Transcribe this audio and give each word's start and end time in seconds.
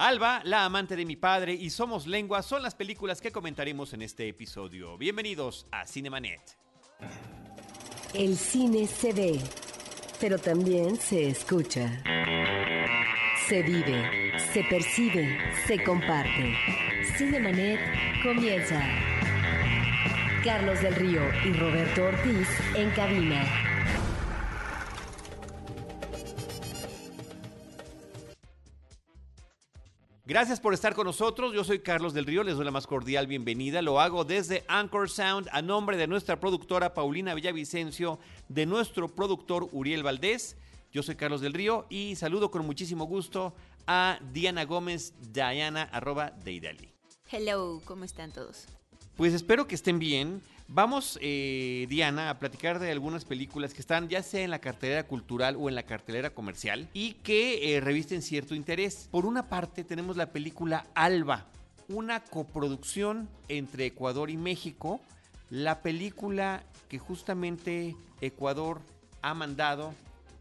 Alba, 0.00 0.42
la 0.44 0.64
amante 0.64 0.94
de 0.94 1.04
mi 1.04 1.16
padre 1.16 1.54
y 1.54 1.70
Somos 1.70 2.06
Lengua 2.06 2.40
son 2.44 2.62
las 2.62 2.76
películas 2.76 3.20
que 3.20 3.32
comentaremos 3.32 3.92
en 3.94 4.02
este 4.02 4.28
episodio. 4.28 4.96
Bienvenidos 4.96 5.66
a 5.72 5.88
Cinemanet. 5.88 6.40
El 8.14 8.36
cine 8.36 8.86
se 8.86 9.12
ve, 9.12 9.40
pero 10.20 10.38
también 10.38 10.94
se 10.94 11.30
escucha. 11.30 12.00
Se 13.48 13.60
vive, 13.64 14.38
se 14.52 14.62
percibe, 14.70 15.36
se 15.66 15.82
comparte. 15.82 16.54
Cinemanet 17.16 17.80
comienza. 18.22 18.80
Carlos 20.44 20.80
del 20.80 20.94
Río 20.94 21.22
y 21.44 21.52
Roberto 21.54 22.04
Ortiz 22.04 22.48
en 22.76 22.88
cabina. 22.90 23.67
Gracias 30.28 30.60
por 30.60 30.74
estar 30.74 30.94
con 30.94 31.06
nosotros. 31.06 31.54
Yo 31.54 31.64
soy 31.64 31.78
Carlos 31.78 32.12
del 32.12 32.26
Río, 32.26 32.42
les 32.42 32.56
doy 32.56 32.64
la 32.66 32.70
más 32.70 32.86
cordial 32.86 33.26
bienvenida. 33.26 33.80
Lo 33.80 33.98
hago 33.98 34.26
desde 34.26 34.62
Anchor 34.68 35.08
Sound 35.08 35.48
a 35.52 35.62
nombre 35.62 35.96
de 35.96 36.06
nuestra 36.06 36.38
productora 36.38 36.92
Paulina 36.92 37.32
Villavicencio, 37.32 38.18
de 38.46 38.66
nuestro 38.66 39.08
productor 39.08 39.70
Uriel 39.72 40.02
Valdés. 40.02 40.58
Yo 40.92 41.02
soy 41.02 41.14
Carlos 41.14 41.40
del 41.40 41.54
Río 41.54 41.86
y 41.88 42.14
saludo 42.14 42.50
con 42.50 42.66
muchísimo 42.66 43.06
gusto 43.06 43.54
a 43.86 44.18
Diana 44.34 44.66
Gómez, 44.66 45.14
Diana 45.32 45.84
arroba 45.84 46.30
Deidali. 46.44 46.92
Hello, 47.32 47.80
¿cómo 47.86 48.04
están 48.04 48.30
todos? 48.30 48.66
Pues 49.16 49.32
espero 49.32 49.66
que 49.66 49.76
estén 49.76 49.98
bien. 49.98 50.42
Vamos, 50.70 51.18
eh, 51.22 51.86
Diana, 51.88 52.28
a 52.28 52.38
platicar 52.38 52.78
de 52.78 52.90
algunas 52.90 53.24
películas 53.24 53.72
que 53.72 53.80
están 53.80 54.10
ya 54.10 54.22
sea 54.22 54.44
en 54.44 54.50
la 54.50 54.58
cartelera 54.58 55.06
cultural 55.06 55.56
o 55.58 55.70
en 55.70 55.74
la 55.74 55.84
cartelera 55.84 56.28
comercial 56.28 56.90
y 56.92 57.14
que 57.14 57.74
eh, 57.74 57.80
revisten 57.80 58.20
cierto 58.20 58.54
interés. 58.54 59.08
Por 59.10 59.24
una 59.24 59.48
parte 59.48 59.82
tenemos 59.82 60.18
la 60.18 60.30
película 60.30 60.84
Alba, 60.94 61.46
una 61.88 62.20
coproducción 62.22 63.30
entre 63.48 63.86
Ecuador 63.86 64.28
y 64.28 64.36
México. 64.36 65.00
La 65.48 65.80
película 65.80 66.62
que 66.90 66.98
justamente 66.98 67.96
Ecuador 68.20 68.82
ha 69.22 69.32
mandado 69.32 69.94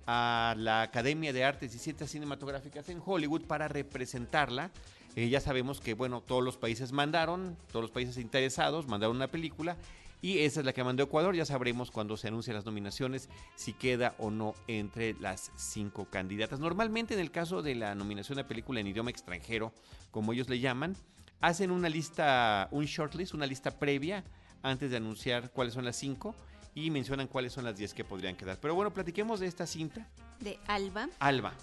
a 0.08 0.55
la 0.58 0.81
Academia 0.81 1.31
de 1.31 1.45
Artes 1.45 1.73
y 1.73 1.80
Ciencias 1.80 2.11
Cinematográficas 2.11 2.89
en 2.89 3.02
Hollywood 3.03 3.44
para 3.44 3.70
representarla. 3.70 4.72
Eh, 5.16 5.30
ya 5.30 5.39
sabemos 5.39 5.80
que, 5.80 5.94
bueno, 5.94 6.20
todos 6.20 6.44
los 6.44 6.58
países 6.58 6.92
mandaron, 6.92 7.55
todos 7.72 7.81
los 7.81 7.92
países 7.92 8.17
interesados 8.17 8.88
mandaron 8.88 9.16
una 9.16 9.30
película 9.30 9.78
y 10.22 10.40
esa 10.40 10.62
es 10.62 10.66
la 10.66 10.73
que 10.73 10.84
mandó 10.84 11.04
Ecuador. 11.04 11.36
Ya 11.36 11.46
sabremos 11.46 11.92
cuando 11.92 12.18
se 12.18 12.28
anuncien 12.28 12.56
las 12.56 12.66
nominaciones 12.66 13.30
si 13.56 13.73
queda 13.73 14.16
o 14.18 14.32
no 14.32 14.56
entre 14.68 15.14
las 15.20 15.52
cinco 15.56 16.06
candidatas. 16.06 16.60
Normalmente 16.60 17.14
en 17.14 17.20
el 17.20 17.32
caso 17.32 17.62
de 17.62 17.76
la 17.76 17.96
nominación 17.96 18.38
de 18.38 18.44
película 18.44 18.80
en 18.80 18.88
idioma 18.88 19.12
extranjero, 19.12 19.73
como 20.12 20.34
ellos 20.34 20.50
le 20.50 20.60
llaman, 20.60 20.95
hacen 21.42 21.72
una 21.72 21.90
lista, 21.90 22.68
un 22.72 22.86
shortlist, 22.86 23.34
una 23.34 23.45
lista 23.45 23.78
previa 23.78 24.23
antes 24.64 24.90
de 24.92 24.98
anunciar 24.98 25.52
cuáles 25.52 25.73
son 25.73 25.86
las 25.86 25.95
cinco 25.95 26.36
y 26.73 26.90
mencionan 26.92 27.28
cuáles 27.28 27.54
son 27.54 27.64
las 27.64 27.78
diez 27.78 27.94
que 27.94 28.04
podrían 28.04 28.36
quedar. 28.36 28.60
Pero 28.60 28.76
bueno, 28.76 28.92
platiquemos 28.92 29.40
de 29.40 29.48
esta 29.48 29.66
cinta. 29.66 30.08
De 30.40 30.60
Alba. 30.68 31.10
Alba. 31.20 31.54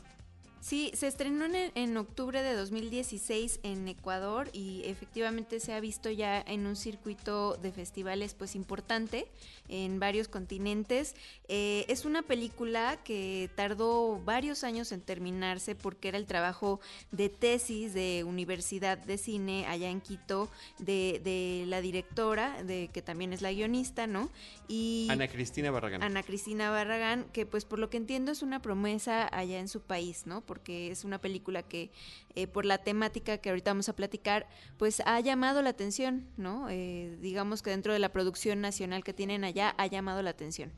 Sí, 0.65 0.91
se 0.95 1.09
estrenó 1.09 1.45
en, 1.45 1.73
en, 1.75 1.97
octubre 1.99 2.43
de 2.43 2.55
2016 2.55 3.61
en 3.65 3.87
Ecuador 3.87 4.49
y 4.55 4.81
efectivamente 4.87 5.61
se 5.61 5.75
ha 5.75 5.81
visto 5.81 6.09
ya 6.09 6.41
en 6.41 6.67
un 6.67 6.75
circuito 6.75 7.59
de 7.59 7.71
festivales 7.71 8.33
pues 8.33 8.55
importante 8.55 9.27
en 9.69 10.01
varios 10.01 10.29
continentes. 10.29 11.15
Eh, 11.49 11.85
es 11.89 12.07
una 12.07 12.23
película 12.23 12.99
que 13.05 13.51
tardó 13.55 14.21
varios 14.25 14.65
años 14.65 14.93
en 14.93 15.01
terminarse 15.01 15.75
porque 15.75 16.09
era 16.09 16.19
el 16.19 16.27
trabajo 16.27 16.81
de 17.11 17.29
tesis 17.29 17.95
de 17.95 18.25
Universidad 18.25 18.97
de 18.97 19.19
Cine 19.19 19.67
allá 19.67 19.91
en 19.91 20.01
Quito 20.01 20.49
de, 20.79 21.21
de 21.25 21.65
la 21.67 21.81
directora, 21.81 22.63
de 22.63 22.89
que 22.93 23.03
también 23.03 23.33
es 23.33 23.43
la 23.43 23.53
guionista, 23.53 24.07
¿no? 24.07 24.31
Y 24.69 25.09
Ana 25.11 25.29
Cristina 25.29 25.71
Barragán. 25.71 26.03
Ana 26.03 26.23
Cristina 26.23 26.71
Barragán, 26.71 27.25
que 27.33 27.45
pues 27.45 27.65
por 27.65 27.79
lo 27.79 27.91
que 27.91 27.99
entiendo 27.99 28.33
es 28.33 28.43
una 28.43 28.61
promesa 28.63 29.29
allá 29.31 29.59
en 29.59 29.69
su 29.69 29.81
país, 29.81 30.27
¿no? 30.27 30.41
Porque 30.55 30.93
es 30.93 31.05
una 31.05 31.21
película 31.21 31.65
que 31.65 31.91
eh, 32.37 32.47
por 32.47 32.65
la 32.65 32.79
temática 32.79 33.39
que 33.39 33.49
ahorita 33.49 33.73
vamos 33.73 33.89
a 33.89 33.97
platicar, 33.97 34.47
pues 34.79 35.03
ha 35.05 35.19
llamado 35.19 35.63
la 35.63 35.71
atención, 35.71 36.29
¿no? 36.37 36.69
Eh, 36.71 37.19
digamos 37.21 37.61
que 37.61 37.71
dentro 37.71 37.93
de 37.93 37.99
la 37.99 38.13
producción 38.13 38.61
nacional 38.61 39.03
que 39.03 39.13
tienen 39.13 39.43
allá 39.43 39.75
ha 39.77 39.89
llamado 39.89 40.23
la 40.23 40.31
atención. 40.31 40.71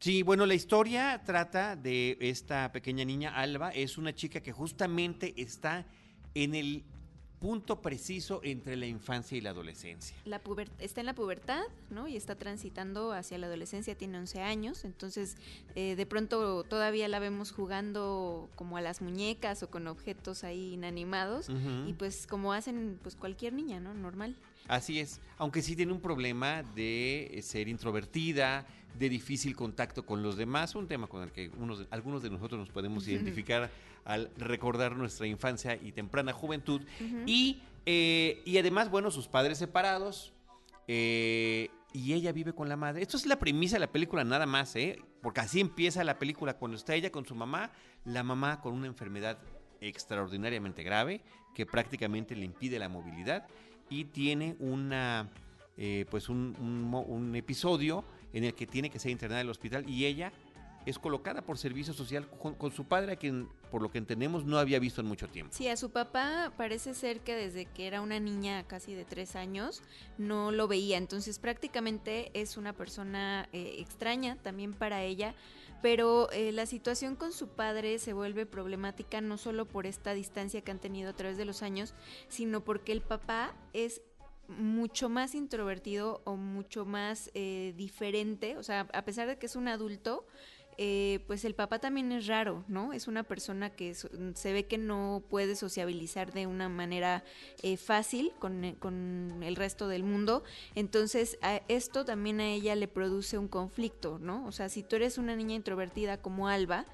Sí, 0.00 0.24
bueno, 0.24 0.44
la 0.44 0.54
historia 0.54 1.22
trata 1.24 1.76
de 1.76 2.18
esta 2.20 2.72
pequeña 2.72 3.04
niña 3.04 3.32
Alba, 3.36 3.70
es 3.70 3.96
una 3.96 4.12
chica 4.12 4.40
que 4.40 4.50
justamente 4.50 5.40
está 5.40 5.86
en 6.34 6.56
el 6.56 6.84
punto 7.42 7.82
preciso 7.82 8.40
entre 8.44 8.76
la 8.76 8.86
infancia 8.86 9.36
y 9.36 9.40
la 9.40 9.50
adolescencia. 9.50 10.16
La 10.24 10.40
está 10.78 11.00
en 11.00 11.06
la 11.06 11.14
pubertad, 11.14 11.64
¿no? 11.90 12.06
Y 12.06 12.16
está 12.16 12.36
transitando 12.36 13.12
hacia 13.12 13.36
la 13.36 13.48
adolescencia, 13.48 13.96
tiene 13.96 14.16
11 14.18 14.42
años, 14.42 14.84
entonces 14.84 15.36
eh, 15.74 15.96
de 15.96 16.06
pronto 16.06 16.62
todavía 16.62 17.08
la 17.08 17.18
vemos 17.18 17.50
jugando 17.50 18.48
como 18.54 18.76
a 18.76 18.80
las 18.80 19.02
muñecas 19.02 19.64
o 19.64 19.70
con 19.70 19.88
objetos 19.88 20.44
ahí 20.44 20.74
inanimados 20.74 21.48
y 21.88 21.94
pues 21.94 22.28
como 22.28 22.52
hacen 22.52 22.96
pues 23.02 23.16
cualquier 23.16 23.54
niña, 23.54 23.80
¿no? 23.80 23.92
Normal. 23.92 24.36
Así 24.68 25.00
es, 25.00 25.20
aunque 25.36 25.62
sí 25.62 25.74
tiene 25.74 25.92
un 25.92 26.00
problema 26.00 26.62
de 26.76 27.40
ser 27.42 27.66
introvertida, 27.66 28.64
de 28.98 29.08
difícil 29.08 29.56
contacto 29.56 30.04
con 30.04 30.22
los 30.22 30.36
demás, 30.36 30.74
un 30.74 30.86
tema 30.86 31.06
con 31.06 31.22
el 31.22 31.32
que 31.32 31.50
unos, 31.58 31.86
algunos 31.90 32.22
de 32.22 32.30
nosotros 32.30 32.58
nos 32.58 32.70
podemos 32.70 33.06
identificar 33.08 33.70
al 34.04 34.30
recordar 34.36 34.96
nuestra 34.96 35.26
infancia 35.26 35.78
y 35.80 35.92
temprana 35.92 36.32
juventud. 36.32 36.82
y, 37.26 37.60
eh, 37.86 38.42
y 38.44 38.58
además, 38.58 38.90
bueno, 38.90 39.10
sus 39.10 39.28
padres 39.28 39.58
separados. 39.58 40.32
Eh, 40.88 41.70
y 41.92 42.14
ella 42.14 42.32
vive 42.32 42.54
con 42.54 42.68
la 42.68 42.76
madre. 42.76 43.02
Esto 43.02 43.16
es 43.16 43.26
la 43.26 43.38
premisa 43.38 43.76
de 43.76 43.80
la 43.80 43.92
película 43.92 44.24
nada 44.24 44.46
más, 44.46 44.74
¿eh? 44.76 44.98
Porque 45.20 45.40
así 45.40 45.60
empieza 45.60 46.02
la 46.04 46.18
película 46.18 46.54
cuando 46.54 46.76
está 46.76 46.94
ella 46.94 47.12
con 47.12 47.26
su 47.26 47.34
mamá, 47.34 47.70
la 48.04 48.22
mamá 48.22 48.60
con 48.60 48.72
una 48.74 48.86
enfermedad 48.86 49.38
extraordinariamente 49.80 50.82
grave 50.82 51.20
que 51.54 51.66
prácticamente 51.66 52.34
le 52.34 52.44
impide 52.44 52.78
la 52.78 52.88
movilidad 52.88 53.46
y 53.90 54.06
tiene 54.06 54.56
una, 54.58 55.28
eh, 55.76 56.06
pues 56.10 56.28
un, 56.28 56.56
un, 57.06 57.36
episodio 57.36 58.04
en 58.32 58.44
el 58.44 58.54
que 58.54 58.66
tiene 58.66 58.90
que 58.90 58.98
ser 58.98 59.10
internada 59.10 59.40
en 59.40 59.46
el 59.46 59.50
hospital 59.50 59.88
y 59.88 60.06
ella 60.06 60.32
es 60.86 60.98
colocada 60.98 61.42
por 61.42 61.58
servicio 61.58 61.92
social 61.92 62.28
con, 62.28 62.72
su 62.72 62.84
padre, 62.84 63.12
a 63.12 63.16
quien 63.16 63.48
por 63.70 63.82
lo 63.82 63.90
que 63.90 63.98
entendemos 63.98 64.44
no 64.44 64.58
había 64.58 64.78
visto 64.78 65.00
en 65.00 65.06
mucho 65.06 65.28
tiempo. 65.28 65.54
Sí, 65.54 65.68
a 65.68 65.76
su 65.76 65.90
papá 65.90 66.52
parece 66.56 66.94
ser 66.94 67.20
que 67.20 67.34
desde 67.34 67.66
que 67.66 67.86
era 67.86 68.00
una 68.00 68.18
niña 68.18 68.64
casi 68.66 68.94
de 68.94 69.04
tres 69.04 69.36
años 69.36 69.82
no 70.18 70.50
lo 70.50 70.68
veía, 70.68 70.98
entonces 70.98 71.38
prácticamente 71.38 72.30
es 72.34 72.56
una 72.56 72.72
persona 72.72 73.48
eh, 73.52 73.76
extraña 73.78 74.36
también 74.42 74.72
para 74.72 75.02
ella, 75.02 75.34
pero 75.82 76.30
eh, 76.30 76.52
la 76.52 76.66
situación 76.66 77.16
con 77.16 77.32
su 77.32 77.48
padre 77.48 77.98
se 77.98 78.12
vuelve 78.12 78.46
problemática 78.46 79.20
no 79.20 79.36
solo 79.36 79.66
por 79.66 79.86
esta 79.86 80.14
distancia 80.14 80.62
que 80.62 80.70
han 80.70 80.78
tenido 80.78 81.10
a 81.10 81.14
través 81.14 81.36
de 81.36 81.44
los 81.44 81.62
años, 81.62 81.94
sino 82.28 82.62
porque 82.62 82.92
el 82.92 83.02
papá 83.02 83.54
es 83.72 84.00
mucho 84.58 85.08
más 85.08 85.34
introvertido 85.34 86.22
o 86.24 86.36
mucho 86.36 86.84
más 86.84 87.30
eh, 87.34 87.74
diferente, 87.76 88.56
o 88.56 88.62
sea, 88.62 88.88
a 88.92 89.04
pesar 89.04 89.28
de 89.28 89.38
que 89.38 89.46
es 89.46 89.56
un 89.56 89.68
adulto, 89.68 90.26
eh, 90.78 91.20
pues 91.26 91.44
el 91.44 91.54
papá 91.54 91.80
también 91.80 92.12
es 92.12 92.26
raro, 92.26 92.64
¿no? 92.66 92.94
Es 92.94 93.06
una 93.06 93.24
persona 93.24 93.70
que 93.70 93.94
se 93.94 94.52
ve 94.52 94.64
que 94.64 94.78
no 94.78 95.22
puede 95.28 95.54
sociabilizar 95.54 96.32
de 96.32 96.46
una 96.46 96.70
manera 96.70 97.24
eh, 97.62 97.76
fácil 97.76 98.32
con, 98.38 98.64
el 98.64 99.56
resto 99.56 99.86
del 99.86 100.02
mundo. 100.02 100.44
Entonces, 100.74 101.38
esto 101.68 102.06
también 102.06 102.40
a 102.40 102.48
ella 102.48 102.74
le 102.74 102.88
produce 102.88 103.36
un 103.36 103.48
conflicto, 103.48 104.18
¿no? 104.18 104.46
O 104.46 104.52
sea, 104.52 104.70
si 104.70 104.82
tú 104.82 104.96
eres 104.96 105.18
una 105.18 105.36
niña 105.36 105.54
introvertida 105.54 106.16
como 106.22 106.48
Alba, 106.48 106.86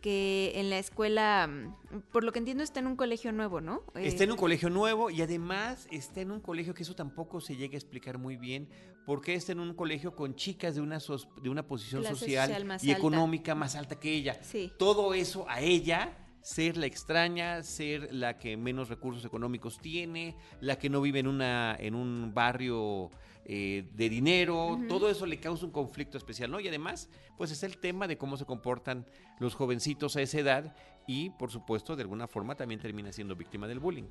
que 0.00 0.52
en 0.54 0.70
la 0.70 0.78
escuela, 0.78 1.46
mm, 1.46 2.00
por 2.12 2.24
lo 2.24 2.32
que 2.32 2.38
entiendo, 2.38 2.62
está 2.62 2.80
en 2.80 2.86
un 2.86 2.96
colegio 2.96 3.32
nuevo, 3.32 3.60
¿no? 3.60 3.82
Está 3.94 4.24
en 4.24 4.32
un 4.32 4.36
colegio 4.36 4.70
nuevo 4.70 5.10
y 5.10 5.22
además 5.22 5.88
está 5.90 6.20
en 6.20 6.30
un 6.30 6.40
colegio 6.40 6.74
que 6.74 6.82
eso 6.82 6.94
tampoco 6.94 7.40
se 7.40 7.56
llega 7.56 7.74
a 7.74 7.78
explicar 7.78 8.18
muy 8.18 8.36
bien, 8.36 8.68
porque 9.04 9.34
está 9.34 9.52
en 9.52 9.60
un 9.60 9.74
colegio 9.74 10.14
con 10.14 10.34
chicas 10.34 10.74
de 10.74 10.80
una, 10.80 10.98
de 11.42 11.48
una 11.48 11.66
posición 11.66 12.04
social, 12.04 12.78
y 12.82 12.90
económica 12.90 13.54
más 13.54 13.76
alta 13.76 13.98
que 13.98 14.12
ella. 14.12 14.38
Todo 14.78 15.14
eso 15.14 15.46
a 15.48 15.60
ella 15.60 16.16
ser 16.46 16.76
la 16.76 16.86
extraña, 16.86 17.64
ser 17.64 18.14
la 18.14 18.38
que 18.38 18.56
menos 18.56 18.88
recursos 18.88 19.24
económicos 19.24 19.80
tiene, 19.80 20.36
la 20.60 20.78
que 20.78 20.88
no 20.88 21.00
vive 21.00 21.18
en, 21.18 21.26
una, 21.26 21.76
en 21.76 21.96
un 21.96 22.32
barrio 22.32 23.10
eh, 23.48 23.88
de 23.94 24.08
dinero, 24.08 24.76
todo 24.88 25.08
eso 25.08 25.24
le 25.24 25.38
causa 25.38 25.64
un 25.64 25.70
conflicto 25.70 26.18
especial, 26.18 26.50
¿no? 26.50 26.58
Y 26.58 26.66
además, 26.66 27.08
pues 27.36 27.52
es 27.52 27.62
el 27.62 27.78
tema 27.78 28.08
de 28.08 28.18
cómo 28.18 28.36
se 28.36 28.44
comportan 28.44 29.06
los 29.38 29.54
jovencitos 29.54 30.16
a 30.16 30.22
esa 30.22 30.40
edad 30.40 30.76
y, 31.06 31.30
por 31.30 31.52
supuesto, 31.52 31.94
de 31.94 32.02
alguna 32.02 32.26
forma 32.26 32.56
también 32.56 32.80
termina 32.80 33.12
siendo 33.12 33.36
víctima 33.36 33.68
del 33.68 33.78
bullying. 33.78 34.08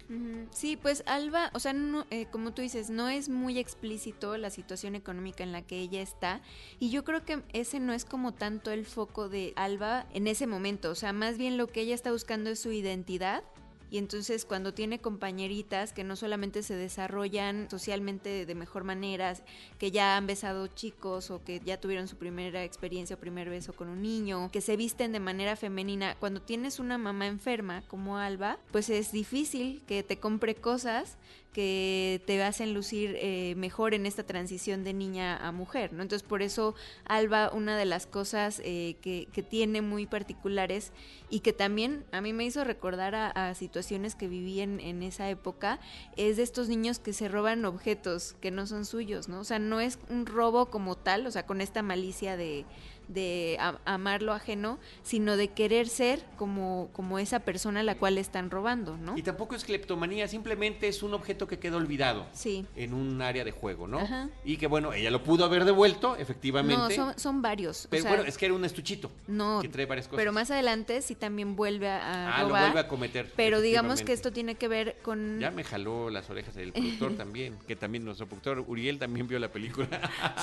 Sí, 0.51 0.77
pues 0.77 1.03
Alba, 1.05 1.51
o 1.53 1.59
sea, 1.59 1.73
no, 1.73 2.05
eh, 2.11 2.27
como 2.31 2.53
tú 2.53 2.61
dices, 2.61 2.89
no 2.89 3.09
es 3.09 3.27
muy 3.27 3.59
explícito 3.59 4.37
la 4.37 4.49
situación 4.49 4.95
económica 4.95 5.43
en 5.43 5.51
la 5.51 5.63
que 5.63 5.79
ella 5.79 6.01
está 6.01 6.41
y 6.79 6.89
yo 6.89 7.03
creo 7.03 7.25
que 7.25 7.43
ese 7.51 7.81
no 7.81 7.91
es 7.91 8.05
como 8.05 8.33
tanto 8.33 8.71
el 8.71 8.85
foco 8.85 9.27
de 9.27 9.51
Alba 9.57 10.07
en 10.13 10.27
ese 10.27 10.47
momento, 10.47 10.91
o 10.91 10.95
sea, 10.95 11.11
más 11.11 11.37
bien 11.37 11.57
lo 11.57 11.67
que 11.67 11.81
ella 11.81 11.95
está 11.95 12.13
buscando 12.13 12.51
es 12.51 12.61
su 12.61 12.71
identidad 12.71 13.43
y 13.91 13.97
entonces 13.97 14.45
cuando 14.45 14.73
tiene 14.73 14.99
compañeritas 14.99 15.93
que 15.93 16.03
no 16.03 16.15
solamente 16.15 16.63
se 16.63 16.75
desarrollan 16.75 17.69
socialmente 17.69 18.45
de 18.45 18.55
mejor 18.55 18.83
manera, 18.83 19.35
que 19.77 19.91
ya 19.91 20.17
han 20.17 20.27
besado 20.27 20.67
chicos 20.67 21.31
o 21.31 21.43
que 21.43 21.61
ya 21.63 21.79
tuvieron 21.79 22.07
su 22.07 22.17
primera 22.17 22.63
experiencia 22.63 23.15
o 23.15 23.19
primer 23.19 23.49
beso 23.49 23.73
con 23.73 23.89
un 23.89 24.01
niño, 24.01 24.49
que 24.51 24.61
se 24.61 24.77
visten 24.77 25.11
de 25.11 25.19
manera 25.19 25.55
femenina, 25.55 26.15
cuando 26.19 26.41
tienes 26.41 26.79
una 26.79 26.97
mamá 26.97 27.27
enferma 27.27 27.83
como 27.87 28.17
Alba, 28.17 28.59
pues 28.71 28.89
es 28.89 29.11
difícil 29.11 29.81
que 29.87 30.03
te 30.03 30.19
compre 30.19 30.55
cosas 30.55 31.17
que 31.55 32.21
te 32.25 32.43
hacen 32.43 32.73
lucir 32.73 33.15
eh, 33.17 33.53
mejor 33.55 33.93
en 33.93 34.05
esta 34.05 34.23
transición 34.23 34.83
de 34.83 34.93
niña 34.93 35.37
a 35.37 35.53
mujer, 35.53 35.93
¿no? 35.93 36.01
Entonces 36.01 36.27
por 36.27 36.41
eso 36.41 36.75
Alba, 37.05 37.49
una 37.53 37.77
de 37.77 37.85
las 37.85 38.07
cosas 38.07 38.61
eh, 38.65 38.97
que, 39.01 39.25
tiene 39.49 39.81
muy 39.81 40.05
particulares 40.05 40.91
y 41.29 41.39
que 41.39 41.53
también 41.53 42.03
a 42.11 42.19
mí 42.19 42.33
me 42.33 42.43
hizo 42.43 42.65
recordar 42.65 43.15
a, 43.15 43.53
situaciones 43.53 44.15
que 44.15 44.27
viví 44.27 44.59
en, 44.59 44.81
en, 44.81 45.01
esa 45.01 45.29
época, 45.29 45.79
es 46.17 46.35
de 46.35 46.43
estos 46.43 46.67
niños 46.67 46.99
que 46.99 47.13
se 47.13 47.29
roban 47.29 47.63
objetos 47.63 48.35
que 48.41 48.51
no 48.51 48.67
son 48.67 48.83
suyos, 48.83 49.29
¿no? 49.29 49.39
O 49.39 49.45
sea, 49.45 49.57
no 49.57 49.79
es 49.79 49.97
un 50.09 50.25
robo 50.25 50.65
como 50.65 50.97
tal, 50.97 51.25
o 51.25 51.31
sea, 51.31 51.45
con 51.45 51.61
esta 51.61 51.83
malicia 51.83 52.35
de 52.35 52.65
de 53.07 53.57
amar 53.85 54.21
lo 54.21 54.33
ajeno, 54.33 54.79
sino 55.03 55.37
de 55.37 55.49
querer 55.49 55.87
ser 55.87 56.23
como, 56.37 56.89
como 56.93 57.19
esa 57.19 57.39
persona 57.39 57.81
a 57.81 57.83
la 57.83 57.95
cual 57.95 58.17
están 58.17 58.49
robando, 58.49 58.97
¿no? 58.97 59.17
Y 59.17 59.21
tampoco 59.21 59.55
es 59.55 59.63
cleptomanía, 59.63 60.27
simplemente 60.27 60.87
es 60.87 61.03
un 61.03 61.13
objeto 61.13 61.47
que 61.47 61.59
quedó 61.59 61.77
olvidado 61.77 62.25
sí. 62.33 62.65
en 62.75 62.93
un 62.93 63.21
área 63.21 63.43
de 63.43 63.51
juego, 63.51 63.87
¿no? 63.87 63.99
Y 64.43 64.57
que 64.57 64.67
bueno, 64.67 64.93
ella 64.93 65.11
lo 65.11 65.23
pudo 65.23 65.45
haber 65.45 65.65
devuelto, 65.65 66.15
efectivamente. 66.15 66.97
No, 66.97 67.13
son, 67.17 67.41
varios. 67.41 67.87
Pero 67.89 68.05
bueno, 68.05 68.23
es 68.23 68.37
que 68.37 68.45
era 68.45 68.55
un 68.55 68.65
estuchito. 68.65 69.11
No. 69.27 69.59
Que 69.61 69.69
trae 69.69 69.85
varias 69.85 70.07
cosas. 70.07 70.17
Pero 70.17 70.31
más 70.31 70.51
adelante 70.51 71.01
sí 71.01 71.15
también 71.15 71.55
vuelve 71.55 71.89
a, 71.89 72.37
ah, 72.37 72.43
lo 72.43 72.49
vuelve 72.49 72.79
a 72.79 72.87
cometer. 72.87 73.31
Pero 73.35 73.61
digamos 73.61 74.01
que 74.01 74.13
esto 74.13 74.31
tiene 74.31 74.55
que 74.55 74.67
ver 74.67 74.97
con... 75.03 75.39
Ya 75.39 75.51
me 75.51 75.63
jaló 75.63 76.09
las 76.09 76.29
orejas 76.29 76.55
el 76.57 76.71
productor 76.71 77.13
también, 77.17 77.57
que 77.67 77.75
también 77.75 78.05
nuestro 78.05 78.27
productor 78.27 78.63
Uriel 78.67 78.99
también 78.99 79.27
vio 79.27 79.39
la 79.39 79.51
película. 79.51 79.87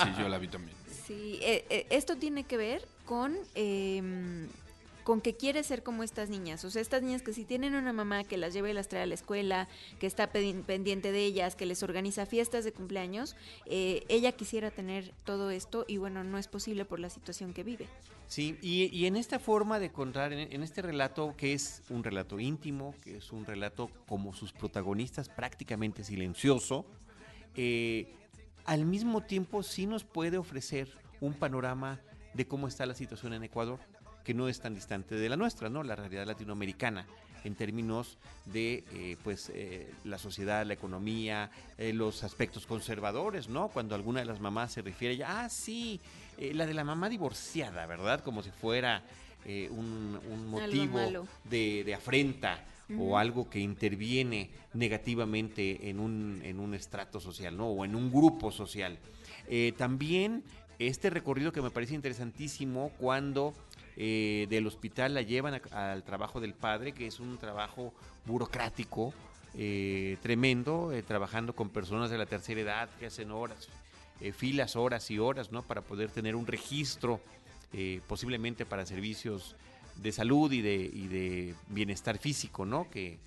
sí, 0.02 0.10
yo 0.18 0.28
la 0.28 0.38
vi 0.38 0.48
también. 0.48 0.76
Sí, 1.12 1.38
eh, 1.42 1.64
eh, 1.68 1.86
esto 1.90 2.16
tiene 2.16 2.44
que 2.44 2.56
ver 2.56 2.86
con, 3.04 3.36
em, 3.54 4.48
con 5.04 5.20
que 5.20 5.34
quiere 5.34 5.62
ser 5.62 5.82
como 5.82 6.02
estas 6.02 6.30
niñas. 6.30 6.64
O 6.64 6.70
sea, 6.70 6.80
estas 6.80 7.02
niñas 7.02 7.22
que 7.22 7.32
si 7.34 7.44
tienen 7.44 7.74
una 7.74 7.92
mamá 7.92 8.24
que 8.24 8.36
las 8.36 8.54
lleva 8.54 8.70
y 8.70 8.72
las 8.72 8.88
trae 8.88 9.02
a 9.02 9.06
la 9.06 9.14
escuela, 9.14 9.68
que 9.98 10.06
está 10.06 10.30
pendiente 10.30 11.12
de 11.12 11.24
ellas, 11.24 11.54
que 11.54 11.66
les 11.66 11.82
organiza 11.82 12.24
fiestas 12.24 12.64
de 12.64 12.72
cumpleaños, 12.72 13.36
eh, 13.66 14.04
ella 14.08 14.32
quisiera 14.32 14.70
tener 14.70 15.12
todo 15.24 15.50
esto 15.50 15.84
y 15.86 15.98
bueno, 15.98 16.24
no 16.24 16.38
es 16.38 16.48
posible 16.48 16.84
por 16.84 16.98
la 16.98 17.10
situación 17.10 17.52
que 17.52 17.64
vive. 17.64 17.88
Sí, 18.28 18.56
y, 18.62 19.04
en 19.04 19.16
esta 19.16 19.38
forma 19.38 19.78
de 19.78 19.92
contar, 19.92 20.32
en, 20.32 20.62
este 20.62 20.80
relato 20.80 21.34
que 21.36 21.52
es 21.52 21.82
un 21.90 22.02
relato 22.02 22.40
íntimo, 22.40 22.94
que 23.02 23.18
es 23.18 23.30
un 23.30 23.44
relato 23.44 23.90
como 24.08 24.32
sus 24.32 24.54
protagonistas 24.54 25.28
prácticamente 25.28 26.02
silencioso, 26.02 26.86
al 28.64 28.84
mismo 28.84 29.22
tiempo 29.22 29.62
sí 29.62 29.86
nos 29.86 30.04
puede 30.04 30.38
ofrecer 30.38 31.01
un 31.22 31.34
panorama 31.34 32.00
de 32.34 32.46
cómo 32.46 32.68
está 32.68 32.84
la 32.84 32.94
situación 32.94 33.32
en 33.32 33.44
Ecuador, 33.44 33.78
que 34.24 34.34
no 34.34 34.48
es 34.48 34.60
tan 34.60 34.74
distante 34.74 35.14
de 35.14 35.28
la 35.28 35.36
nuestra, 35.36 35.70
¿no? 35.70 35.82
La 35.82 35.96
realidad 35.96 36.26
latinoamericana 36.26 37.06
en 37.44 37.54
términos 37.54 38.18
de 38.46 38.84
eh, 38.92 39.16
pues 39.24 39.50
eh, 39.54 39.92
la 40.04 40.18
sociedad, 40.18 40.66
la 40.66 40.74
economía, 40.74 41.50
eh, 41.78 41.92
los 41.92 42.24
aspectos 42.24 42.66
conservadores, 42.66 43.48
¿no? 43.48 43.68
Cuando 43.68 43.94
alguna 43.94 44.20
de 44.20 44.26
las 44.26 44.40
mamás 44.40 44.72
se 44.72 44.82
refiere 44.82 45.16
ya, 45.16 45.44
ah, 45.44 45.48
sí, 45.48 46.00
la 46.38 46.66
de 46.66 46.74
la 46.74 46.84
mamá 46.84 47.08
divorciada, 47.08 47.86
¿verdad? 47.86 48.20
Como 48.22 48.42
si 48.42 48.50
fuera 48.50 49.02
un, 49.44 50.48
motivo 50.48 51.26
de, 51.44 51.94
afrenta 51.96 52.64
o 52.98 53.16
algo 53.16 53.48
que 53.48 53.58
interviene 53.58 54.50
negativamente 54.74 55.88
en 55.88 55.98
un, 55.98 56.40
en 56.44 56.58
un 56.58 56.74
estrato 56.74 57.20
social, 57.20 57.56
¿no? 57.56 57.68
O 57.68 57.84
en 57.84 57.94
un 57.94 58.10
grupo 58.10 58.50
social. 58.50 58.98
también 59.76 60.42
este 60.86 61.10
recorrido 61.10 61.52
que 61.52 61.62
me 61.62 61.70
parece 61.70 61.94
interesantísimo 61.94 62.90
cuando 62.98 63.54
eh, 63.96 64.46
del 64.48 64.66
hospital 64.66 65.14
la 65.14 65.22
llevan 65.22 65.60
al 65.70 66.02
trabajo 66.02 66.40
del 66.40 66.54
padre, 66.54 66.92
que 66.92 67.06
es 67.06 67.20
un 67.20 67.38
trabajo 67.38 67.92
burocrático 68.24 69.12
eh, 69.54 70.16
tremendo, 70.22 70.92
eh, 70.92 71.02
trabajando 71.02 71.54
con 71.54 71.68
personas 71.68 72.10
de 72.10 72.18
la 72.18 72.26
tercera 72.26 72.60
edad 72.60 72.88
que 72.98 73.06
hacen 73.06 73.30
horas, 73.30 73.68
filas, 74.36 74.76
horas 74.76 75.10
y 75.10 75.18
horas, 75.18 75.50
¿no? 75.50 75.62
Para 75.62 75.82
poder 75.82 76.08
tener 76.08 76.36
un 76.36 76.46
registro, 76.46 77.20
posiblemente 78.06 78.64
para 78.64 78.86
servicios 78.86 79.56
de 79.96 80.12
salud 80.12 80.52
y 80.52 80.60
de, 80.60 80.74
y 80.76 81.08
de 81.08 81.54
bienestar 81.68 82.18
físico, 82.18 82.64
¿no? 82.64 82.88
Que 82.88 83.18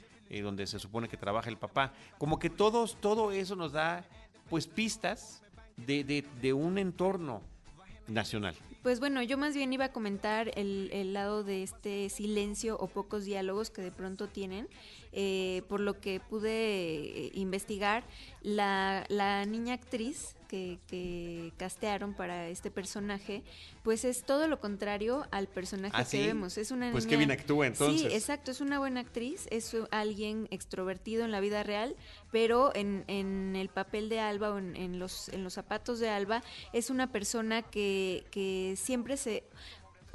donde 0.42 0.66
se 0.68 0.80
supone 0.80 1.10
que 1.10 1.18
trabaja 1.18 1.50
el 1.50 1.58
papá. 1.58 1.94
Como 2.18 2.40
que 2.40 2.50
todos, 2.50 2.96
todo 3.02 3.32
eso 3.34 3.58
nos 3.58 3.74
da, 3.74 4.06
pues, 4.50 4.68
pistas 4.68 5.42
de, 5.78 6.54
un 6.54 6.78
entorno 6.78 7.42
nacional. 8.08 8.56
Pues 8.84 9.00
bueno, 9.00 9.24
yo 9.24 9.38
más 9.38 9.56
bien 9.56 9.74
iba 9.74 9.86
a 9.86 9.92
comentar 9.92 10.52
el, 10.56 10.90
el, 10.94 11.14
lado 11.14 11.44
de 11.44 11.64
este 11.64 12.10
silencio 12.10 12.78
o 12.80 12.88
pocos 12.88 13.26
diálogos 13.26 13.72
que 13.72 13.82
de 13.82 13.92
pronto 13.92 14.28
tienen 14.28 14.68
eh, 15.18 15.64
por 15.70 15.80
lo 15.80 16.02
que 16.02 16.20
pude 16.20 16.50
eh, 16.50 17.32
investigar, 17.36 18.04
la, 18.42 19.06
la 19.08 19.46
niña 19.46 19.74
actriz 19.74 20.35
que, 20.48 20.80
que, 20.88 21.54
castearon 21.58 22.14
para 22.14 22.48
este 22.48 22.72
personaje, 22.72 23.44
pues 23.84 24.06
es 24.06 24.24
todo 24.24 24.48
lo 24.48 24.60
contrario 24.60 25.28
al 25.32 25.48
personaje 25.48 25.96
¿Ah, 25.96 26.06
que 26.06 26.28
vemos. 26.28 26.58
Es 26.58 26.72
una 26.72 26.92
pues 26.92 27.06
que 27.06 27.18
bien 27.18 27.32
actúa 27.32 27.68
entonces. 27.68 28.02
Sí, 28.02 28.16
exacto, 28.16 28.52
es 28.52 28.62
una 28.62 28.80
buena 28.80 29.02
actriz, 29.02 29.48
es 29.52 29.76
alguien 29.92 30.48
extrovertido 30.52 31.26
en 31.26 31.32
la 31.32 31.40
vida 31.40 31.64
real, 31.64 31.96
pero 32.32 32.76
en, 32.76 33.04
en 33.08 33.56
el 33.56 33.70
papel 33.70 34.10
de 34.10 34.20
Alba 34.20 34.52
o 34.52 34.58
en, 34.58 34.76
en, 34.76 35.00
los, 35.00 35.30
en 35.30 35.44
los 35.44 35.54
zapatos 35.54 36.00
de 36.00 36.10
Alba 36.10 36.44
es 36.74 36.90
una 36.90 37.12
persona 37.12 37.62
que, 37.62 38.26
que 38.32 38.76
siempre 38.78 39.18
se 39.18 39.44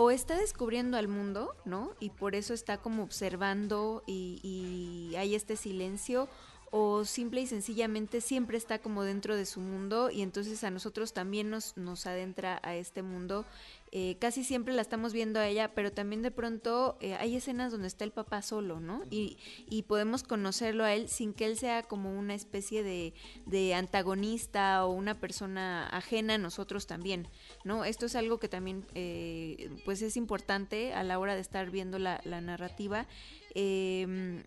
o 0.02 0.10
está 0.10 0.34
descubriendo 0.38 0.96
al 0.96 1.08
mundo, 1.08 1.54
¿no? 1.66 1.94
Y 2.00 2.08
por 2.08 2.34
eso 2.34 2.54
está 2.54 2.78
como 2.78 3.02
observando 3.02 4.02
y, 4.06 5.12
hay 5.18 5.34
este 5.34 5.56
silencio, 5.56 6.26
o 6.70 7.04
simple 7.04 7.40
y 7.40 7.46
sencillamente 7.46 8.20
siempre 8.20 8.56
está 8.56 8.78
como 8.78 9.02
dentro 9.02 9.36
de 9.36 9.46
su 9.46 9.60
mundo 9.60 10.10
y 10.10 10.22
entonces 10.22 10.62
a 10.64 10.70
nosotros 10.70 11.12
también 11.12 11.50
nos, 11.50 11.76
nos 11.76 12.06
adentra 12.06 12.60
a 12.62 12.76
este 12.76 13.02
mundo 13.02 13.44
eh, 13.92 14.16
casi 14.20 14.44
siempre 14.44 14.72
la 14.72 14.82
estamos 14.82 15.12
viendo 15.12 15.40
a 15.40 15.48
ella, 15.48 15.72
pero 15.74 15.90
también 15.90 16.22
de 16.22 16.30
pronto 16.30 16.96
eh, 17.00 17.14
hay 17.14 17.34
escenas 17.34 17.72
donde 17.72 17.88
está 17.88 18.04
el 18.04 18.12
papá 18.12 18.40
solo, 18.40 18.78
¿no? 18.78 19.02
Y, 19.10 19.36
y, 19.68 19.82
podemos 19.82 20.22
conocerlo 20.22 20.84
a 20.84 20.94
él 20.94 21.08
sin 21.08 21.34
que 21.34 21.46
él 21.46 21.58
sea 21.58 21.82
como 21.82 22.16
una 22.16 22.34
especie 22.34 22.84
de, 22.84 23.14
de, 23.46 23.74
antagonista 23.74 24.86
o 24.86 24.92
una 24.92 25.18
persona 25.18 25.88
ajena 25.88 26.34
a 26.34 26.38
nosotros 26.38 26.86
también, 26.86 27.26
¿no? 27.64 27.84
Esto 27.84 28.06
es 28.06 28.14
algo 28.14 28.38
que 28.38 28.48
también 28.48 28.86
eh, 28.94 29.70
pues 29.84 30.02
es 30.02 30.16
importante 30.16 30.94
a 30.94 31.02
la 31.02 31.18
hora 31.18 31.34
de 31.34 31.40
estar 31.40 31.68
viendo 31.72 31.98
la, 31.98 32.20
la 32.22 32.40
narrativa. 32.40 33.08
Eh, 33.56 34.44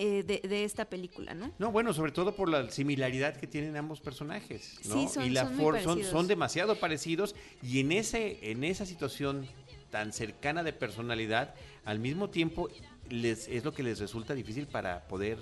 eh, 0.00 0.22
de, 0.22 0.64
esta 0.64 0.84
película, 0.84 1.34
¿no? 1.34 1.52
No, 1.58 1.72
bueno, 1.72 1.92
sobre 1.92 2.12
todo 2.12 2.36
por 2.36 2.48
la 2.48 2.70
similaridad 2.70 3.36
que 3.36 3.48
tienen 3.48 3.76
ambos 3.76 4.00
personajes, 4.00 4.78
¿no? 4.84 4.94
Sí, 4.94 5.08
son, 5.12 5.26
y 5.26 5.30
la 5.30 5.52
son, 5.82 6.04
son, 6.04 6.28
demasiado 6.28 6.78
parecidos 6.78 7.34
y 7.64 7.80
en 7.80 7.90
ese 7.90 8.38
en 8.52 8.62
esa 8.62 8.86
situación 8.86 9.48
tan 9.90 10.12
cercana 10.12 10.62
de 10.62 10.72
personalidad, 10.72 11.52
al 11.84 11.98
mismo 11.98 12.30
tiempo 12.30 12.68
les 13.10 13.48
es 13.48 13.64
lo 13.64 13.74
que 13.74 13.82
les 13.82 13.98
resulta 13.98 14.34
difícil 14.34 14.68
para 14.68 15.08
poder 15.08 15.38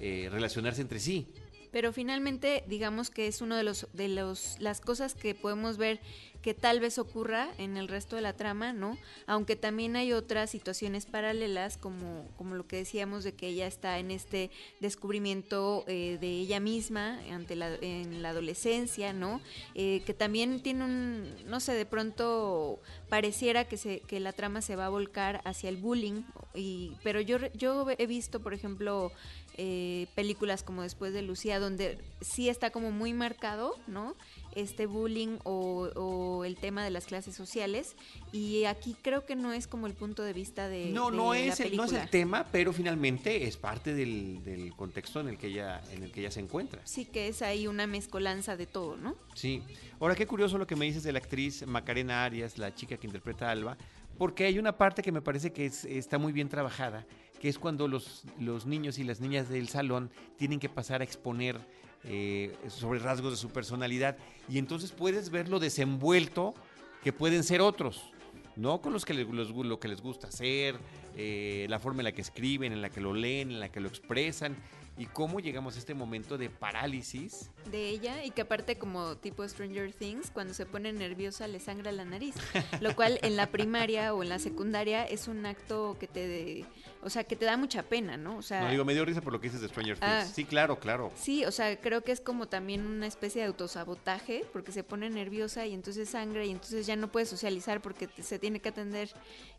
eh, 0.00 0.28
relacionarse 0.32 0.80
entre 0.80 1.00
sí. 1.00 1.26
Pero 1.70 1.92
finalmente, 1.92 2.64
digamos 2.66 3.10
que 3.10 3.26
es 3.26 3.42
uno 3.42 3.56
de 3.56 3.62
los 3.62 3.88
de 3.92 4.08
los 4.08 4.56
las 4.58 4.80
cosas 4.80 5.14
que 5.14 5.34
podemos 5.34 5.76
ver 5.76 6.00
que 6.42 6.54
tal 6.54 6.80
vez 6.80 6.98
ocurra 6.98 7.48
en 7.58 7.76
el 7.76 7.88
resto 7.88 8.16
de 8.16 8.22
la 8.22 8.32
trama, 8.32 8.72
¿no? 8.72 8.96
Aunque 9.26 9.56
también 9.56 9.96
hay 9.96 10.12
otras 10.12 10.50
situaciones 10.50 11.06
paralelas, 11.06 11.76
como, 11.76 12.26
como 12.36 12.54
lo 12.54 12.66
que 12.66 12.76
decíamos 12.76 13.24
de 13.24 13.34
que 13.34 13.48
ella 13.48 13.66
está 13.66 13.98
en 13.98 14.10
este 14.10 14.50
descubrimiento 14.80 15.84
eh, 15.88 16.18
de 16.20 16.30
ella 16.30 16.60
misma 16.60 17.20
ante 17.30 17.56
la, 17.56 17.74
en 17.80 18.22
la 18.22 18.30
adolescencia, 18.30 19.12
¿no? 19.12 19.40
Eh, 19.74 20.02
que 20.06 20.14
también 20.14 20.62
tiene 20.62 20.84
un, 20.84 21.34
no 21.46 21.60
sé, 21.60 21.72
de 21.72 21.86
pronto 21.86 22.80
pareciera 23.08 23.66
que, 23.66 23.76
se, 23.76 24.00
que 24.00 24.20
la 24.20 24.32
trama 24.32 24.62
se 24.62 24.76
va 24.76 24.86
a 24.86 24.90
volcar 24.90 25.40
hacia 25.44 25.68
el 25.68 25.76
bullying, 25.76 26.22
y, 26.54 26.92
pero 27.02 27.20
yo, 27.20 27.38
yo 27.54 27.86
he 27.96 28.06
visto, 28.06 28.40
por 28.40 28.54
ejemplo, 28.54 29.12
eh, 29.58 30.06
películas 30.14 30.62
como 30.62 30.82
Después 30.82 31.12
de 31.12 31.22
Lucía, 31.22 31.58
donde 31.58 31.98
sí 32.20 32.48
está 32.48 32.70
como 32.70 32.90
muy 32.90 33.12
marcado, 33.12 33.74
¿no? 33.86 34.16
este 34.58 34.86
bullying 34.86 35.38
o, 35.44 36.44
el 36.44 36.56
tema 36.56 36.84
de 36.84 36.90
las 36.90 37.06
clases 37.06 37.34
sociales. 37.34 37.94
Y 38.32 38.64
aquí 38.64 38.96
creo 39.02 39.24
que 39.24 39.36
no 39.36 39.52
es 39.52 39.66
como 39.66 39.86
el 39.86 39.94
punto 39.94 40.22
de 40.22 40.32
vista 40.32 40.68
de 40.68 40.86
no 40.86 41.10
no 41.10 41.34
es 41.34 41.60
el, 41.60 41.76
no 41.76 41.84
es 41.84 41.92
el 41.92 42.08
tema 42.08 42.46
pero 42.50 42.72
finalmente 42.72 43.44
es 43.44 43.56
parte 43.56 43.94
del, 43.94 44.42
del, 44.44 44.74
contexto 44.74 45.20
en 45.20 45.28
el 45.28 45.38
que 45.38 45.48
ella 45.48 45.80
en 45.92 46.02
el 46.02 46.12
que 46.12 46.20
ella 46.20 46.30
se 46.30 46.40
encuentra. 46.40 46.80
Sí 46.84 47.04
que 47.04 47.28
es 47.28 47.42
ahí 47.42 47.66
una 47.66 47.86
mezcolanza 47.86 48.56
de 48.56 48.66
todo 48.66 48.96
no 48.96 49.16
sí. 49.34 49.62
Ahora 50.00 50.14
qué 50.14 50.26
curioso 50.26 50.58
lo 50.58 50.66
que 50.66 50.76
me 50.76 50.84
dices 50.84 51.02
de 51.02 51.12
la 51.12 51.18
actriz 51.18 51.66
Macarena 51.66 52.24
Arias 52.24 52.58
la 52.58 52.74
chica 52.74 52.96
que 52.96 53.06
interpreta 53.06 53.48
a 53.48 53.52
Alba 53.52 53.76
porque 54.18 54.44
hay 54.44 54.58
una 54.58 54.76
parte 54.76 55.02
que 55.02 55.12
me 55.12 55.22
parece 55.22 55.52
que 55.52 55.66
es- 55.66 55.84
está 55.84 56.18
muy 56.18 56.32
bien 56.32 56.48
trabajada, 56.48 57.06
que 57.40 57.48
es 57.48 57.58
cuando 57.58 57.86
los, 57.88 58.24
niños 58.66 58.98
y 58.98 59.04
las 59.04 59.20
niñas 59.20 59.48
del 59.48 59.68
salón 59.68 60.10
tienen 60.36 60.58
que 60.58 60.68
pasar 60.68 61.00
a 61.00 61.04
exponer 61.04 61.56
eh, 62.04 62.54
sobre 62.68 62.98
rasgos 63.00 63.32
de 63.32 63.36
su 63.36 63.48
personalidad 63.50 64.16
y 64.48 64.58
entonces 64.58 64.92
puedes 64.92 65.30
ver 65.30 65.48
lo 65.48 65.58
desenvuelto 65.58 66.54
que 67.02 67.12
pueden 67.12 67.42
ser 67.42 67.60
otros, 67.60 68.12
¿no? 68.56 68.80
Con 68.80 68.92
los 68.92 69.04
que 69.04 69.14
les, 69.14 69.26
lo 69.28 69.80
que 69.80 69.88
les 69.88 70.00
gusta 70.00 70.28
hacer, 70.28 70.76
eh, 71.16 71.66
la 71.68 71.78
forma 71.78 72.00
en 72.00 72.04
la 72.04 72.12
que 72.12 72.20
escriben, 72.20 72.72
en 72.72 72.82
la 72.82 72.90
que 72.90 73.00
lo 73.00 73.14
leen, 73.14 73.50
en 73.50 73.60
la 73.60 73.68
que 73.70 73.80
lo 73.80 73.88
expresan 73.88 74.56
y 74.98 75.06
cómo 75.06 75.38
llegamos 75.38 75.76
a 75.76 75.78
este 75.78 75.94
momento 75.94 76.36
de 76.36 76.50
parálisis. 76.50 77.50
De 77.70 77.88
ella 77.88 78.24
y 78.24 78.32
que 78.32 78.42
aparte 78.42 78.76
como 78.76 79.16
tipo 79.16 79.48
Stranger 79.48 79.92
Things, 79.92 80.30
cuando 80.30 80.52
se 80.54 80.66
pone 80.66 80.92
nerviosa 80.92 81.46
le 81.46 81.60
sangra 81.60 81.92
la 81.92 82.04
nariz, 82.04 82.34
lo 82.80 82.94
cual 82.96 83.20
en 83.22 83.36
la 83.36 83.46
primaria 83.46 84.12
o 84.12 84.22
en 84.24 84.28
la 84.28 84.40
secundaria 84.40 85.04
es 85.04 85.28
un 85.28 85.46
acto 85.46 85.96
que 86.00 86.08
te, 86.08 86.64
o 87.02 87.10
sea, 87.10 87.24
que 87.24 87.36
te 87.36 87.44
da 87.44 87.56
mucha 87.56 87.82
pena, 87.82 88.16
¿no? 88.16 88.38
O 88.38 88.42
sea, 88.42 88.62
No 88.62 88.70
digo, 88.70 88.84
me 88.84 88.94
dio 88.94 89.04
risa 89.04 89.20
por 89.20 89.32
lo 89.32 89.40
que 89.40 89.48
dices 89.48 89.60
de 89.60 89.68
Stranger 89.68 89.98
Things. 89.98 90.12
Ah. 90.12 90.24
Sí, 90.24 90.44
claro, 90.44 90.78
claro. 90.78 91.12
Sí, 91.16 91.44
o 91.44 91.52
sea, 91.52 91.78
creo 91.80 92.02
que 92.02 92.12
es 92.12 92.20
como 92.20 92.48
también 92.48 92.86
una 92.86 93.06
especie 93.06 93.42
de 93.42 93.48
autosabotaje, 93.48 94.44
porque 94.52 94.72
se 94.72 94.82
pone 94.82 95.08
nerviosa 95.08 95.66
y 95.66 95.74
entonces 95.74 96.08
sangre 96.08 96.46
y 96.46 96.50
entonces 96.50 96.86
ya 96.86 96.96
no 96.96 97.08
puede 97.08 97.26
socializar 97.26 97.80
porque 97.80 98.08
se 98.20 98.38
tiene 98.38 98.60
que 98.60 98.70
atender. 98.70 99.10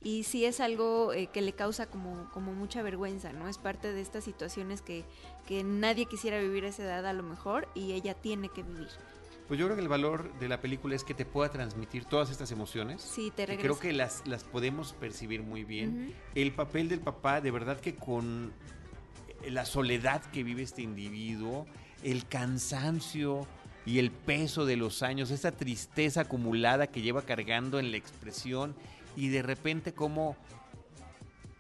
Y 0.04 0.24
sí 0.24 0.46
es 0.46 0.60
algo 0.60 1.14
eh, 1.14 1.28
que 1.28 1.42
le 1.42 1.54
causa 1.54 1.86
como, 1.86 2.30
como 2.32 2.54
mucha 2.54 2.82
vergüenza, 2.82 3.32
¿no? 3.32 3.48
Es 3.48 3.58
parte 3.58 3.94
de 3.94 4.02
estas 4.02 4.24
situaciones 4.24 4.82
que, 4.82 5.06
que 5.48 5.64
nadie 5.64 6.06
quisiera 6.06 6.40
vivir 6.40 6.66
a 6.66 6.70
esa 6.70 6.84
edad 6.84 7.06
a 7.06 7.14
lo 7.14 7.24
mejor 7.24 7.68
y 7.74 7.94
ella 7.94 8.14
tiene 8.14 8.50
que 8.50 8.64
vivir. 8.64 8.90
Pues 9.50 9.60
yo 9.60 9.66
creo 9.66 9.76
que 9.76 9.82
el 9.82 9.88
valor 9.88 10.32
de 10.38 10.48
la 10.48 10.62
película 10.62 10.96
es 10.96 11.04
que 11.04 11.16
te 11.16 11.26
pueda 11.26 11.50
transmitir 11.50 12.06
todas 12.06 12.30
estas 12.30 12.52
emociones. 12.52 13.02
Sí, 13.02 13.34
te 13.36 13.48
regresa. 13.48 13.64
creo 13.64 13.80
que 13.80 13.94
las, 13.94 14.22
las 14.28 14.44
podemos 14.44 14.94
percibir 14.94 15.42
muy 15.42 15.64
bien. 15.64 16.14
El 16.36 16.52
papel 16.52 16.88
del 16.88 17.00
papá, 17.00 17.42
de 17.42 17.50
verdad 17.50 17.80
que 17.80 17.96
con 17.96 18.54
la 19.48 19.66
soledad 19.66 20.22
que 20.26 20.44
vive 20.44 20.62
este 20.62 20.84
individuo, 20.84 21.66
el 22.04 22.28
cansancio 22.28 23.48
y 23.88 23.98
el 23.98 24.12
peso 24.12 24.68
de 24.68 24.78
los 24.78 25.02
años, 25.02 25.32
esa 25.32 25.52
tristeza 25.52 26.22
acumulada 26.22 26.86
que 26.86 27.02
lleva 27.02 27.24
cargando 27.24 27.80
en 27.80 27.90
la 27.90 27.98
expresión 27.98 28.76
y 29.16 29.30
de 29.30 29.42
repente 29.42 29.94
como 29.94 30.38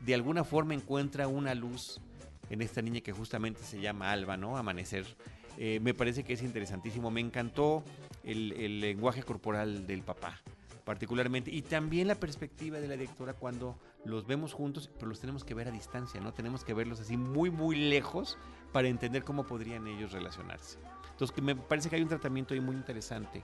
de 0.01 0.13
alguna 0.13 0.43
forma 0.43 0.75
encuentra 0.75 1.27
una 1.27 1.55
luz 1.55 1.99
en 2.51 2.61
esta 2.61 2.83
niña 2.83 3.01
que 3.01 3.13
justamente 3.13 3.63
se 3.63 3.81
llama 3.81 4.11
Alba, 4.11 4.37
¿no? 4.37 4.57
Amanecer. 4.57 5.07
Eh, 5.57 5.79
me 5.81 5.93
parece 5.93 6.23
que 6.23 6.33
es 6.33 6.41
interesantísimo. 6.41 7.11
Me 7.11 7.21
encantó 7.21 7.83
el, 8.23 8.53
el 8.53 8.81
lenguaje 8.81 9.23
corporal 9.23 9.87
del 9.87 10.01
papá, 10.03 10.39
particularmente. 10.85 11.51
Y 11.51 11.61
también 11.61 12.07
la 12.07 12.15
perspectiva 12.15 12.79
de 12.79 12.87
la 12.87 12.95
directora 12.95 13.33
cuando 13.33 13.77
los 14.05 14.25
vemos 14.25 14.53
juntos, 14.53 14.89
pero 14.95 15.07
los 15.07 15.19
tenemos 15.19 15.43
que 15.43 15.53
ver 15.53 15.67
a 15.67 15.71
distancia, 15.71 16.21
¿no? 16.21 16.33
Tenemos 16.33 16.63
que 16.63 16.73
verlos 16.73 16.99
así 16.99 17.17
muy, 17.17 17.49
muy 17.49 17.75
lejos 17.75 18.37
para 18.71 18.87
entender 18.87 19.23
cómo 19.23 19.45
podrían 19.45 19.87
ellos 19.87 20.11
relacionarse. 20.11 20.77
Entonces, 21.11 21.43
me 21.43 21.55
parece 21.55 21.89
que 21.89 21.97
hay 21.97 22.01
un 22.01 22.07
tratamiento 22.09 22.53
ahí 22.53 22.61
muy 22.61 22.75
interesante 22.75 23.43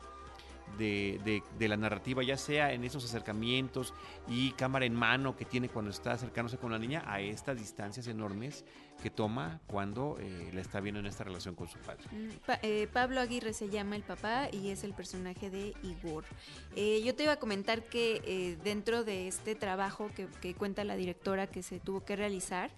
de, 0.78 1.20
de- 1.24 1.44
de 1.58 1.68
la 1.68 1.78
narrativa, 1.78 2.22
ya 2.24 2.38
sea 2.38 2.74
en 2.74 2.84
esos 2.84 3.06
acercamientos 3.06 3.94
y 4.28 4.52
cámara 4.52 4.86
en 4.86 4.94
mano 4.96 5.36
que 5.38 5.46
tiene 5.46 5.70
cuando 5.70 5.92
está 5.92 6.12
acercándose 6.14 6.58
con 6.58 6.72
la 6.72 6.80
niña, 6.80 7.04
a 7.08 7.22
estas 7.22 7.58
distancias 7.58 8.08
enormes 8.08 8.66
que 9.02 9.10
toma 9.10 9.60
cuando 9.68 10.18
eh, 10.20 10.50
la 10.54 10.62
está 10.62 10.80
viendo 10.80 11.00
en 11.00 11.06
esta 11.06 11.24
relación 11.24 11.54
con 11.56 11.68
su 11.68 11.78
padre. 11.80 12.04
Mm, 12.12 12.30
Pa- 12.46 12.60
eh, 12.64 12.88
Pablo 12.92 13.20
Aguirre 13.22 13.54
se 13.54 13.70
llama 13.70 13.96
el 13.96 14.04
papá 14.04 14.48
y 14.52 14.70
es 14.70 14.84
el 14.84 14.94
personaje 14.94 15.50
de 15.50 15.74
Igor. 15.84 16.24
Eh, 16.76 17.02
yo 17.06 17.14
te 17.16 17.24
iba 17.24 17.34
a 17.34 17.40
comentar 17.40 17.84
que 17.84 18.22
eh, 18.26 18.58
dentro 18.64 19.04
de 19.04 19.28
este 19.28 19.54
trabajo 19.56 20.10
que, 20.16 20.28
que 20.42 20.54
cuenta 20.56 20.84
la 20.84 20.96
directora 20.96 21.48
que 21.48 21.62
se 21.62 21.80
tuvo 21.80 22.04
que 22.06 22.16
realizar 22.16 22.72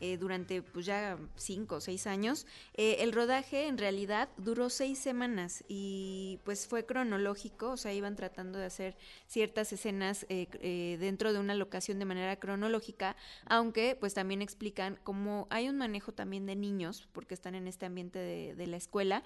eh, 0.00 0.16
durante 0.16 0.62
pues 0.62 0.86
ya 0.86 1.18
cinco 1.36 1.76
o 1.76 1.80
seis 1.80 2.06
años, 2.06 2.46
eh, 2.74 2.96
el 3.00 3.12
rodaje 3.12 3.66
en 3.66 3.78
realidad 3.78 4.28
duró 4.36 4.70
seis 4.70 4.98
semanas 4.98 5.64
y 5.68 6.40
pues 6.44 6.66
fue 6.66 6.84
cronológico, 6.84 7.70
o 7.72 7.76
sea, 7.76 7.92
iban 7.92 8.16
tratando 8.16 8.58
de 8.58 8.66
hacer 8.66 8.96
ciertas 9.26 9.72
escenas 9.72 10.26
eh, 10.28 10.48
eh, 10.60 10.96
dentro 11.00 11.32
de 11.32 11.38
una 11.38 11.54
locación 11.54 11.98
de 11.98 12.04
manera 12.04 12.36
cronológica, 12.36 13.16
aunque 13.46 13.96
pues 13.98 14.14
también 14.14 14.42
explican 14.42 14.98
cómo 15.02 15.46
hay 15.50 15.68
un 15.68 15.76
manejo 15.76 16.12
también 16.12 16.46
de 16.46 16.56
niños, 16.56 17.08
porque 17.12 17.34
están 17.34 17.54
en 17.54 17.66
este 17.66 17.86
ambiente 17.86 18.18
de, 18.18 18.54
de 18.54 18.66
la 18.66 18.76
escuela, 18.76 19.22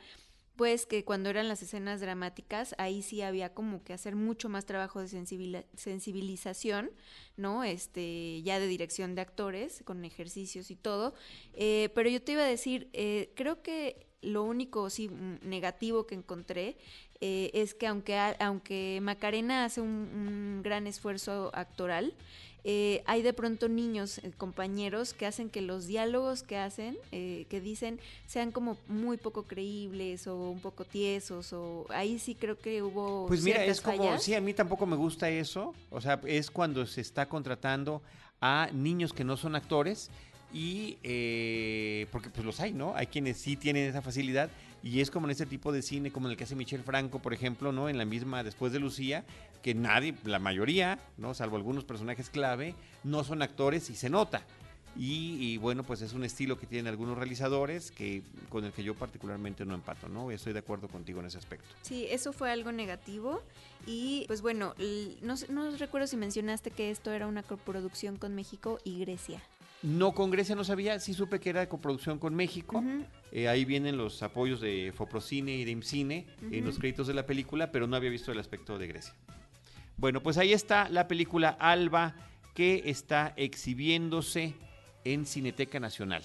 pues 0.59 0.87
que 0.87 1.05
cuando 1.05 1.31
eran 1.31 1.47
las 1.47 1.63
escenas 1.63 2.01
dramáticas, 2.01 2.75
ahí 2.79 3.01
sí 3.03 3.23
había 3.23 3.55
como 3.55 3.85
que 3.85 3.93
hacer 3.93 4.17
mucho 4.17 4.49
más 4.49 4.67
trabajo 4.67 5.01
de 5.01 5.07
sensibilización, 5.77 6.91
¿no? 7.37 7.63
Este, 7.63 8.43
ya 8.43 8.59
de 8.59 8.67
dirección 8.67 9.15
de 9.15 9.21
actores, 9.21 9.83
con 9.85 10.05
ejercicios 10.05 10.73
y 10.73 10.75
todo. 10.75 11.15
Eh, 11.55 11.91
pero 11.95 12.11
yo 12.11 12.21
te 12.21 12.33
iba 12.33 12.43
a 12.43 12.47
decir, 12.47 12.91
eh, 12.93 13.31
creo 13.37 13.63
que 13.63 14.09
lo 14.21 14.43
único 14.43 14.91
sí 14.91 15.09
mm, 15.09 15.49
negativo 15.49 16.09
que 16.09 16.17
encontré 16.17 16.77
eh, 17.21 17.53
es 17.55 17.75
que 17.75 17.87
aunque, 17.87 18.19
aunque 18.41 18.99
Macarena 19.01 19.65
hace 19.65 19.81
un 19.81 20.63
gran 20.65 20.89
esfuerzo 20.89 21.53
actoral, 21.55 22.17
eh, 22.65 23.03
hay 23.07 23.23
de 23.23 23.33
pronto 23.33 23.69
niños, 23.69 24.19
eh, 24.19 24.33
compañeros, 24.37 25.15
que 25.15 25.27
hacen 25.27 25.49
que 25.49 25.61
los 25.63 25.87
diálogos 25.87 26.43
que 26.43 26.57
hacen, 26.57 26.97
eh, 27.13 27.47
que 27.49 27.61
dicen, 27.61 28.01
sean 28.27 28.53
como 28.53 28.77
muy 28.89 29.17
poco 29.17 29.45
creíbles 29.45 30.27
o 30.27 30.51
un 30.51 30.61
poco 30.61 30.85
tiesos, 30.85 31.53
o 31.53 31.87
ahí 31.91 32.19
sí 32.19 32.35
creo 32.35 32.59
que 32.59 32.83
hubo 32.83 33.27
Pues 33.27 33.43
mira, 33.43 33.65
es 33.65 33.81
como, 33.81 33.99
fallas. 33.99 34.23
sí, 34.23 34.35
a 34.35 34.41
mí 34.41 34.55
tampoco 34.55 34.87
me 34.87 34.97
gusta 34.97 35.31
eso. 35.31 35.75
O 35.91 36.01
sea, 36.01 36.21
es 36.27 36.51
cuando 36.51 36.85
se 36.87 37.01
está 37.01 37.29
contratando 37.29 38.03
a 38.41 38.69
niños 38.73 39.13
que 39.13 39.25
no 39.25 39.37
son 39.37 39.55
actores 39.57 40.11
y 40.53 40.97
eh, 41.03 42.07
porque 42.11 42.31
pues 42.31 42.45
los 42.45 42.61
hay, 42.61 42.73
¿no? 42.73 42.95
Hay 42.97 43.07
quienes 43.07 43.37
sí 43.39 43.57
tienen 43.57 43.89
esa 43.89 44.03
facilidad 44.03 44.51
y 44.83 45.01
es 45.01 45.11
como 45.11 45.27
en 45.27 45.33
ese 45.33 45.45
tipo 45.45 45.73
de 45.73 45.83
cine, 45.83 46.11
como 46.11 46.27
en 46.29 46.33
el 46.33 46.37
que 46.37 46.45
hace 46.45 46.55
Michel 46.55 46.83
Franco, 46.83 47.19
por 47.19 47.35
ejemplo, 47.35 47.73
¿no? 47.73 47.89
En 47.89 47.99
la 47.99 48.05
misma 48.05 48.43
Después 48.45 48.73
de 48.73 48.79
Lucía, 48.79 49.25
que 49.63 49.75
nadie, 49.75 50.15
la 50.25 50.39
mayoría, 50.39 50.99
¿no? 51.17 51.35
Salvo 51.35 51.57
algunos 51.57 51.85
personajes 51.85 52.31
clave, 52.31 52.75
no 53.05 53.25
son 53.25 53.43
actores 53.43 53.91
y 53.91 53.95
se 53.95 54.11
nota. 54.11 54.43
Y, 54.97 55.37
y, 55.41 55.59
bueno, 55.59 55.85
pues 55.85 56.03
es 56.03 56.13
un 56.13 56.25
estilo 56.25 56.59
que 56.59 56.67
tienen 56.67 56.89
algunos 56.89 57.17
realizadores 57.17 57.93
que 57.93 58.23
con 58.49 58.65
el 58.65 58.73
que 58.73 58.83
yo 58.83 58.95
particularmente 58.95 59.65
no 59.65 59.75
empato, 59.75 60.09
¿no? 60.09 60.31
Estoy 60.33 60.53
de 60.53 60.59
acuerdo 60.59 60.89
contigo 60.89 61.21
en 61.21 61.27
ese 61.27 61.39
aspecto. 61.39 61.69
Sí, 61.83 62.07
eso 62.11 62.33
fue 62.33 62.51
algo 62.51 62.73
negativo. 62.73 63.43
Y 63.87 64.25
pues 64.27 64.43
bueno, 64.43 64.75
no, 65.23 65.35
no 65.51 65.71
recuerdo 65.77 66.07
si 66.09 66.17
mencionaste 66.17 66.73
que 66.73 66.91
esto 66.91 67.13
era 67.13 67.27
una 67.27 67.43
coproducción 67.45 68.17
con 68.17 68.35
México 68.35 68.81
y 68.83 68.99
Grecia. 68.99 69.41
No, 69.83 70.13
con 70.13 70.33
Grecia 70.33 70.57
no 70.57 70.65
sabía, 70.65 70.99
sí 70.99 71.15
supe 71.15 71.39
que 71.39 71.51
era 71.51 71.61
de 71.61 71.69
coproducción 71.69 72.19
con 72.19 72.35
México. 72.35 72.83
Eh, 73.31 73.47
ahí 73.47 73.65
vienen 73.65 73.97
los 73.97 74.23
apoyos 74.25 74.61
de 74.61 74.93
Foprocine 74.95 75.57
y 75.57 75.65
de 75.65 75.71
IMCINE 75.71 76.27
en 76.51 76.65
los 76.65 76.79
créditos 76.79 77.07
de 77.07 77.15
la 77.15 77.27
película, 77.27 77.71
pero 77.71 77.87
no 77.87 77.95
había 77.95 78.11
visto 78.11 78.33
el 78.33 78.41
aspecto 78.41 78.77
de 78.77 78.89
Grecia. 78.89 79.15
Bueno, 79.99 80.23
pues 80.23 80.39
ahí 80.39 80.53
está 80.53 80.89
la 80.89 81.09
película 81.09 81.49
Alba 81.49 82.15
que 82.55 82.83
está 82.85 83.35
exhibiéndose 83.37 84.55
en 85.03 85.27
Cineteca 85.27 85.81
Nacional 85.81 86.23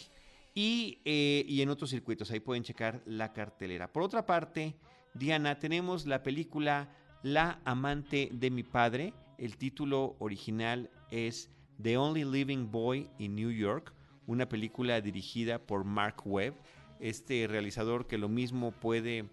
y, 0.54 1.00
eh, 1.06 1.44
y 1.48 1.60
en 1.64 1.70
otros 1.70 1.90
circuitos. 1.90 2.30
Ahí 2.30 2.40
pueden 2.40 2.62
checar 2.62 3.02
la 3.08 3.34
cartelera. 3.34 3.92
Por 3.92 4.04
otra 4.04 4.28
parte, 4.28 4.76
Diana, 5.16 5.58
tenemos 5.58 6.06
la 6.06 6.22
película 6.22 6.96
La 7.24 7.62
amante 7.66 8.30
de 8.32 8.52
mi 8.52 8.62
padre. 8.62 9.16
El 9.40 9.58
título 9.58 10.18
original 10.20 10.92
es 11.10 11.50
The 11.82 11.98
Only 11.98 12.26
Living 12.26 12.70
Boy 12.70 13.10
in 13.18 13.34
New 13.34 13.50
York, 13.50 13.92
una 14.28 14.48
película 14.48 15.02
dirigida 15.02 15.58
por 15.58 15.84
Mark 15.84 16.18
Webb, 16.26 16.54
este 17.00 17.48
realizador 17.48 18.06
que 18.06 18.20
lo 18.20 18.30
mismo 18.30 18.72
puede 18.72 19.26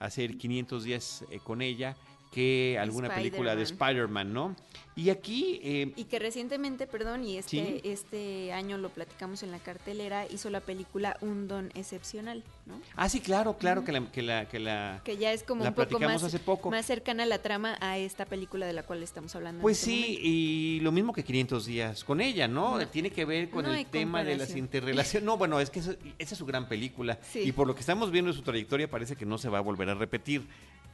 hacer 0.00 0.36
500 0.36 0.84
días 0.84 1.24
eh, 1.30 1.40
con 1.42 1.62
ella 1.62 1.96
que 2.32 2.76
alguna 2.80 3.14
película 3.14 3.56
de 3.56 3.62
Spider-Man, 3.62 4.32
¿no? 4.32 4.56
Y 4.98 5.10
aquí... 5.10 5.60
eh, 5.62 5.92
Y 5.94 6.04
que 6.04 6.18
recientemente, 6.18 6.86
perdón, 6.86 7.22
y 7.22 7.36
este, 7.36 7.50
Sí. 7.50 7.80
este 7.84 8.52
año 8.54 8.78
lo 8.78 8.88
platicamos 8.88 9.42
en 9.42 9.50
la 9.50 9.58
cartelera, 9.58 10.24
hizo 10.30 10.48
la 10.48 10.60
película 10.60 11.18
Un 11.20 11.48
Don 11.48 11.70
Excepcional, 11.74 12.42
¿no? 12.64 12.80
ah, 12.96 13.06
sí, 13.10 13.20
claro, 13.20 13.58
claro 13.58 13.84
que 13.84 13.92
la... 13.92 14.10
Que 14.10 14.22
la, 14.22 14.48
que 14.48 14.58
la 14.58 15.02
Que 15.04 15.18
ya 15.18 15.32
es 15.34 15.42
como 15.42 15.62
La 15.64 15.68
un 15.68 15.74
poco 15.74 15.88
platicamos 15.88 16.22
más, 16.22 16.24
hace 16.34 16.38
poco. 16.42 16.70
más 16.70 16.86
cercana 16.86 17.24
a 17.24 17.26
la 17.26 17.42
trama 17.42 17.76
a 17.82 17.98
esta 17.98 18.24
película 18.24 18.64
de 18.66 18.72
la 18.72 18.84
cual 18.84 19.02
estamos 19.02 19.36
hablando. 19.36 19.60
Pues 19.60 19.80
este 19.80 19.90
sí, 19.90 20.00
momento. 20.00 20.20
y 20.24 20.80
lo 20.80 20.92
mismo 20.92 21.12
que 21.12 21.24
500 21.24 21.66
días 21.66 22.02
con 22.02 22.22
ella, 22.22 22.48
¿no? 22.48 22.78
No. 22.78 22.88
Tiene 22.88 23.10
que 23.10 23.26
ver 23.26 23.50
con 23.50 23.66
No 23.66 23.74
el 23.74 23.84
tema 23.84 24.24
de 24.24 24.38
las 24.38 24.56
interrelaciones. 24.56 25.26
No, 25.26 25.36
bueno, 25.36 25.60
es 25.60 25.68
que 25.68 25.80
eso- 25.80 25.94
esa 26.18 26.34
es 26.34 26.38
su 26.38 26.46
gran 26.46 26.68
película. 26.68 27.18
Sí. 27.30 27.40
Y 27.40 27.52
por 27.52 27.66
lo 27.66 27.74
que 27.74 27.80
estamos 27.80 28.10
viendo 28.10 28.30
de 28.30 28.36
su 28.38 28.42
trayectoria 28.42 28.88
parece 28.88 29.14
que 29.14 29.26
no 29.26 29.36
se 29.36 29.50
va 29.50 29.58
a 29.58 29.60
volver 29.60 29.90
a 29.90 29.94
repetir. 29.94 30.46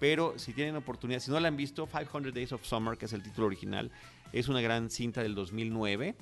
Pero 0.02 0.37
si 0.37 0.52
tienen 0.52 0.75
oportunidad, 0.75 1.21
si 1.21 1.30
no 1.30 1.38
la 1.38 1.47
han 1.47 1.56
visto, 1.56 1.87
500 1.87 2.35
Days 2.35 2.50
of 2.50 2.64
Summer, 2.64 2.99
que 2.99 3.04
es 3.04 3.12
el 3.12 3.23
título 3.23 3.47
original, 3.47 3.92
es 4.32 4.49
una 4.49 4.61
gran 4.61 4.90
cinta 4.90 5.23
del 5.23 5.37
2009. 5.37 6.16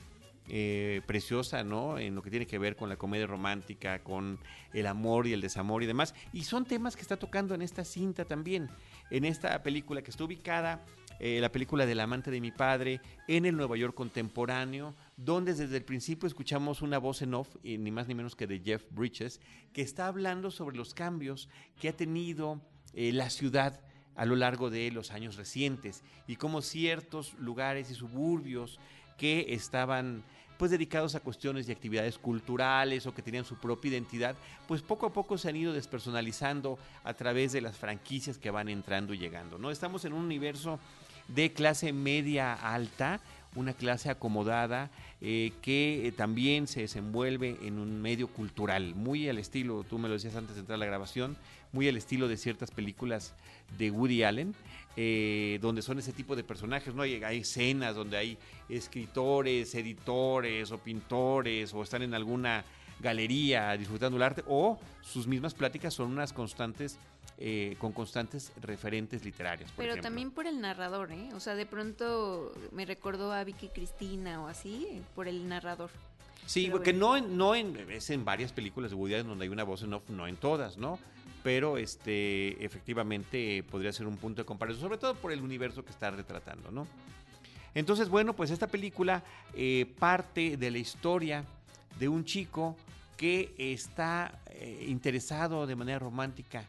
eh, 0.52 1.00
preciosa, 1.06 1.62
¿no? 1.62 1.98
En 1.98 2.14
lo 2.14 2.22
que 2.22 2.28
tiene 2.28 2.46
que 2.46 2.58
ver 2.58 2.74
con 2.76 2.88
la 2.88 2.96
comedia 2.96 3.26
romántica, 3.26 4.00
con 4.00 4.38
el 4.74 4.86
amor 4.86 5.26
y 5.28 5.32
el 5.32 5.40
desamor 5.40 5.82
y 5.82 5.86
demás. 5.86 6.14
Y 6.32 6.42
son 6.42 6.64
temas 6.64 6.96
que 6.96 7.02
está 7.02 7.16
tocando 7.16 7.54
en 7.54 7.62
esta 7.62 7.84
cinta 7.84 8.24
también, 8.24 8.68
en 9.10 9.24
esta 9.24 9.62
película 9.62 10.02
que 10.02 10.10
está 10.10 10.24
ubicada 10.24 10.84
eh, 11.20 11.38
la 11.40 11.52
película 11.52 11.86
del 11.86 12.00
amante 12.00 12.30
de 12.30 12.40
mi 12.40 12.50
padre, 12.50 13.00
en 13.28 13.44
el 13.44 13.54
Nueva 13.54 13.76
York 13.76 13.94
contemporáneo, 13.94 14.94
donde 15.16 15.54
desde 15.54 15.76
el 15.76 15.84
principio 15.84 16.26
escuchamos 16.26 16.82
una 16.82 16.98
voz 16.98 17.20
en 17.22 17.34
off, 17.34 17.56
y 17.62 17.78
ni 17.78 17.90
más 17.90 18.08
ni 18.08 18.14
menos 18.14 18.34
que 18.34 18.46
de 18.46 18.60
Jeff 18.60 18.82
Bridges, 18.90 19.40
que 19.72 19.82
está 19.82 20.06
hablando 20.06 20.50
sobre 20.50 20.76
los 20.76 20.94
cambios 20.94 21.48
que 21.78 21.90
ha 21.90 21.96
tenido 21.96 22.60
eh, 22.94 23.12
la 23.12 23.30
ciudad 23.30 23.80
a 24.16 24.24
lo 24.26 24.36
largo 24.36 24.70
de 24.70 24.90
los 24.90 25.10
años 25.10 25.36
recientes 25.36 26.02
y 26.26 26.36
cómo 26.36 26.62
ciertos 26.62 27.34
lugares 27.34 27.90
y 27.90 27.94
suburbios 27.94 28.78
que 29.16 29.54
estaban 29.54 30.22
pues 30.60 30.70
dedicados 30.70 31.14
a 31.14 31.20
cuestiones 31.20 31.66
y 31.66 31.72
actividades 31.72 32.18
culturales 32.18 33.06
o 33.06 33.14
que 33.14 33.22
tenían 33.22 33.46
su 33.46 33.56
propia 33.56 33.92
identidad, 33.92 34.36
pues 34.68 34.82
poco 34.82 35.06
a 35.06 35.12
poco 35.14 35.38
se 35.38 35.48
han 35.48 35.56
ido 35.56 35.72
despersonalizando 35.72 36.78
a 37.02 37.14
través 37.14 37.52
de 37.52 37.62
las 37.62 37.78
franquicias 37.78 38.36
que 38.36 38.50
van 38.50 38.68
entrando 38.68 39.14
y 39.14 39.18
llegando, 39.18 39.56
¿no? 39.56 39.70
Estamos 39.70 40.04
en 40.04 40.12
un 40.12 40.22
universo 40.22 40.78
de 41.28 41.54
clase 41.54 41.94
media 41.94 42.52
alta, 42.52 43.20
una 43.54 43.72
clase 43.72 44.10
acomodada 44.10 44.90
eh, 45.22 45.52
que 45.62 46.06
eh, 46.06 46.12
también 46.12 46.66
se 46.66 46.80
desenvuelve 46.80 47.56
en 47.62 47.78
un 47.78 48.00
medio 48.02 48.28
cultural, 48.28 48.94
muy 48.94 49.30
al 49.30 49.38
estilo, 49.38 49.84
tú 49.88 49.98
me 49.98 50.08
lo 50.08 50.14
decías 50.14 50.36
antes 50.36 50.56
de 50.56 50.60
entrar 50.60 50.76
a 50.76 50.80
la 50.80 50.86
grabación, 50.86 51.38
muy 51.72 51.88
al 51.88 51.96
estilo 51.96 52.28
de 52.28 52.36
ciertas 52.36 52.70
películas 52.70 53.34
de 53.78 53.90
Woody 53.90 54.22
Allen, 54.22 54.54
eh, 54.96 55.58
donde 55.62 55.82
son 55.82 55.98
ese 55.98 56.12
tipo 56.12 56.34
de 56.36 56.44
personajes, 56.44 56.94
¿no? 56.94 57.02
Hay, 57.02 57.22
hay, 57.22 57.38
escenas 57.38 57.94
donde 57.94 58.16
hay 58.16 58.38
escritores, 58.68 59.74
editores 59.74 60.72
o 60.72 60.78
pintores 60.78 61.72
o 61.72 61.82
están 61.82 62.02
en 62.02 62.14
alguna 62.14 62.64
galería 63.00 63.76
disfrutando 63.76 64.16
el 64.16 64.22
arte 64.22 64.42
o 64.46 64.78
sus 65.00 65.26
mismas 65.26 65.54
pláticas 65.54 65.94
son 65.94 66.10
unas 66.10 66.32
constantes 66.32 66.98
eh, 67.38 67.76
con 67.78 67.92
constantes 67.92 68.52
referentes 68.60 69.24
literarios. 69.24 69.70
Pero 69.74 69.92
ejemplo. 69.92 70.02
también 70.02 70.30
por 70.30 70.46
el 70.46 70.60
narrador, 70.60 71.10
¿eh? 71.10 71.30
O 71.34 71.40
sea, 71.40 71.54
de 71.54 71.64
pronto 71.64 72.52
me 72.72 72.84
recordó 72.84 73.32
a 73.32 73.42
Vicky 73.44 73.68
Cristina 73.68 74.42
o 74.42 74.48
así, 74.48 75.00
por 75.14 75.26
el 75.26 75.48
narrador. 75.48 75.90
Sí, 76.44 76.68
porque 76.70 76.92
bueno. 76.92 77.06
no, 77.06 77.16
en, 77.16 77.36
no 77.38 77.54
en, 77.54 77.90
es 77.90 78.10
en 78.10 78.26
varias 78.26 78.52
películas 78.52 78.90
de 78.90 78.96
Woody 78.96 79.14
Allen 79.14 79.28
donde 79.28 79.44
hay 79.44 79.48
una 79.48 79.64
voz 79.64 79.82
en 79.82 79.94
off, 79.94 80.10
no 80.10 80.26
en 80.26 80.36
todas, 80.36 80.76
¿no? 80.76 80.98
Pero 81.42 81.78
este, 81.78 82.62
efectivamente 82.64 83.62
podría 83.62 83.92
ser 83.92 84.06
un 84.06 84.16
punto 84.16 84.42
de 84.42 84.46
comparación, 84.46 84.82
sobre 84.82 84.98
todo 84.98 85.14
por 85.14 85.32
el 85.32 85.40
universo 85.40 85.84
que 85.84 85.90
está 85.90 86.10
retratando, 86.10 86.70
¿no? 86.70 86.86
Entonces, 87.74 88.08
bueno, 88.08 88.34
pues 88.34 88.50
esta 88.50 88.66
película 88.66 89.22
eh, 89.54 89.86
parte 89.98 90.56
de 90.56 90.70
la 90.70 90.78
historia 90.78 91.44
de 91.98 92.08
un 92.08 92.24
chico 92.24 92.76
que 93.16 93.54
está 93.58 94.40
eh, 94.46 94.86
interesado 94.88 95.66
de 95.66 95.76
manera 95.76 95.98
romántica 95.98 96.64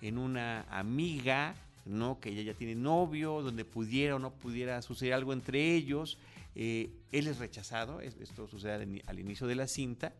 en 0.00 0.18
una 0.18 0.62
amiga, 0.70 1.54
¿no? 1.86 2.20
Que 2.20 2.30
ella 2.30 2.42
ya 2.42 2.54
tiene 2.54 2.74
novio, 2.74 3.42
donde 3.42 3.64
pudiera 3.64 4.16
o 4.16 4.18
no 4.18 4.30
pudiera 4.30 4.80
suceder 4.82 5.14
algo 5.14 5.32
entre 5.32 5.74
ellos. 5.74 6.18
Eh, 6.54 6.90
él 7.10 7.26
es 7.26 7.38
rechazado, 7.38 8.00
esto 8.00 8.46
sucede 8.46 8.74
al, 8.74 9.02
al, 9.06 9.18
inicio 9.18 9.46
de 9.46 9.56
la 9.56 9.66
cinta, 9.66 10.12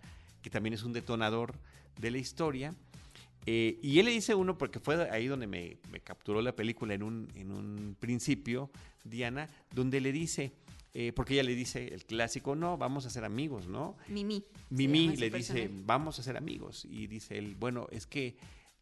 que 0.43 0.51
también 0.51 0.75
es 0.75 0.83
un 0.83 0.93
detonador 0.93 1.55
de 1.99 2.11
la 2.11 2.19
historia. 2.19 2.75
Eh, 3.47 3.79
y 3.83 3.99
él 3.99 4.07
le 4.07 4.13
dice 4.13 4.35
uno, 4.35 4.57
porque 4.57 4.81
fue 4.81 5.11
ahí 5.11 5.27
donde 5.27 5.47
me, 5.47 5.79
me 5.91 6.01
capturó 6.01 6.41
la 6.41 6.57
película 6.57 6.95
en 6.95 7.03
un, 7.03 7.29
en 7.35 7.53
un, 7.53 7.97
principio, 7.99 8.71
Diana, 9.05 9.49
donde 9.75 10.01
le 10.01 10.13
dice, 10.13 10.53
eh, 10.95 11.13
porque 11.13 11.35
ella 11.35 11.43
le 11.43 11.55
dice 11.55 11.89
el 11.89 12.05
clásico, 12.05 12.55
no, 12.55 12.79
vamos 12.79 13.07
a 13.07 13.11
ser 13.11 13.25
amigos, 13.25 13.67
¿no? 13.67 13.97
Mimi. 14.09 14.45
Mimi 14.71 15.17
le 15.17 15.31
dice, 15.31 15.55
personaje. 15.55 15.71
vamos 15.85 16.19
a 16.19 16.23
ser 16.23 16.37
amigos. 16.37 16.87
Y 16.87 17.07
dice 17.07 17.37
él, 17.37 17.55
bueno, 17.55 17.87
es 17.91 18.07
que 18.07 18.37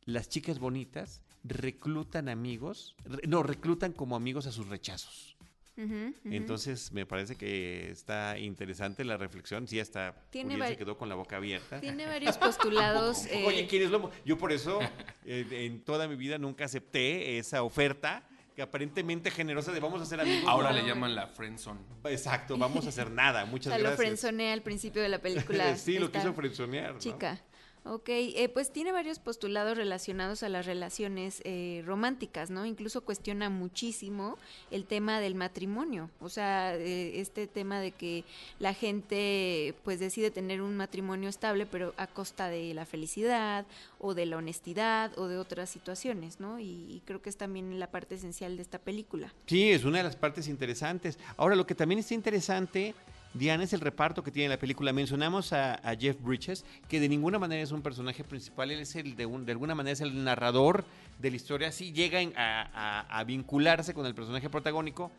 las 0.05 0.29
chicas 0.29 0.59
bonitas 0.59 1.21
reclutan 1.45 2.29
amigos, 2.29 2.95
no, 3.27 3.43
reclutan 3.43 3.93
como 3.93 4.17
amigos 4.17 4.47
a 4.47 4.53
sus 4.53 4.69
rechazos. 4.69 5.32
Uh 5.77 5.81
-huh, 5.81 6.09
uh 6.09 6.15
-huh. 6.25 6.37
Entonces 6.37 6.93
me 6.93 7.07
parece 7.07 7.37
que 7.37 7.91
está 7.91 8.39
interesante 8.39 9.05
la 9.05 9.17
reflexión. 9.17 9.67
Sí, 9.67 9.81
hasta 9.81 10.15
tiene 10.31 10.67
se 10.67 10.77
quedó 10.77 10.99
con 10.99 11.09
la 11.09 11.15
boca 11.15 11.37
abierta. 11.37 11.81
Tiene 11.81 12.07
varios 12.07 12.37
postulados. 12.39 13.27
eh... 13.31 13.45
Oye, 13.47 13.67
¿quién 13.67 13.85
es 13.85 13.91
lo? 13.91 14.11
Yo 14.25 14.37
por 14.37 14.53
eso 14.53 14.81
eh, 15.25 15.47
en 15.51 15.83
toda 15.83 16.09
mi 16.09 16.17
vida 16.17 16.39
nunca 16.39 16.67
acepté 16.67 17.39
esa 17.39 17.63
oferta 17.63 18.29
que 18.55 18.63
aparentemente 18.63 19.31
generosa 19.31 19.73
de 19.73 19.81
vamos 19.81 20.01
a 20.01 20.03
hacer 20.05 20.21
amigos. 20.21 20.45
Ahora 20.47 20.71
no. 20.71 20.77
le 20.77 20.87
llaman 20.87 21.15
la 21.15 21.27
friendzone. 21.27 21.81
Exacto, 22.05 22.59
vamos 22.59 22.85
a 22.87 22.91
hacer 22.91 23.11
nada. 23.11 23.45
Muchas 23.47 23.69
o 23.69 23.71
sea, 23.71 23.79
gracias. 23.79 23.99
Lo 23.99 24.05
frenzoneé 24.05 24.53
al 24.53 24.63
principio 24.63 25.03
de 25.03 25.09
la 25.09 25.21
película. 25.21 25.77
sí, 25.77 25.99
lo 25.99 26.13
quiso 26.13 26.35
frenzonear. 26.35 26.99
Chica. 26.99 27.35
¿no? 27.35 27.52
Ok, 27.85 28.09
eh, 28.09 28.49
pues 28.49 28.71
tiene 28.71 28.93
varios 28.93 29.19
postulados 29.19 29.77
relacionados 29.77 30.45
a 30.45 30.49
las 30.49 30.67
relaciones 30.67 31.43
eh, 31.45 31.83
románticas, 31.85 32.49
¿no? 32.49 32.65
Incluso 32.65 33.01
cuestiona 33.01 33.51
muchísimo 33.51 34.39
el 34.71 34.85
tema 34.85 35.19
del 35.19 35.35
matrimonio, 35.35 36.09
o 36.21 36.29
sea, 36.29 36.77
eh, 36.77 37.21
este 37.21 37.49
tema 37.49 37.81
de 37.81 37.91
que 37.91 38.23
la 38.61 38.73
gente 38.73 39.75
pues 39.83 39.99
decide 39.99 40.31
tener 40.31 40.63
un 40.63 40.77
matrimonio 40.77 41.29
estable, 41.29 41.67
pero 41.67 41.93
a 41.97 42.07
costa 42.07 42.49
de 42.49 42.73
la 42.73 42.87
felicidad 42.87 43.67
o 43.99 44.15
de 44.15 44.27
la 44.27 44.37
honestidad 44.37 45.19
o 45.19 45.27
de 45.27 45.39
otras 45.39 45.69
situaciones, 45.69 46.39
¿no? 46.39 46.61
Y, 46.61 46.87
y 46.89 47.03
creo 47.05 47.21
que 47.21 47.31
es 47.31 47.37
también 47.37 47.81
la 47.81 47.91
parte 47.91 48.15
esencial 48.15 48.57
de 48.57 48.63
esta 48.63 48.79
película. 48.79 49.35
Sí, 49.47 49.73
es 49.73 49.85
una 49.85 49.99
de 49.99 50.05
las 50.05 50.17
partes 50.17 50.47
interesantes. 50.47 51.19
Ahora, 51.37 51.57
lo 51.57 51.67
que 51.67 51.75
también 51.75 51.99
está 51.99 52.15
interesante 52.15 52.95
Diana 53.35 53.65
es 53.65 53.73
el 53.73 53.81
reparto 53.81 54.23
que 54.23 54.31
tiene 54.31 54.49
la 54.49 54.59
película. 54.59 54.93
Mencionamos 54.93 55.53
a, 55.53 55.75
a, 55.75 55.97
Jeff 55.97 56.21
Bridges, 56.21 56.65
que 56.89 57.01
de 57.01 57.09
ninguna 57.09 57.39
manera 57.39 57.63
es 57.63 57.73
un 57.73 57.83
personaje 57.83 58.25
principal, 58.25 58.71
él 58.71 58.81
es 58.81 58.95
el 58.97 59.17
de, 59.17 59.27
un, 59.27 59.47
de 59.47 59.53
alguna 59.53 59.75
manera 59.75 59.93
es 59.93 60.01
el 60.01 60.23
narrador 60.25 60.85
de 61.19 61.31
la 61.31 61.37
historia, 61.37 61.73
sí 61.73 61.93
llega 61.93 62.21
a, 62.37 62.69
a, 62.73 63.19
a, 63.19 63.25
vincularse 63.25 63.95
con 63.95 64.07
el 64.07 64.15
personaje 64.15 64.51
protagónico 64.51 65.11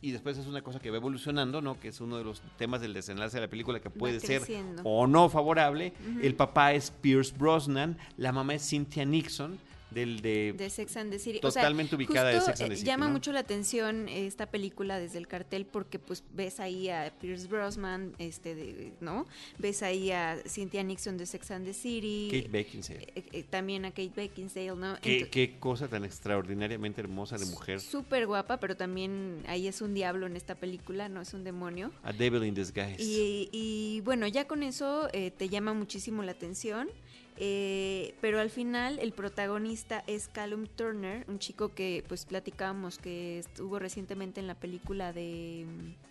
y 0.00 0.10
después 0.10 0.36
es 0.36 0.46
una 0.46 0.60
cosa 0.60 0.80
que 0.80 0.90
va 0.90 0.98
evolucionando, 0.98 1.62
¿no? 1.62 1.80
Que 1.80 1.88
es 1.88 2.00
uno 2.00 2.18
de 2.18 2.24
los 2.24 2.42
temas 2.58 2.82
del 2.82 2.92
desenlace 2.92 3.38
de 3.38 3.40
la 3.42 3.48
película 3.48 3.80
que 3.80 3.88
puede 3.88 4.20
ser 4.20 4.42
o 4.82 5.06
no 5.06 5.30
favorable. 5.30 5.94
Uh 5.98 6.12
-huh. 6.18 6.24
El 6.24 6.34
papá 6.34 6.74
es 6.74 6.90
Pierce 6.90 7.34
Brosnan, 7.36 7.96
la 8.18 8.30
mamá 8.30 8.54
es 8.54 8.68
Cynthia 8.68 9.06
Nixon 9.06 9.58
del 9.90 10.20
de, 10.20 10.54
de 10.56 10.70
Sex 10.70 10.96
and 10.96 11.10
the 11.10 11.18
City. 11.18 11.40
Totalmente 11.40 11.94
o 11.94 11.98
sea, 11.98 12.06
ubicada 12.06 12.28
de 12.30 12.40
Sex 12.40 12.60
and 12.60 12.70
the 12.70 12.76
City. 12.76 12.86
Llama 12.86 13.06
¿no? 13.06 13.12
mucho 13.12 13.32
la 13.32 13.40
atención 13.40 14.08
esta 14.08 14.46
película 14.46 14.98
desde 14.98 15.18
el 15.18 15.28
cartel 15.28 15.66
porque 15.66 15.98
pues 15.98 16.24
ves 16.32 16.60
ahí 16.60 16.88
a 16.88 17.12
Pierce 17.20 17.48
Brosnan, 17.48 18.14
este, 18.18 18.54
de, 18.54 18.92
¿no? 19.00 19.26
Ves 19.58 19.82
ahí 19.82 20.10
a 20.10 20.36
Cynthia 20.46 20.82
Nixon 20.82 21.16
de 21.16 21.26
Sex 21.26 21.50
and 21.50 21.66
the 21.66 21.74
City. 21.74 22.28
Kate 22.30 22.48
Beckinsale. 22.48 23.12
Eh, 23.14 23.24
eh, 23.32 23.42
también 23.48 23.84
a 23.84 23.90
Kate 23.90 24.12
Beckinsale, 24.14 24.76
¿no? 24.76 24.98
Qué, 25.00 25.12
Entonces, 25.14 25.28
qué 25.30 25.58
cosa 25.58 25.88
tan 25.88 26.04
extraordinariamente 26.04 27.00
hermosa 27.00 27.38
de 27.38 27.46
mujer. 27.46 27.80
Súper 27.80 28.26
guapa, 28.26 28.58
pero 28.58 28.76
también 28.76 29.42
ahí 29.46 29.66
es 29.66 29.80
un 29.80 29.94
diablo 29.94 30.26
en 30.26 30.36
esta 30.36 30.54
película, 30.54 31.08
no 31.08 31.20
es 31.20 31.34
un 31.34 31.44
demonio. 31.44 31.92
A 32.02 32.12
Devil 32.12 32.44
in 32.44 32.54
Disguise. 32.54 32.96
Y, 32.98 33.48
y 33.52 34.00
bueno, 34.00 34.26
ya 34.26 34.46
con 34.46 34.62
eso 34.62 35.08
eh, 35.12 35.30
te 35.30 35.48
llama 35.48 35.72
muchísimo 35.74 36.22
la 36.22 36.32
atención. 36.32 36.88
Eh, 37.36 38.14
pero 38.20 38.38
al 38.38 38.50
final 38.50 38.98
el 39.00 39.12
protagonista 39.12 40.04
es 40.06 40.28
Callum 40.28 40.66
Turner, 40.66 41.24
un 41.28 41.40
chico 41.40 41.74
que 41.74 42.04
pues 42.06 42.26
platicábamos 42.26 42.98
que 42.98 43.40
estuvo 43.40 43.78
recientemente 43.80 44.38
en 44.38 44.46
la 44.46 44.54
película 44.54 45.12
de 45.12 45.66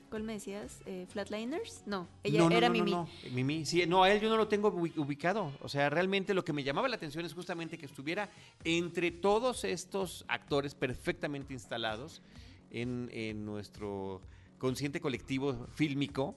¿cuál 0.10 0.24
me 0.24 0.34
decías? 0.34 0.82
Eh, 0.86 1.08
Flatliners? 1.10 1.84
No, 1.86 2.08
ella 2.24 2.40
no, 2.40 2.50
no, 2.50 2.56
era 2.56 2.68
no, 2.68 2.74
Mimi. 2.74 2.92
No, 2.92 3.08
Mimi, 3.32 3.66
sí, 3.66 3.86
no, 3.88 4.04
a 4.04 4.12
él 4.12 4.20
yo 4.20 4.30
no 4.30 4.38
lo 4.38 4.48
tengo 4.48 4.68
ubicado. 4.68 5.52
O 5.62 5.70
sea, 5.70 5.90
realmente 5.90 6.34
lo 6.34 6.44
que 6.44 6.54
me 6.54 6.64
llamaba 6.64 6.88
la 6.88 6.98
atención 6.98 7.26
es 7.26 7.34
justamente 7.34 7.78
que 7.78 7.86
estuviera 7.86 8.30
entre 8.64 9.10
todos 9.10 9.64
estos 9.64 10.26
actores 10.28 10.76
perfectamente 10.76 11.54
instalados 11.54 12.22
en, 12.70 13.10
en 13.12 13.46
nuestro 13.46 14.22
consciente 14.60 15.02
colectivo 15.02 15.68
fílmico 15.74 16.36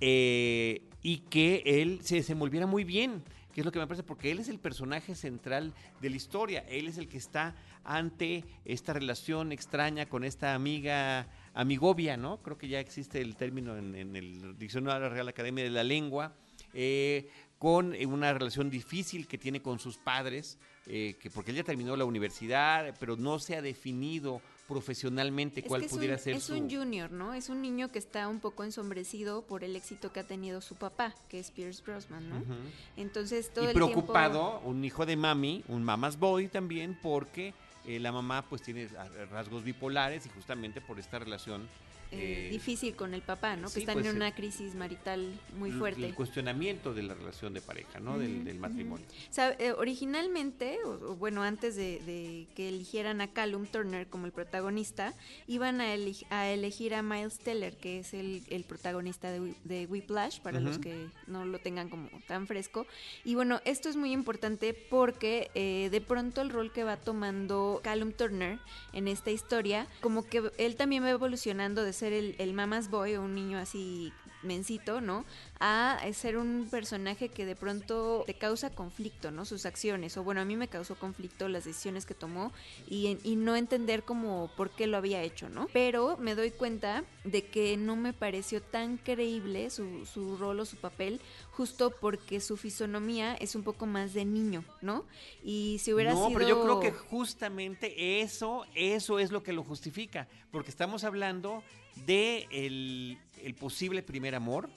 eh, 0.00 0.82
y 1.02 1.18
que 1.30 1.62
él 1.64 2.00
se 2.02 2.16
desenvolviera 2.16 2.66
muy 2.66 2.84
bien 2.84 3.22
que 3.52 3.60
es 3.60 3.64
lo 3.64 3.72
que 3.72 3.78
me 3.78 3.86
parece, 3.86 4.02
porque 4.02 4.30
él 4.30 4.38
es 4.38 4.48
el 4.48 4.58
personaje 4.58 5.14
central 5.14 5.72
de 6.00 6.10
la 6.10 6.16
historia, 6.16 6.64
él 6.68 6.88
es 6.88 6.98
el 6.98 7.08
que 7.08 7.18
está 7.18 7.54
ante 7.84 8.44
esta 8.64 8.92
relación 8.92 9.52
extraña 9.52 10.06
con 10.06 10.24
esta 10.24 10.54
amiga, 10.54 11.28
amigovia, 11.54 12.16
¿no? 12.16 12.42
Creo 12.42 12.58
que 12.58 12.68
ya 12.68 12.80
existe 12.80 13.20
el 13.20 13.36
término 13.36 13.76
en, 13.76 13.94
el 13.94 14.56
Diccionario 14.58 15.00
de 15.00 15.08
la 15.08 15.14
Real 15.14 15.28
Academia 15.28 15.64
de 15.64 15.70
la 15.70 15.84
Lengua, 15.84 16.34
eh, 16.74 17.28
con 17.58 17.94
una 18.06 18.32
relación 18.32 18.70
difícil 18.70 19.26
que 19.26 19.38
tiene 19.38 19.60
con 19.60 19.78
sus 19.78 19.98
padres, 19.98 20.58
eh, 20.86 21.16
que 21.20 21.28
porque 21.28 21.50
él 21.50 21.56
ya 21.56 21.64
terminó 21.64 21.96
la 21.96 22.04
universidad, 22.04 22.94
pero 23.00 23.16
no 23.16 23.38
se 23.38 23.56
ha 23.56 23.62
definido 23.62 24.40
profesionalmente 24.68 25.60
es 25.60 25.66
cuál 25.66 25.80
que 25.82 25.88
pudiera 25.88 26.14
un, 26.14 26.20
ser 26.20 26.34
es 26.34 26.44
su... 26.44 26.54
un 26.54 26.70
junior, 26.70 27.10
¿no? 27.10 27.32
Es 27.32 27.48
un 27.48 27.62
niño 27.62 27.90
que 27.90 27.98
está 27.98 28.28
un 28.28 28.38
poco 28.38 28.62
ensombrecido 28.64 29.42
por 29.42 29.64
el 29.64 29.74
éxito 29.74 30.12
que 30.12 30.20
ha 30.20 30.26
tenido 30.26 30.60
su 30.60 30.76
papá, 30.76 31.14
que 31.28 31.40
es 31.40 31.50
Pierce 31.50 31.82
Brosnan, 31.82 32.28
¿no? 32.28 32.36
Uh 32.36 32.40
-huh. 32.40 32.70
Entonces 32.98 33.50
todo 33.52 33.64
y 33.64 33.68
el 33.68 33.72
preocupado, 33.72 34.50
tiempo... 34.50 34.68
un 34.68 34.84
hijo 34.84 35.06
de 35.06 35.16
mami, 35.16 35.64
un 35.68 35.82
mama's 35.82 36.18
boy 36.18 36.48
también, 36.48 36.98
porque 37.02 37.54
eh, 37.86 37.98
la 37.98 38.12
mamá 38.12 38.44
pues 38.48 38.60
tiene 38.60 38.88
rasgos 39.30 39.64
bipolares 39.64 40.26
y 40.26 40.28
justamente 40.28 40.82
por 40.82 40.98
esta 40.98 41.18
relación 41.18 41.66
eh, 42.12 42.46
Eh, 42.48 42.48
difícil 42.50 42.94
con 42.94 43.14
el 43.14 43.22
papá, 43.22 43.56
¿no? 43.56 43.68
sí, 43.68 43.74
que 43.74 43.80
están 43.80 43.94
pues, 43.94 44.06
en 44.06 44.12
eh, 44.12 44.16
una 44.16 44.34
crisis 44.34 44.74
marital 44.74 45.38
muy 45.56 45.70
fuerte. 45.72 46.04
El 46.04 46.14
cuestionamiento 46.14 46.94
de 46.94 47.02
la 47.02 47.14
relación 47.14 47.54
de 47.54 47.60
pareja, 47.60 48.00
¿no? 48.00 48.18
del, 48.18 48.58
matrimonio. 48.58 49.06
O 49.08 49.32
sea, 49.32 49.54
eh, 49.58 49.72
originalmente, 49.72 50.78
o, 50.84 51.12
o 51.12 51.16
bueno, 51.16 51.42
antes 51.42 51.76
de, 51.76 52.00
de 52.00 52.46
que 52.54 52.68
eligieran 52.68 53.20
a 53.20 53.28
Callum 53.28 53.66
Turner 53.66 54.06
como 54.06 54.26
el 54.26 54.32
protagonista, 54.32 55.14
iban 55.46 55.80
a, 55.80 55.94
elegir 55.94 56.94
a 56.94 57.02
Miles 57.02 57.38
Teller, 57.38 57.76
que 57.76 58.00
es 58.00 58.14
el, 58.14 58.42
el 58.48 58.64
protagonista 58.64 59.30
de, 59.30 59.54
de 59.64 59.86
Whiplash, 59.86 60.40
para 60.40 60.60
los 60.60 60.78
que 60.78 61.08
no 61.26 61.44
lo 61.44 61.58
tengan 61.58 61.88
como 61.88 62.08
tan 62.26 62.46
fresco. 62.46 62.86
Y 63.24 63.34
bueno, 63.34 63.60
esto 63.64 63.88
es 63.88 63.96
muy 63.96 64.12
importante 64.12 64.74
porque 64.74 65.50
eh, 65.54 65.88
de 65.90 66.00
pronto 66.00 66.40
el 66.40 66.50
rol 66.50 66.72
que 66.72 66.84
va 66.84 66.96
tomando 66.96 67.80
Callum 67.82 68.12
Turner 68.12 68.58
en 68.92 69.08
esta 69.08 69.30
historia, 69.30 69.86
como 70.00 70.26
que 70.26 70.50
él 70.58 70.76
también 70.76 71.02
va 71.02 71.10
evolucionando 71.10 71.82
de 71.84 71.92
ser 71.98 72.12
el, 72.12 72.36
el 72.38 72.54
mama's 72.54 72.88
boy 72.90 73.16
o 73.16 73.22
un 73.22 73.34
niño 73.34 73.58
así 73.58 74.12
mencito, 74.42 75.00
¿no? 75.00 75.24
A 75.60 76.00
ser 76.12 76.36
un 76.36 76.68
personaje 76.70 77.28
que 77.28 77.44
de 77.44 77.56
pronto 77.56 78.22
te 78.26 78.34
causa 78.34 78.70
conflicto, 78.70 79.30
¿no? 79.30 79.44
Sus 79.44 79.66
acciones, 79.66 80.16
o 80.16 80.24
bueno, 80.24 80.40
a 80.40 80.44
mí 80.44 80.56
me 80.56 80.68
causó 80.68 80.96
conflicto 80.96 81.48
las 81.48 81.64
decisiones 81.64 82.06
que 82.06 82.14
tomó 82.14 82.52
y, 82.88 83.18
y 83.24 83.36
no 83.36 83.56
entender 83.56 84.02
como 84.02 84.50
por 84.56 84.70
qué 84.70 84.86
lo 84.86 84.96
había 84.96 85.22
hecho, 85.22 85.48
¿no? 85.48 85.68
Pero 85.72 86.16
me 86.18 86.34
doy 86.34 86.50
cuenta 86.50 87.04
de 87.24 87.46
que 87.46 87.76
no 87.76 87.96
me 87.96 88.12
pareció 88.12 88.62
tan 88.62 88.96
creíble 88.96 89.70
su, 89.70 90.06
su 90.06 90.36
rol 90.36 90.60
o 90.60 90.64
su 90.64 90.76
papel, 90.76 91.20
justo 91.50 91.90
porque 92.00 92.40
su 92.40 92.56
fisonomía 92.56 93.34
es 93.34 93.54
un 93.54 93.62
poco 93.62 93.86
más 93.86 94.14
de 94.14 94.24
niño, 94.24 94.64
¿no? 94.80 95.04
Y 95.42 95.78
si 95.80 95.92
hubiera 95.92 96.12
no, 96.12 96.28
sido... 96.28 96.38
pero 96.38 96.48
yo 96.48 96.62
creo 96.62 96.80
que 96.80 96.92
justamente 96.92 98.20
eso, 98.20 98.64
eso 98.74 99.18
es 99.18 99.30
lo 99.30 99.42
que 99.42 99.52
lo 99.52 99.64
justifica, 99.64 100.28
porque 100.50 100.70
estamos 100.70 101.04
hablando 101.04 101.62
de 102.06 102.46
el, 102.50 103.18
el 103.44 103.54
posible 103.54 104.02
primer 104.02 104.34
amor 104.34 104.68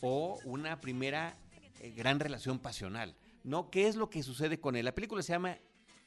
o 0.00 0.38
una 0.44 0.80
primera 0.80 1.36
eh, 1.80 1.92
gran 1.96 2.20
relación 2.20 2.58
pasional, 2.58 3.14
¿no? 3.42 3.70
¿Qué 3.70 3.86
es 3.88 3.96
lo 3.96 4.10
que 4.10 4.22
sucede 4.22 4.58
con 4.60 4.76
él? 4.76 4.84
La 4.84 4.94
película 4.94 5.22
se 5.22 5.32
llama, 5.32 5.58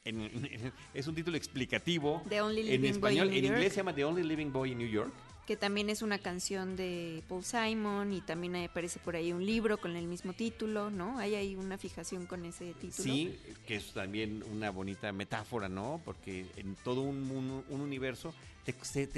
en- 0.04 0.22
en- 0.22 0.74
es 0.94 1.08
un 1.08 1.16
título 1.16 1.38
explicativo, 1.38 2.22
The 2.30 2.42
Only 2.42 2.62
en 2.62 2.66
Living 2.68 2.82
Boy 2.82 2.90
español, 2.92 3.28
in 3.28 3.34
en 3.34 3.42
New 3.42 3.46
inglés 3.54 3.64
York. 3.64 3.72
se 3.74 3.78
llama 3.78 3.94
The 3.96 4.06
Only 4.06 4.24
Living 4.24 4.52
Boy 4.52 4.72
in 4.72 4.78
New 4.78 4.88
York. 4.88 5.12
Que 5.48 5.56
también 5.56 5.90
es 5.90 6.02
una 6.02 6.20
canción 6.20 6.76
de 6.76 7.24
Paul 7.30 7.44
Simon 7.44 8.12
y 8.12 8.20
también 8.22 8.56
aparece 8.58 9.00
por 9.00 9.16
ahí 9.16 9.32
un 9.32 9.46
libro 9.46 9.78
con 9.80 9.96
el 9.96 10.06
mismo 10.06 10.34
título, 10.34 10.90
¿no? 10.92 11.18
Hay 11.20 11.36
ahí 11.36 11.56
una 11.56 11.78
fijación 11.78 12.26
con 12.28 12.44
ese 12.46 12.74
título. 12.74 13.04
Sí, 13.14 13.40
que 13.66 13.78
es 13.78 13.94
también 13.94 14.44
una 14.52 14.70
bonita 14.72 15.12
metáfora, 15.14 15.70
¿no? 15.70 16.02
Porque 16.04 16.46
en 16.58 16.76
todo 16.84 17.02
un, 17.02 17.32
un- 17.32 17.64
un 17.70 17.82
universo 17.82 18.34
te, 18.66 18.74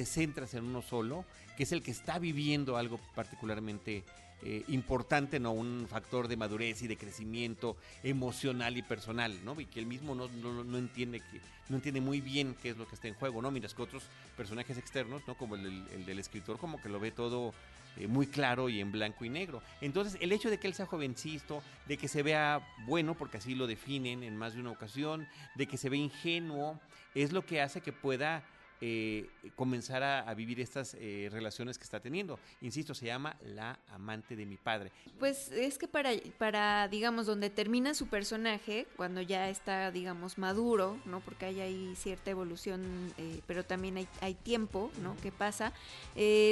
centras 0.06 0.54
en 0.54 0.66
uno 0.66 0.84
solo, 0.84 1.26
que 1.58 1.64
es 1.64 1.72
el 1.72 1.82
que 1.82 1.90
está 1.90 2.20
viviendo 2.20 2.78
algo 2.78 3.00
particularmente 3.16 4.04
eh, 4.44 4.64
importante, 4.70 5.40
¿no? 5.40 5.52
Un 5.52 5.88
factor 5.90 6.28
de 6.28 6.38
madurez 6.38 6.82
y 6.82 6.88
de 6.88 6.98
crecimiento 6.98 7.78
emocional 8.04 8.78
y 8.78 8.82
personal, 8.82 9.44
¿no? 9.44 9.60
Y 9.60 9.66
que 9.66 9.80
él 9.80 9.86
mismo 9.86 10.16
no, 10.16 10.28
no, 10.28 10.64
no 10.64 10.78
entiende 10.78 11.20
que 11.20 11.42
no 11.70 11.76
entiende 11.76 12.02
muy 12.02 12.20
bien 12.20 12.56
qué 12.62 12.70
es 12.72 12.78
lo 12.78 12.88
que 12.88 12.96
está 12.96 13.08
en 13.08 13.14
juego, 13.14 13.42
¿no? 13.42 13.52
Mientras 13.52 13.74
que 13.74 13.82
otros 13.82 14.04
personajes 14.36 14.78
externos, 14.78 15.22
¿no? 15.28 15.36
Como 15.36 15.56
el, 15.56 15.86
el 15.94 16.06
del 16.06 16.20
escritor, 16.20 16.58
como 16.58 16.82
que 16.82 16.90
lo 16.90 17.00
ve 17.00 17.12
todo 17.12 17.54
eh, 17.98 18.08
muy 18.08 18.28
claro 18.28 18.70
y 18.70 18.80
en 18.80 18.92
blanco 18.92 19.26
y 19.26 19.30
negro. 19.30 19.62
Entonces, 19.82 20.18
el 20.22 20.32
hecho 20.32 20.50
de 20.50 20.58
que 20.58 20.68
él 20.68 20.74
sea 20.74 20.86
jovencito, 20.86 21.62
de 21.88 21.98
que 21.98 22.08
se 22.08 22.24
vea 22.24 22.62
bueno, 22.86 23.16
porque 23.16 23.38
así 23.38 23.56
lo 23.56 23.68
definen 23.68 24.24
en 24.24 24.38
más 24.38 24.54
de 24.54 24.62
una 24.62 24.72
ocasión, 24.72 25.28
de 25.56 25.68
que 25.68 25.78
se 25.78 25.90
ve 25.90 25.98
ingenuo, 25.98 26.80
es 27.14 27.32
lo 27.32 27.46
que 27.46 27.62
hace 27.62 27.82
que 27.82 27.92
pueda 27.92 28.44
eh, 28.82 29.30
comenzar 29.56 30.04
a, 30.04 30.20
a 30.22 30.34
vivir 30.34 30.60
estas 30.60 30.96
eh, 31.00 31.30
relaciones 31.32 31.78
que 31.78 31.84
está 31.84 32.00
teniendo. 32.00 32.40
Insisto, 32.62 32.94
se 32.94 33.06
llama 33.06 33.36
La 33.46 33.80
amante 33.90 34.36
de 34.36 34.46
mi 34.46 34.58
padre. 34.58 34.92
Pues 35.20 35.52
es 35.52 35.78
que 35.78 35.88
para, 35.88 36.12
para, 36.38 36.88
digamos, 36.88 37.26
donde 37.26 37.50
termina 37.50 37.94
su 37.94 38.08
personaje, 38.08 38.88
cuando 38.96 39.22
ya 39.22 39.50
está, 39.50 39.92
digamos, 39.92 40.38
maduro, 40.38 40.98
¿no? 41.06 41.20
Porque 41.20 41.46
hay 41.46 41.60
ahí 41.60 41.94
cierta 41.96 42.32
evolución, 42.32 43.14
eh, 43.18 43.42
pero 43.48 43.66
también 43.66 43.98
hay, 43.98 44.08
hay 44.22 44.34
tiempo, 44.36 44.92
¿no? 45.02 45.16
Que 45.18 45.32
pasa. 45.32 45.74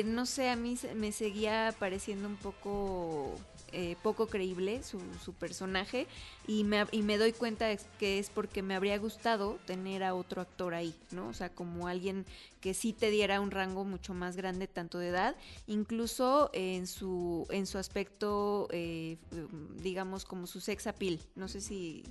No 0.05 0.25
sé, 0.25 0.49
a 0.49 0.55
mí 0.55 0.77
se- 0.77 0.95
me 0.95 1.11
seguía 1.11 1.73
pareciendo 1.79 2.27
un 2.27 2.37
poco... 2.37 3.35
poco 4.01 4.27
creíble 4.27 4.81
su, 4.81 4.99
su 5.23 5.33
personaje 5.33 6.07
y 6.47 6.63
me, 6.63 6.85
y 6.91 7.01
me 7.01 7.17
doy 7.17 7.33
cuenta 7.33 7.75
que 7.99 8.19
es 8.19 8.29
porque 8.29 8.63
me 8.63 8.73
habría 8.73 8.97
gustado 8.97 9.59
tener 9.65 10.01
a 10.03 10.15
otro 10.15 10.41
actor 10.41 10.73
ahí, 10.73 10.95
¿no? 11.11 11.27
O 11.27 11.33
sea, 11.33 11.49
como 11.49 11.87
alguien 11.87 12.25
que 12.61 12.73
sí 12.73 12.93
te 12.93 13.11
diera 13.11 13.41
un 13.41 13.51
rango 13.51 13.83
mucho 13.83 14.13
más 14.13 14.37
grande 14.37 14.67
tanto 14.67 14.97
de 14.97 15.09
edad, 15.09 15.35
incluso 15.67 16.49
en 16.53 16.87
su 16.87 17.45
en 17.49 17.67
su 17.67 17.77
aspecto, 17.77 18.69
eh, 18.71 19.17
digamos 19.81 20.23
como 20.23 20.47
su 20.47 20.61
sex 20.61 20.87
appeal. 20.87 21.19
No 21.35 21.49
sé 21.49 21.59
si, 21.59 22.03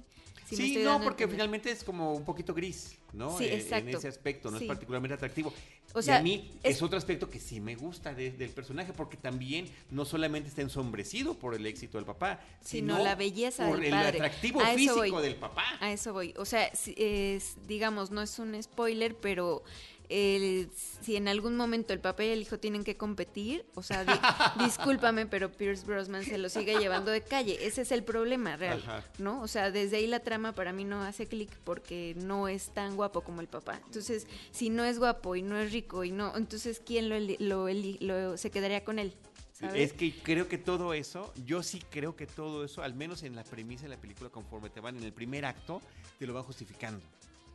si 0.48 0.56
sí, 0.56 0.78
no, 0.82 1.00
porque 1.02 1.26
finalmente 1.28 1.70
es 1.70 1.82
como 1.82 2.12
un 2.14 2.24
poquito 2.24 2.54
gris, 2.54 2.96
¿no? 3.12 3.36
Sí, 3.36 3.46
En 3.46 3.60
exacto. 3.60 3.98
ese 3.98 4.08
aspecto, 4.08 4.50
no 4.50 4.58
Sí. 4.58 4.64
es 4.64 4.68
particularmente 4.68 5.14
atractivo. 5.14 5.52
O 5.92 6.00
y 6.00 6.02
sea, 6.02 6.18
a 6.18 6.22
mí 6.22 6.50
es- 6.62 6.76
es... 6.76 6.82
otro 6.82 6.98
aspecto 6.98 7.28
que 7.30 7.40
sí 7.40 7.60
me 7.60 7.74
gusta 7.74 8.14
de- 8.14 8.30
del 8.32 8.50
personaje, 8.50 8.92
porque 8.92 9.16
también 9.16 9.68
no 9.90 10.04
solamente 10.04 10.48
está 10.48 10.62
ensombrecido 10.62 11.34
por 11.34 11.54
el 11.54 11.64
éxito 11.66 11.98
del 11.98 12.04
papá, 12.04 12.40
Sino 12.60 12.94
sino 12.96 13.04
la 13.04 13.14
belleza 13.14 13.66
por 13.66 13.76
del 13.76 13.86
el 13.86 13.90
padre. 13.92 14.18
atractivo 14.18 14.60
A 14.60 14.74
físico 14.74 15.20
del 15.20 15.36
papá. 15.36 15.64
A 15.80 15.90
eso 15.92 16.12
voy. 16.12 16.34
O 16.36 16.44
sea, 16.44 16.70
es, 16.96 17.56
digamos, 17.66 18.10
no 18.10 18.22
es 18.22 18.38
un 18.38 18.60
spoiler, 18.62 19.16
pero 19.16 19.62
el- 20.08 20.70
si 21.02 21.16
en 21.16 21.28
algún 21.28 21.56
momento 21.56 21.92
el 21.92 22.00
papá 22.00 22.24
y 22.24 22.28
el 22.28 22.40
hijo 22.42 22.58
tienen 22.58 22.84
que 22.84 22.96
competir, 22.96 23.64
o 23.74 23.82
sea, 23.82 24.04
di- 24.04 24.12
discúlpame, 24.64 25.26
pero 25.26 25.50
Pierce 25.52 25.84
Brosnan 25.86 26.24
se 26.24 26.38
lo 26.38 26.48
sigue 26.48 26.78
llevando 26.78 27.10
de 27.10 27.22
calle. 27.22 27.58
Ese 27.66 27.82
es 27.82 27.92
el 27.92 28.02
problema 28.04 28.56
real, 28.56 28.78
Ajá. 28.84 29.04
¿no? 29.18 29.40
O 29.42 29.48
sea, 29.48 29.70
desde 29.70 29.96
ahí 29.98 30.06
la 30.06 30.20
trama 30.20 30.52
para 30.52 30.72
mí 30.72 30.84
no 30.84 31.02
hace 31.02 31.26
clic 31.26 31.50
porque 31.64 32.14
no 32.18 32.48
es 32.48 32.70
tan 32.74 32.96
guapo 32.96 33.20
como 33.22 33.40
el 33.40 33.48
papá. 33.48 33.80
Entonces, 33.86 34.26
si 34.50 34.70
no 34.70 34.84
es 34.84 34.98
guapo 34.98 35.36
y 35.36 35.42
no 35.42 35.56
es 35.58 35.72
rico 35.72 36.04
y 36.04 36.10
no, 36.10 36.36
entonces 36.36 36.80
¿quién 36.84 37.08
lo, 37.08 37.16
lo, 37.38 37.68
lo- 38.00 38.36
se 38.36 38.50
quedaría 38.50 38.84
con 38.84 38.98
él? 38.98 39.12
¿sabes? 39.52 39.90
Es 39.90 39.92
que 39.94 40.12
creo 40.12 40.48
que 40.48 40.58
todo 40.58 40.92
eso, 40.92 41.32
yo 41.46 41.62
sí 41.62 41.82
creo 41.90 42.14
que 42.14 42.26
todo 42.26 42.64
eso, 42.64 42.82
al 42.82 42.92
menos 42.94 43.22
en 43.22 43.34
la 43.34 43.42
premisa 43.42 43.84
de 43.84 43.88
la 43.88 43.96
película, 43.96 44.28
conforme 44.28 44.68
te 44.68 44.80
van 44.80 44.96
en 44.98 45.02
el 45.04 45.14
primer 45.14 45.46
acto, 45.46 45.80
te 46.18 46.26
lo 46.26 46.34
van 46.34 46.42
justificando, 46.42 47.00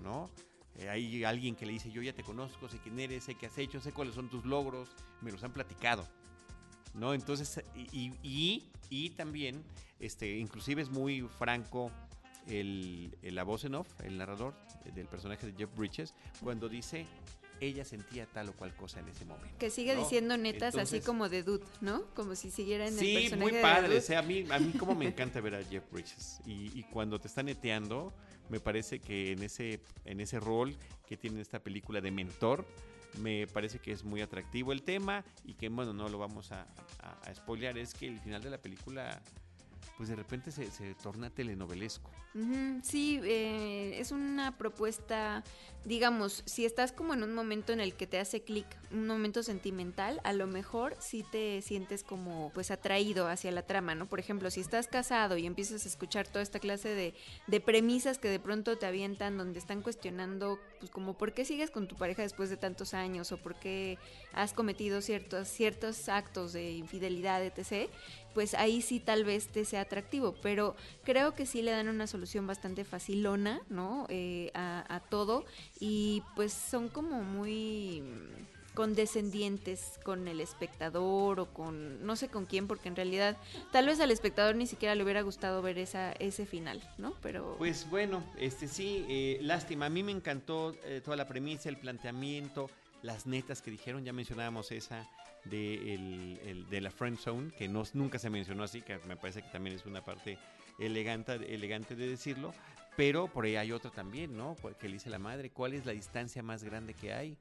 ¿no? 0.01 0.27
Eh, 0.77 0.89
hay 0.89 1.23
alguien 1.23 1.55
que 1.55 1.65
le 1.65 1.73
dice, 1.73 1.91
yo 1.91 2.01
ya 2.01 2.13
te 2.13 2.23
conozco, 2.23 2.69
sé 2.69 2.79
quién 2.79 2.99
eres, 2.99 3.25
sé 3.25 3.35
qué 3.35 3.45
has 3.47 3.57
hecho, 3.57 3.79
sé 3.81 3.91
cuáles 3.91 4.15
son 4.15 4.29
tus 4.29 4.45
logros, 4.45 4.89
me 5.21 5.31
los 5.31 5.43
han 5.43 5.51
platicado, 5.51 6.07
¿no? 6.93 7.13
Entonces, 7.13 7.61
y, 7.75 8.13
y, 8.23 8.69
y- 8.89 9.09
también, 9.11 9.63
este, 9.99 10.37
inclusive 10.37 10.81
es 10.81 10.89
muy 10.89 11.21
franco 11.37 11.91
el, 12.47 13.15
el- 13.21 13.35
la 13.35 13.43
voz 13.43 13.65
en 13.65 13.75
off, 13.75 13.87
el 14.01 14.17
narrador 14.17 14.55
eh, 14.85 14.91
del 14.91 15.07
personaje 15.07 15.45
de 15.51 15.53
Jeff 15.57 15.75
Bridges, 15.75 16.13
cuando 16.41 16.69
dice, 16.69 17.05
ella 17.61 17.85
sentía 17.85 18.25
tal 18.25 18.49
o 18.49 18.53
cual 18.53 18.75
cosa 18.75 18.99
en 18.99 19.07
ese 19.07 19.23
momento. 19.23 19.55
Que 19.59 19.69
sigue 19.69 19.93
¿no? 19.95 20.01
diciendo 20.01 20.35
netas 20.35 20.75
así 20.75 20.99
como 20.99 21.29
de 21.29 21.43
dude, 21.43 21.63
¿no? 21.79 22.05
Como 22.15 22.35
si 22.35 22.49
siguiera 22.51 22.87
en 22.87 22.93
el 22.93 22.99
Sí, 22.99 23.13
personaje 23.13 23.51
muy 23.51 23.61
padre. 23.61 23.97
O 23.97 24.01
sea, 24.01 24.19
a 24.19 24.21
mí, 24.23 24.45
a 24.49 24.59
mí 24.59 24.71
como 24.79 24.95
me 24.95 25.05
encanta 25.05 25.39
ver 25.41 25.55
a 25.55 25.63
Jeff 25.63 25.83
Bridges. 25.91 26.41
Y, 26.45 26.77
y 26.77 26.83
cuando 26.91 27.19
te 27.19 27.27
está 27.27 27.43
neteando, 27.43 28.13
me 28.49 28.59
parece 28.59 28.99
que 28.99 29.31
en 29.31 29.43
ese, 29.43 29.79
en 30.05 30.19
ese 30.19 30.39
rol 30.39 30.75
que 31.07 31.17
tiene 31.17 31.39
esta 31.39 31.59
película 31.61 32.01
de 32.01 32.11
mentor, 32.11 32.65
me 33.19 33.45
parece 33.45 33.79
que 33.79 33.91
es 33.91 34.03
muy 34.03 34.21
atractivo 34.21 34.71
el 34.71 34.83
tema 34.83 35.23
y 35.43 35.53
que, 35.53 35.69
bueno, 35.69 35.93
no 35.93 36.09
lo 36.09 36.17
vamos 36.17 36.51
a, 36.51 36.61
a, 37.01 37.11
a 37.29 37.35
spoilear, 37.35 37.77
es 37.77 37.93
que 37.93 38.07
el 38.07 38.19
final 38.19 38.41
de 38.41 38.49
la 38.49 38.57
película, 38.57 39.21
pues 39.97 40.09
de 40.09 40.15
repente 40.15 40.51
se, 40.51 40.69
se 40.71 40.95
torna 40.95 41.29
telenovelesco. 41.29 42.09
Sí, 42.81 43.19
eh, 43.23 43.99
es 43.99 44.11
una 44.11 44.57
propuesta, 44.57 45.43
digamos, 45.83 46.43
si 46.45 46.63
estás 46.63 46.93
como 46.93 47.13
en 47.13 47.23
un 47.23 47.33
momento 47.33 47.73
en 47.73 47.81
el 47.81 47.93
que 47.93 48.07
te 48.07 48.19
hace 48.19 48.41
clic, 48.41 48.65
un 48.91 49.05
momento 49.05 49.43
sentimental, 49.43 50.21
a 50.23 50.31
lo 50.31 50.47
mejor 50.47 50.95
sí 50.99 51.25
te 51.29 51.61
sientes 51.61 52.03
como 52.03 52.51
pues 52.53 52.71
atraído 52.71 53.27
hacia 53.27 53.51
la 53.51 53.63
trama, 53.63 53.95
¿no? 53.95 54.07
Por 54.07 54.19
ejemplo, 54.19 54.49
si 54.49 54.61
estás 54.61 54.87
casado 54.87 55.35
y 55.35 55.45
empiezas 55.45 55.83
a 55.85 55.89
escuchar 55.89 56.25
toda 56.25 56.41
esta 56.41 56.59
clase 56.59 56.89
de, 56.89 57.13
de 57.47 57.59
premisas 57.59 58.17
que 58.17 58.29
de 58.29 58.39
pronto 58.39 58.77
te 58.77 58.85
avientan, 58.85 59.37
donde 59.37 59.59
están 59.59 59.81
cuestionando, 59.81 60.57
pues 60.79 60.89
como 60.89 61.17
por 61.17 61.33
qué 61.33 61.43
sigues 61.43 61.69
con 61.69 61.89
tu 61.89 61.97
pareja 61.97 62.21
después 62.21 62.49
de 62.49 62.55
tantos 62.55 62.93
años 62.93 63.33
o 63.33 63.37
por 63.37 63.55
qué 63.55 63.97
has 64.31 64.53
cometido 64.53 65.01
ciertos, 65.01 65.49
ciertos 65.49 66.07
actos 66.07 66.53
de 66.53 66.71
infidelidad, 66.71 67.43
etc., 67.43 67.89
pues 68.33 68.53
ahí 68.53 68.81
sí 68.81 68.99
tal 68.99 69.23
vez 69.25 69.47
te 69.47 69.65
sea 69.65 69.81
atractivo, 69.81 70.35
pero 70.41 70.75
creo 71.03 71.33
que 71.35 71.45
sí 71.45 71.61
le 71.61 71.71
dan 71.71 71.87
una 71.87 72.07
solución 72.07 72.47
bastante 72.47 72.83
facilona, 72.85 73.61
¿no? 73.69 74.05
Eh, 74.09 74.51
a, 74.53 74.85
a 74.93 74.99
todo 74.99 75.45
y 75.79 76.23
pues 76.35 76.53
son 76.53 76.89
como 76.89 77.23
muy 77.23 78.03
condescendientes 78.73 79.99
con 80.03 80.27
el 80.27 80.39
espectador 80.39 81.39
o 81.39 81.53
con 81.53 82.05
no 82.05 82.15
sé 82.15 82.29
con 82.29 82.45
quién 82.45 82.67
porque 82.67 82.87
en 82.87 82.95
realidad 82.95 83.37
tal 83.71 83.85
vez 83.87 83.99
al 83.99 84.11
espectador 84.11 84.55
ni 84.55 84.65
siquiera 84.65 84.95
le 84.95 85.03
hubiera 85.03 85.21
gustado 85.21 85.61
ver 85.61 85.77
esa 85.77 86.13
ese 86.13 86.45
final, 86.45 86.81
¿no? 86.97 87.13
Pero 87.21 87.55
Pues 87.57 87.89
bueno, 87.89 88.23
este 88.37 88.67
sí, 88.67 89.05
eh, 89.09 89.39
lástima. 89.41 89.87
A 89.87 89.89
mí 89.89 90.03
me 90.03 90.11
encantó 90.11 90.73
eh, 90.85 91.01
toda 91.03 91.17
la 91.17 91.27
premisa, 91.27 91.69
el 91.69 91.77
planteamiento, 91.77 92.69
las 93.01 93.25
netas 93.25 93.61
que 93.61 93.71
dijeron, 93.71 94.03
ya 94.05 94.13
mencionábamos 94.13 94.71
esa 94.71 95.09
de, 95.45 95.93
el- 95.95 96.39
el- 96.45 96.69
de 96.69 96.81
la 96.81 96.91
Friend 96.91 97.17
Zone, 97.17 97.51
que 97.57 97.67
no, 97.67 97.83
nunca 97.93 98.19
se 98.19 98.29
mencionó 98.29 98.63
así, 98.63 98.81
que 98.81 98.97
me 99.07 99.15
parece 99.15 99.41
que 99.41 99.49
también 99.49 99.75
es 99.75 99.85
una 99.85 100.01
parte 100.03 100.37
elegante, 100.79 101.53
elegante 101.53 101.95
de 101.95 102.07
decirlo, 102.07 102.53
pero 102.97 103.27
por 103.27 103.45
ahí 103.45 103.55
hay 103.55 103.71
otra 103.71 103.89
también, 103.91 104.35
¿no? 104.37 104.55
Que 104.79 104.87
le 104.87 104.93
dice 104.95 105.09
la 105.09 105.19
madre, 105.19 105.49
¿cuál 105.49 105.73
es 105.73 105.85
la 105.85 105.93
distancia 105.93 106.43
más 106.43 106.63
grande 106.63 106.93
que 106.93 107.13
hay 107.13 107.35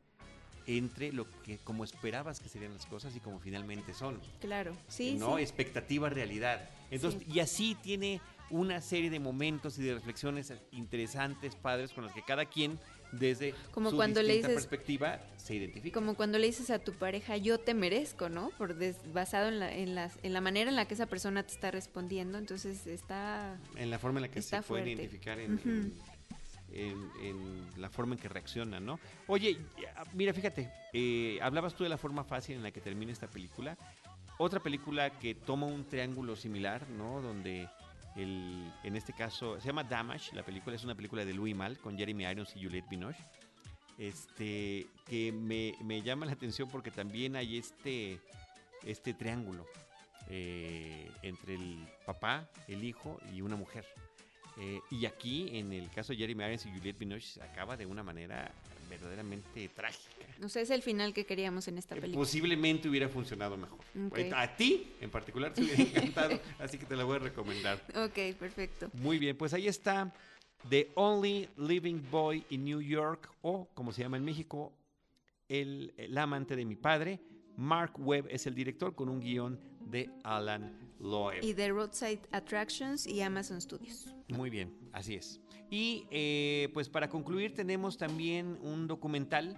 entre 0.67 1.13
lo 1.13 1.27
que 1.45 1.59
como 1.59 1.85
esperabas 1.85 2.39
que 2.41 2.49
serían 2.49 2.75
las 2.75 2.87
cosas 2.87 3.15
y 3.17 3.21
como 3.21 3.39
finalmente 3.41 3.93
son? 3.95 4.21
Claro, 4.41 4.77
sí, 4.89 5.17
¿no? 5.19 5.37
sí. 5.37 5.43
Expectativa, 5.43 6.09
realidad. 6.09 6.69
Entonces, 6.91 7.23
y 7.29 7.41
así 7.41 7.77
tiene 7.83 8.21
una 8.51 8.81
serie 8.81 9.11
de 9.11 9.21
momentos 9.21 9.79
y 9.79 9.83
de 9.83 9.95
reflexiones 9.95 10.53
interesantes, 10.73 11.55
padres, 11.57 11.93
con 11.93 12.05
las 12.05 12.15
que 12.15 12.23
cada 12.23 12.45
quien, 12.47 12.79
desde 13.13 13.55
Como 13.73 13.91
su 13.91 13.97
cuando 13.97 14.23
le 14.23 14.35
dices- 14.37 14.55
perspectiva, 14.55 15.21
se 15.37 15.55
identifica. 15.55 15.95
Como 15.95 16.15
cuando 16.15 16.39
le 16.39 16.47
dices 16.47 16.71
a 16.71 16.79
tu 16.79 16.93
pareja, 16.93 17.37
yo 17.37 17.59
te 17.59 17.75
merezco, 17.75 18.29
¿no? 18.29 18.51
Por 18.59 18.75
des- 18.77 19.13
basado 19.13 19.49
en 19.49 19.59
la, 19.59 19.75
en, 19.75 19.95
las, 19.95 20.19
en 20.23 20.33
la 20.33 20.41
manera 20.41 20.71
en 20.71 20.77
la 20.77 20.87
que 20.87 20.95
esa 20.95 21.07
persona 21.07 21.43
te 21.43 21.53
está 21.55 21.71
respondiendo. 21.71 22.39
Entonces 22.39 22.87
está... 22.87 23.59
En 23.77 23.91
la 23.91 23.99
forma 23.99 24.19
en 24.19 24.23
la 24.23 24.29
que 24.31 24.43
se 24.43 24.51
puede 24.51 24.63
fuerte. 24.63 24.91
identificar 24.93 25.39
en, 25.41 25.61
en- 25.65 25.93
en- 26.73 27.11
en 27.23 27.81
la 27.83 27.91
forma 27.91 28.15
en 28.15 28.21
que 28.21 28.29
reacciona, 28.29 28.79
¿no? 28.81 29.01
Oye, 29.27 29.57
mira, 30.15 30.33
fíjate, 30.33 30.71
eh, 30.93 31.39
hablabas 31.43 31.75
tú 31.75 31.83
de 31.83 31.91
la 31.91 31.99
forma 31.99 32.23
fácil 32.25 32.57
en 32.57 32.63
la 32.63 32.71
que 32.71 32.81
termina 32.81 33.11
esta 33.13 33.29
película. 33.29 33.77
Otra 34.39 34.61
película 34.61 35.11
que 35.19 35.35
toma 35.35 35.67
un 35.67 35.85
triángulo 35.85 36.37
similar, 36.37 36.89
¿no? 36.89 37.21
Donde 37.21 37.69
el, 38.17 38.73
en 38.83 38.97
este 38.97 39.13
caso 39.13 39.61
se 39.61 39.67
llama 39.67 39.85
Damage, 39.85 40.35
la 40.35 40.43
película 40.43 40.77
es 40.77 40.85
una 40.85 40.95
película 40.95 41.25
de 41.25 41.35
Louis 41.35 41.55
Mal 41.55 41.79
con 41.79 41.97
Jeremy 41.97 42.25
Irons 42.25 42.55
y 42.57 42.65
Juliette 42.65 42.89
Binoche. 42.89 43.25
Este, 43.99 44.87
que 45.07 45.31
me, 45.31 45.75
me 45.85 46.01
llama 46.01 46.25
la 46.25 46.33
atención 46.33 46.69
porque 46.69 46.91
también 46.91 47.37
hay 47.37 47.59
este, 47.59 48.19
este 48.83 49.13
triángulo 49.13 49.67
eh, 50.29 51.11
entre 51.23 51.57
el 51.57 51.87
papá, 52.07 52.49
el 52.69 52.85
hijo 52.85 53.19
y 53.33 53.43
una 53.43 53.57
mujer. 53.57 53.85
Eh, 54.59 54.81
y 54.91 55.07
aquí, 55.07 55.59
en 55.59 55.73
el 55.73 55.91
caso 55.91 56.13
de 56.13 56.19
Jeremy 56.19 56.45
Irons 56.45 56.67
y 56.67 56.71
Juliette 56.71 56.99
Binoche, 56.99 57.43
acaba 57.43 57.77
de 57.77 57.87
una 57.87 58.03
manera 58.03 58.53
verdaderamente 58.91 59.69
trágica. 59.69 60.27
O 60.43 60.49
sea, 60.49 60.61
es 60.63 60.71
el 60.71 60.83
final 60.83 61.15
que 61.15 61.25
queríamos 61.25 61.67
en 61.69 61.79
esta 61.79 61.95
Eh, 61.97 62.01
película. 62.01 62.21
Posiblemente 62.23 62.89
hubiera 62.89 63.09
funcionado 63.09 63.57
mejor. 63.57 63.79
A 64.35 64.57
ti, 64.57 64.93
en 65.01 65.11
particular, 65.11 65.55
te 65.55 65.63
hubiera 65.63 65.83
encantado, 65.83 66.39
así 66.59 66.77
que 66.77 66.85
te 66.85 66.97
la 66.97 67.05
voy 67.05 67.17
a 67.17 67.21
recomendar. 67.21 67.83
Ok, 67.97 68.37
perfecto. 68.39 68.91
Muy 68.95 69.19
bien, 69.19 69.37
pues 69.37 69.55
ahí 69.55 69.67
está 69.69 70.13
The 70.69 70.91
Only 70.97 71.49
Living 71.57 72.03
Boy 72.11 72.45
in 72.51 72.65
New 72.65 72.81
York, 72.83 73.31
o 73.41 73.69
como 73.73 73.93
se 73.93 74.03
llama 74.03 74.17
en 74.19 74.25
México, 74.25 74.73
el, 75.49 75.95
el 75.97 76.17
amante 76.19 76.57
de 76.57 76.65
mi 76.65 76.77
padre. 76.77 77.21
Mark 77.57 77.93
Webb 77.99 78.27
es 78.31 78.47
el 78.47 78.55
director 78.55 78.95
con 78.95 79.09
un 79.09 79.21
guion 79.21 79.59
de 79.81 80.09
Alan 80.23 80.95
Loeb. 81.01 81.43
Y 81.43 81.53
de 81.53 81.69
Roadside 81.69 82.21
Attractions 82.33 83.07
y 83.07 83.21
Amazon 83.21 83.61
Studios. 83.61 84.15
Muy 84.29 84.49
bien, 84.51 84.73
así 84.93 85.15
es. 85.17 85.41
Y 85.71 86.05
eh, 86.11 86.69
pues 86.75 86.89
para 86.89 87.09
concluir 87.09 87.55
tenemos 87.55 87.97
también 87.97 88.59
un 88.63 88.89
documental 88.89 89.57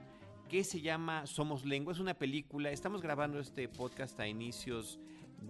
que 0.50 0.62
se 0.62 0.82
llama 0.82 1.26
Somos 1.26 1.64
Lengua. 1.64 1.94
Es 1.94 2.00
una 2.00 2.12
película, 2.12 2.70
estamos 2.70 3.00
grabando 3.00 3.40
este 3.40 3.66
podcast 3.66 4.20
a 4.20 4.28
inicios 4.28 5.00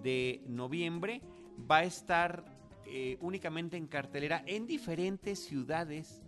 de 0.05 0.40
noviembre. 0.46 1.20
Va 1.68 1.79
a 1.79 1.85
estar 1.85 2.44
eh, 2.87 3.18
únicamente 3.20 3.77
en 3.77 3.88
cartelera 3.88 4.44
en 4.46 4.68
diferentes 4.68 5.40
ciudades 5.40 6.22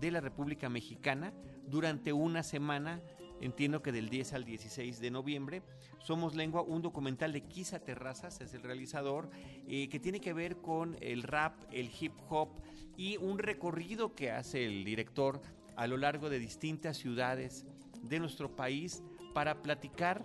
de 0.00 0.10
la 0.10 0.22
República 0.22 0.70
Mexicana 0.70 1.34
durante 1.66 2.14
una 2.14 2.42
semana. 2.42 3.02
Entiendo 3.42 3.82
que 3.82 3.92
del 3.92 4.08
10 4.08 4.32
al 4.32 4.44
16 4.46 5.00
de 5.00 5.10
noviembre. 5.10 5.62
Somos 5.98 6.34
Lengua, 6.34 6.62
un 6.62 6.80
documental 6.80 7.34
de 7.34 7.42
Kisa 7.42 7.80
Terrazas, 7.80 8.40
es 8.40 8.54
el 8.54 8.62
realizador, 8.62 9.28
eh, 9.68 9.90
que 9.90 10.00
tiene 10.00 10.20
que 10.20 10.32
ver 10.32 10.56
con 10.56 10.96
el 11.00 11.22
rap, 11.22 11.60
el 11.70 11.90
hip 12.00 12.14
hop 12.30 12.48
y 12.96 13.16
un 13.16 13.38
recorrido 13.38 14.14
que 14.14 14.30
hace 14.30 14.64
el 14.64 14.84
director 14.84 15.40
a 15.76 15.86
lo 15.86 15.96
largo 15.96 16.30
de 16.30 16.38
distintas 16.38 16.96
ciudades 16.96 17.64
de 18.02 18.20
nuestro 18.20 18.54
país 18.54 19.02
para 19.32 19.62
platicar 19.62 20.24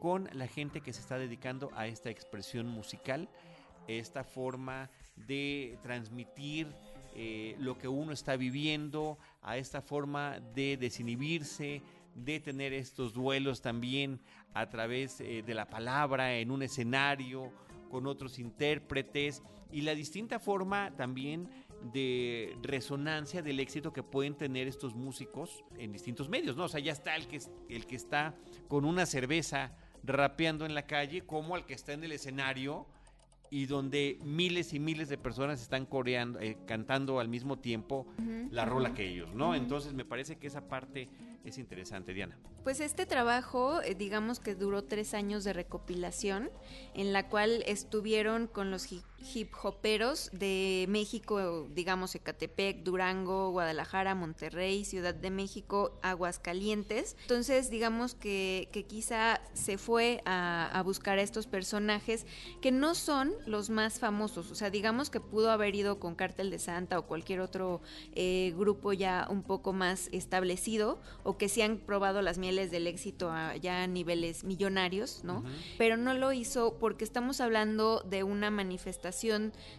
con 0.00 0.28
la 0.32 0.46
gente 0.46 0.80
que 0.80 0.92
se 0.92 1.00
está 1.00 1.18
dedicando 1.18 1.70
a 1.74 1.86
esta 1.86 2.10
expresión 2.10 2.66
musical, 2.66 3.28
esta 3.86 4.24
forma 4.24 4.90
de 5.16 5.78
transmitir 5.82 6.68
eh, 7.14 7.56
lo 7.58 7.76
que 7.76 7.88
uno 7.88 8.12
está 8.12 8.36
viviendo, 8.36 9.18
a 9.42 9.56
esta 9.56 9.82
forma 9.82 10.40
de 10.54 10.76
desinhibirse, 10.76 11.82
de 12.14 12.40
tener 12.40 12.72
estos 12.72 13.12
duelos 13.12 13.62
también 13.62 14.20
a 14.54 14.68
través 14.68 15.20
eh, 15.20 15.42
de 15.44 15.54
la 15.54 15.68
palabra 15.68 16.34
en 16.36 16.50
un 16.50 16.62
escenario, 16.62 17.52
con 17.90 18.06
otros 18.06 18.38
intérpretes 18.38 19.42
y 19.72 19.82
la 19.82 19.94
distinta 19.94 20.38
forma 20.38 20.92
también 20.96 21.48
de 21.92 22.56
resonancia 22.62 23.42
del 23.42 23.60
éxito 23.60 23.92
que 23.92 24.02
pueden 24.02 24.34
tener 24.34 24.68
estos 24.68 24.94
músicos 24.94 25.64
en 25.78 25.92
distintos 25.92 26.28
medios, 26.28 26.56
¿no? 26.56 26.64
O 26.64 26.68
sea, 26.68 26.80
ya 26.80 26.92
está 26.92 27.16
el 27.16 27.26
que, 27.26 27.40
el 27.68 27.86
que 27.86 27.96
está 27.96 28.34
con 28.68 28.84
una 28.84 29.06
cerveza 29.06 29.72
rapeando 30.02 30.66
en 30.66 30.74
la 30.74 30.86
calle, 30.86 31.22
como 31.22 31.56
el 31.56 31.64
que 31.64 31.74
está 31.74 31.92
en 31.92 32.04
el 32.04 32.12
escenario 32.12 32.86
y 33.50 33.66
donde 33.66 34.18
miles 34.22 34.72
y 34.72 34.78
miles 34.78 35.08
de 35.08 35.18
personas 35.18 35.60
están 35.60 35.84
coreando, 35.84 36.38
eh, 36.40 36.56
cantando 36.66 37.18
al 37.18 37.28
mismo 37.28 37.58
tiempo 37.58 38.06
la 38.50 38.64
rola 38.64 38.94
que 38.94 39.08
ellos, 39.08 39.34
¿no? 39.34 39.54
Entonces 39.56 39.92
me 39.92 40.04
parece 40.04 40.36
que 40.36 40.46
esa 40.46 40.68
parte 40.68 41.08
es 41.44 41.58
interesante, 41.58 42.14
Diana. 42.14 42.38
Pues 42.62 42.80
este 42.80 43.06
trabajo, 43.06 43.82
eh, 43.82 43.94
digamos 43.96 44.38
que 44.38 44.54
duró 44.54 44.84
tres 44.84 45.14
años 45.14 45.42
de 45.42 45.52
recopilación, 45.52 46.50
en 46.94 47.12
la 47.12 47.28
cual 47.28 47.64
estuvieron 47.66 48.46
con 48.46 48.70
los 48.70 48.84
hip 49.34 49.52
hoperos 49.62 50.30
de 50.32 50.86
México, 50.88 51.68
digamos 51.74 52.14
Ecatepec, 52.14 52.82
Durango, 52.82 53.50
Guadalajara, 53.50 54.14
Monterrey, 54.14 54.84
Ciudad 54.84 55.14
de 55.14 55.30
México, 55.30 55.98
Aguascalientes. 56.02 57.16
Entonces, 57.22 57.70
digamos 57.70 58.14
que, 58.14 58.68
que 58.72 58.84
quizá 58.84 59.40
se 59.54 59.78
fue 59.78 60.22
a, 60.24 60.70
a 60.72 60.82
buscar 60.82 61.18
a 61.18 61.22
estos 61.22 61.46
personajes 61.46 62.26
que 62.60 62.72
no 62.72 62.94
son 62.94 63.32
los 63.46 63.70
más 63.70 63.98
famosos. 63.98 64.50
O 64.50 64.54
sea, 64.54 64.70
digamos 64.70 65.10
que 65.10 65.20
pudo 65.20 65.50
haber 65.50 65.74
ido 65.74 65.98
con 65.98 66.14
Cártel 66.14 66.50
de 66.50 66.58
Santa 66.58 66.98
o 66.98 67.06
cualquier 67.06 67.40
otro 67.40 67.80
eh, 68.14 68.54
grupo 68.56 68.92
ya 68.92 69.26
un 69.30 69.42
poco 69.42 69.72
más 69.72 70.08
establecido 70.12 71.00
o 71.22 71.36
que 71.36 71.48
sí 71.48 71.62
han 71.62 71.78
probado 71.78 72.22
las 72.22 72.38
mieles 72.38 72.70
del 72.70 72.86
éxito 72.86 73.30
a, 73.30 73.56
ya 73.56 73.82
a 73.82 73.86
niveles 73.86 74.44
millonarios, 74.44 75.24
¿no? 75.24 75.44
Pero 75.78 75.96
no 75.96 76.14
lo 76.14 76.32
hizo 76.32 76.78
porque 76.78 77.04
estamos 77.04 77.40
hablando 77.40 78.00
de 78.00 78.22
una 78.22 78.50
manifestación 78.50 79.09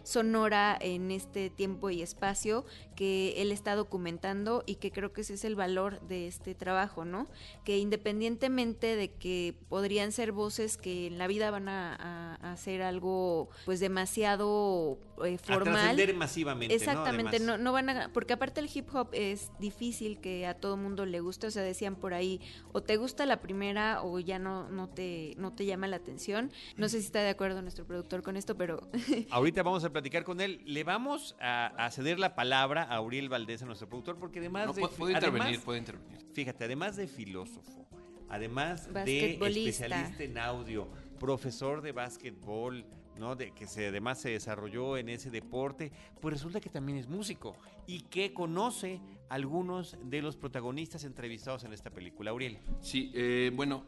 sonora 0.02 0.76
en 0.80 1.10
este 1.10 1.50
tiempo 1.50 1.90
y 1.90 2.02
espacio 2.02 2.64
que 2.96 3.40
él 3.42 3.52
está 3.52 3.74
documentando 3.74 4.62
y 4.66 4.76
que 4.76 4.90
creo 4.92 5.12
que 5.12 5.22
ese 5.22 5.34
es 5.34 5.44
el 5.44 5.54
valor 5.56 6.00
de 6.02 6.26
este 6.26 6.54
trabajo, 6.54 7.04
¿no? 7.04 7.28
Que 7.64 7.78
independientemente 7.78 8.96
de 8.96 9.10
que 9.12 9.54
podrían 9.68 10.12
ser 10.12 10.32
voces 10.32 10.76
que 10.76 11.06
en 11.06 11.18
la 11.18 11.26
vida 11.26 11.50
van 11.50 11.68
a, 11.68 11.94
a- 11.94 12.38
a 12.48 12.52
hacer 12.52 12.82
algo 12.82 13.48
pues 13.64 13.80
demasiado 13.80 14.98
eh, 15.24 15.34
A 15.34 15.38
formal. 15.38 15.74
trascender 15.74 16.14
masivamente, 16.14 16.74
Exactamente, 16.74 17.40
¿no? 17.40 17.56
no 17.58 17.72
van 17.72 17.88
a, 17.90 18.10
porque 18.12 18.32
aparte 18.34 18.60
el 18.60 18.70
hip 18.72 18.88
hop 18.94 19.08
es 19.12 19.50
difícil 19.58 20.20
que 20.20 20.46
a 20.46 20.54
todo 20.54 20.76
mundo 20.76 21.06
le 21.06 21.20
guste, 21.20 21.46
o 21.46 21.50
sea, 21.50 21.62
decían 21.62 21.96
por 21.96 22.14
ahí, 22.14 22.40
o 22.72 22.82
te 22.82 22.96
gusta 22.96 23.24
la 23.26 23.40
primera 23.40 24.02
o 24.02 24.18
ya 24.18 24.38
no, 24.38 24.68
no 24.68 24.88
te, 24.88 25.34
no 25.38 25.52
te 25.52 25.64
llama 25.64 25.86
la 25.88 25.96
atención. 25.96 26.50
No 26.76 26.88
sé 26.88 27.00
si 27.00 27.06
está 27.06 27.20
de 27.22 27.30
acuerdo 27.30 27.62
nuestro 27.62 27.86
productor 27.86 28.22
con 28.22 28.36
esto, 28.36 28.56
pero 28.56 28.88
Ahorita 29.30 29.62
vamos 29.62 29.84
a 29.84 29.90
platicar 29.90 30.24
con 30.24 30.40
él. 30.40 30.60
Le 30.64 30.84
vamos 30.84 31.36
a, 31.40 31.66
a 31.76 31.90
ceder 31.90 32.18
la 32.18 32.34
palabra 32.34 32.82
a 32.82 33.00
Uriel 33.00 33.28
Valdés, 33.28 33.62
a 33.62 33.66
nuestro 33.66 33.88
productor, 33.88 34.18
porque 34.18 34.38
además 34.40 34.66
No, 34.68 34.72
de... 34.72 34.82
pu- 34.82 34.90
puede 34.90 35.14
además- 35.16 35.34
intervenir, 35.40 35.60
puede 35.64 35.78
intervenir. 35.78 36.18
Fíjate, 36.32 36.64
además 36.64 36.96
de 36.96 37.06
filósofo, 37.08 37.86
además 38.28 38.92
de 38.92 39.34
especialista 39.34 40.22
en 40.24 40.38
audio, 40.38 40.88
profesor 41.18 41.82
de 41.82 41.92
básquetbol, 41.92 42.84
¿no? 43.18 43.36
De, 43.36 43.52
que 43.52 43.66
se, 43.66 43.88
además 43.88 44.18
se 44.20 44.30
desarrolló 44.30 44.96
en 44.96 45.08
ese 45.10 45.30
deporte, 45.30 45.92
pues 46.20 46.32
resulta 46.34 46.60
que 46.60 46.70
también 46.70 46.98
es 46.98 47.08
músico 47.08 47.54
y 47.86 48.00
que 48.02 48.32
conoce 48.32 49.00
algunos 49.28 49.96
de 50.04 50.22
los 50.22 50.36
protagonistas 50.36 51.04
entrevistados 51.04 51.64
en 51.64 51.72
esta 51.72 51.90
película. 51.90 52.30
Auriel. 52.30 52.58
Sí, 52.80 53.10
eh, 53.14 53.50
bueno, 53.54 53.84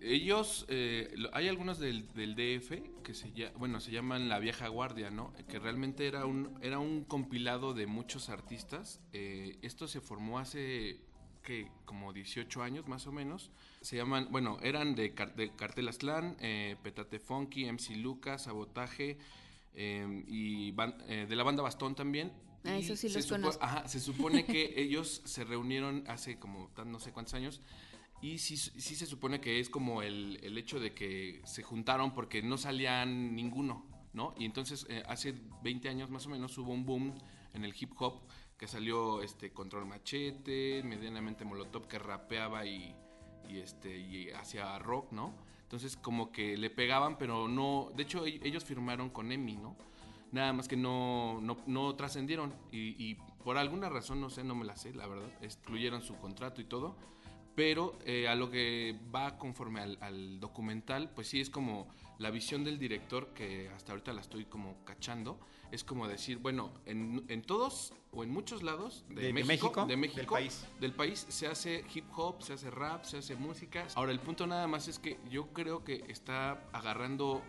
ellos, 0.00 0.64
eh, 0.68 1.12
lo- 1.16 1.34
hay 1.34 1.48
algunos 1.48 1.78
del, 1.78 2.06
del 2.14 2.34
DF 2.34 2.82
que 3.02 3.14
se, 3.14 3.30
bueno, 3.56 3.80
se 3.80 3.90
llaman 3.90 4.28
La 4.28 4.38
Vieja 4.38 4.68
Guardia, 4.68 5.10
¿no? 5.10 5.32
Que 5.48 5.58
realmente 5.58 6.06
era 6.06 6.24
un, 6.24 6.56
era 6.62 6.78
un 6.78 7.04
compilado 7.04 7.74
de 7.74 7.86
muchos 7.86 8.28
artistas. 8.28 9.00
Eh, 9.12 9.58
esto 9.62 9.88
se 9.88 10.00
formó 10.00 10.38
hace, 10.38 11.00
que 11.42 11.66
Como 11.84 12.12
18 12.12 12.62
años 12.62 12.86
más 12.86 13.06
o 13.08 13.12
menos. 13.12 13.50
Se 13.80 13.96
llaman, 13.96 14.28
bueno, 14.30 14.58
eran 14.62 14.94
de, 14.94 15.12
Car- 15.14 15.34
de 15.34 15.50
Cartel 15.56 15.88
Aztlán, 15.88 16.36
eh, 16.40 16.76
Petate 16.82 17.18
Funky, 17.18 17.64
MC 17.66 17.96
Lucas, 17.96 18.44
Sabotaje 18.44 19.18
eh, 19.74 20.24
y 20.28 20.72
eh, 21.08 21.26
de 21.28 21.36
la 21.36 21.42
banda 21.42 21.62
Bastón 21.62 21.94
también. 21.96 22.32
Ah, 22.64 22.76
eso 22.78 22.94
sí 22.94 23.08
los 23.08 23.26
conozco. 23.26 23.64
Ajá, 23.64 23.88
se 23.88 23.98
supone 23.98 24.44
que 24.44 24.74
ellos 24.80 25.22
se 25.24 25.42
reunieron 25.42 26.04
hace 26.06 26.38
como 26.38 26.70
no 26.86 27.00
sé 27.00 27.10
cuántos 27.10 27.34
años 27.34 27.60
y 28.22 28.38
sí, 28.38 28.56
sí 28.56 28.94
se 28.94 29.04
supone 29.04 29.40
que 29.40 29.58
es 29.58 29.68
como 29.68 30.00
el, 30.00 30.38
el 30.44 30.56
hecho 30.56 30.78
de 30.78 30.94
que 30.94 31.42
se 31.44 31.64
juntaron 31.64 32.14
porque 32.14 32.40
no 32.40 32.56
salían 32.56 33.34
ninguno, 33.34 33.84
¿no? 34.12 34.32
Y 34.38 34.44
entonces 34.44 34.86
eh, 34.88 35.02
hace 35.08 35.34
20 35.64 35.88
años 35.88 36.08
más 36.08 36.24
o 36.26 36.30
menos 36.30 36.56
hubo 36.56 36.72
un 36.72 36.86
boom 36.86 37.14
en 37.52 37.64
el 37.64 37.74
hip 37.78 37.92
hop 37.98 38.22
que 38.56 38.68
salió 38.68 39.22
este 39.22 39.52
Control 39.52 39.86
Machete, 39.86 40.84
medianamente 40.84 41.44
Molotov 41.44 41.88
que 41.88 41.98
rapeaba 41.98 42.64
y, 42.64 42.94
y, 43.48 43.58
este 43.58 43.98
y 43.98 44.30
hacía 44.30 44.78
rock, 44.78 45.10
¿no? 45.10 45.34
Entonces 45.64 45.96
como 45.96 46.30
que 46.30 46.56
le 46.56 46.70
pegaban, 46.70 47.18
pero 47.18 47.48
no, 47.48 47.90
de 47.96 48.04
hecho 48.04 48.24
ellos 48.24 48.64
firmaron 48.64 49.10
con 49.10 49.32
EMI, 49.32 49.56
¿no? 49.56 49.76
Nada 50.30 50.52
más 50.52 50.68
que 50.68 50.76
no, 50.76 51.40
no, 51.42 51.56
no 51.66 51.96
trascendieron 51.96 52.54
y, 52.70 52.94
y 53.04 53.16
por 53.42 53.58
alguna 53.58 53.88
razón, 53.88 54.20
no 54.20 54.30
sé, 54.30 54.44
no 54.44 54.54
me 54.54 54.64
la 54.64 54.76
sé, 54.76 54.94
la 54.94 55.08
verdad, 55.08 55.28
excluyeron 55.40 56.02
su 56.02 56.14
contrato 56.18 56.60
y 56.60 56.64
todo. 56.64 56.96
Pero 57.54 57.98
eh, 58.06 58.28
a 58.28 58.34
lo 58.34 58.50
que 58.50 58.98
va 59.14 59.36
conforme 59.36 59.80
al, 59.80 59.98
al 60.00 60.40
documental, 60.40 61.10
pues 61.10 61.28
sí 61.28 61.40
es 61.40 61.50
como 61.50 61.86
la 62.18 62.30
visión 62.30 62.64
del 62.64 62.78
director, 62.78 63.34
que 63.34 63.68
hasta 63.70 63.92
ahorita 63.92 64.12
la 64.12 64.20
estoy 64.20 64.44
como 64.46 64.82
cachando, 64.84 65.38
es 65.70 65.84
como 65.84 66.06
decir, 66.08 66.38
bueno, 66.38 66.72
en, 66.86 67.24
en 67.28 67.42
todos 67.42 67.92
o 68.12 68.22
en 68.22 68.30
muchos 68.30 68.62
lados 68.62 69.04
de, 69.08 69.14
De- 69.16 69.22
de 69.28 69.32
México, 69.32 69.48
México, 69.66 69.80
de 69.82 69.86
del 69.88 69.96
México, 69.98 70.34
país. 70.34 70.66
del 70.80 70.92
país 70.94 71.26
se 71.28 71.46
hace 71.46 71.84
hip 71.94 72.04
hop, 72.14 72.42
se 72.42 72.52
hace 72.54 72.70
rap, 72.70 73.04
se 73.04 73.18
hace 73.18 73.34
música. 73.36 73.86
Ahora 73.96 74.12
el 74.12 74.20
punto 74.20 74.46
nada 74.46 74.66
más 74.66 74.88
es 74.88 74.98
que 74.98 75.18
yo 75.30 75.48
creo 75.52 75.82
que 75.84 76.04
está 76.08 76.52
agarrando 76.72 77.42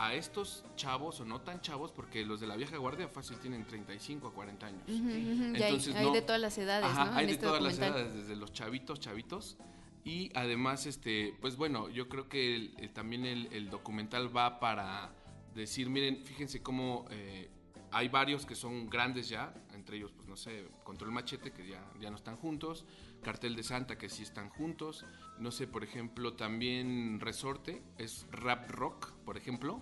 a 0.00 0.14
estos 0.14 0.64
chavos 0.76 1.18
o 1.18 1.24
no 1.24 1.40
tan 1.40 1.60
chavos, 1.60 1.90
porque 1.90 2.24
los 2.24 2.38
de 2.38 2.46
la 2.46 2.54
vieja 2.54 2.76
guardia 2.76 3.08
fácil 3.08 3.36
tienen 3.38 3.66
35 3.66 4.28
a 4.28 4.32
40 4.32 4.66
años. 4.66 4.82
Entonces, 4.86 5.92
hay 5.96 6.06
no- 6.06 6.12
de 6.12 6.22
todas 6.22 6.40
las 6.40 6.56
edades, 6.56 6.86
Ajá, 6.86 7.06
¿no? 7.06 7.12
hay 7.16 7.22
En 7.24 7.26
de 7.26 7.32
este 7.32 7.46
todas 7.46 7.60
las 7.60 7.78
edades, 7.78 8.14
desde 8.14 8.36
los 8.36 8.52
chavitos, 8.52 9.00
chavitos. 9.00 9.58
Y 10.04 10.30
además, 10.36 10.86
este, 10.86 11.34
pues 11.40 11.56
bueno, 11.56 11.88
yo 11.88 12.08
creo 12.08 12.28
que 12.28 12.54
el- 12.54 12.74
el- 12.78 12.90
también 12.90 13.26
el, 13.26 13.48
el 13.52 13.70
documental 13.70 14.34
va 14.34 14.60
para 14.60 15.10
decir, 15.56 15.90
miren, 15.90 16.24
fíjense 16.24 16.62
cómo 16.62 17.06
eh, 17.10 17.50
hay 17.90 18.08
varios 18.08 18.46
que 18.46 18.54
son 18.54 18.88
grandes 18.88 19.28
ya, 19.28 19.52
entre 19.74 19.96
ellos, 19.96 20.12
pues 20.14 20.28
no 20.28 20.36
sé, 20.36 20.68
Control 20.84 21.10
Machete, 21.10 21.50
que 21.52 21.66
ya, 21.66 21.84
ya 22.00 22.08
no 22.10 22.16
están 22.16 22.36
juntos, 22.36 22.84
Cartel 23.22 23.56
de 23.56 23.62
Santa, 23.62 23.98
que 23.98 24.08
sí 24.08 24.22
están 24.22 24.48
juntos, 24.50 25.04
no 25.38 25.50
sé, 25.50 25.66
por 25.66 25.84
ejemplo, 25.84 26.34
también 26.34 27.20
Resorte, 27.20 27.82
es 27.98 28.26
rap 28.30 28.70
rock, 28.70 29.12
por 29.24 29.36
ejemplo, 29.36 29.80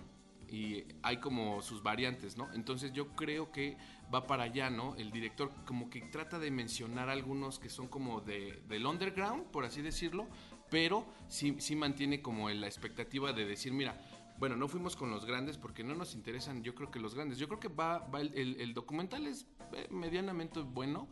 y 0.49 0.85
hay 1.03 1.17
como 1.17 1.61
sus 1.61 1.83
variantes, 1.83 2.37
¿no? 2.37 2.51
Entonces 2.53 2.93
yo 2.93 3.09
creo 3.15 3.51
que 3.51 3.77
va 4.13 4.27
para 4.27 4.43
allá, 4.43 4.69
¿no? 4.69 4.95
El 4.95 5.11
director 5.11 5.51
como 5.65 5.89
que 5.89 6.01
trata 6.01 6.39
de 6.39 6.51
mencionar 6.51 7.09
algunos 7.09 7.59
que 7.59 7.69
son 7.69 7.87
como 7.87 8.21
de, 8.21 8.63
del 8.67 8.85
underground, 8.85 9.45
por 9.47 9.65
así 9.65 9.81
decirlo, 9.81 10.27
pero 10.69 11.05
sí, 11.27 11.55
sí 11.59 11.75
mantiene 11.75 12.21
como 12.21 12.49
la 12.49 12.67
expectativa 12.67 13.33
de 13.33 13.45
decir, 13.45 13.73
mira, 13.73 13.99
bueno, 14.39 14.55
no 14.55 14.67
fuimos 14.67 14.95
con 14.95 15.09
los 15.09 15.25
grandes 15.25 15.57
porque 15.57 15.83
no 15.83 15.95
nos 15.95 16.13
interesan, 16.13 16.63
yo 16.63 16.75
creo 16.75 16.91
que 16.91 16.99
los 16.99 17.15
grandes. 17.15 17.39
Yo 17.39 17.47
creo 17.47 17.59
que 17.59 17.69
va, 17.69 17.99
va 17.99 18.21
el, 18.21 18.73
documental 18.73 19.25
es 19.25 19.47
eh, 19.73 19.87
medianamente 19.89 20.59
bueno. 20.59 21.07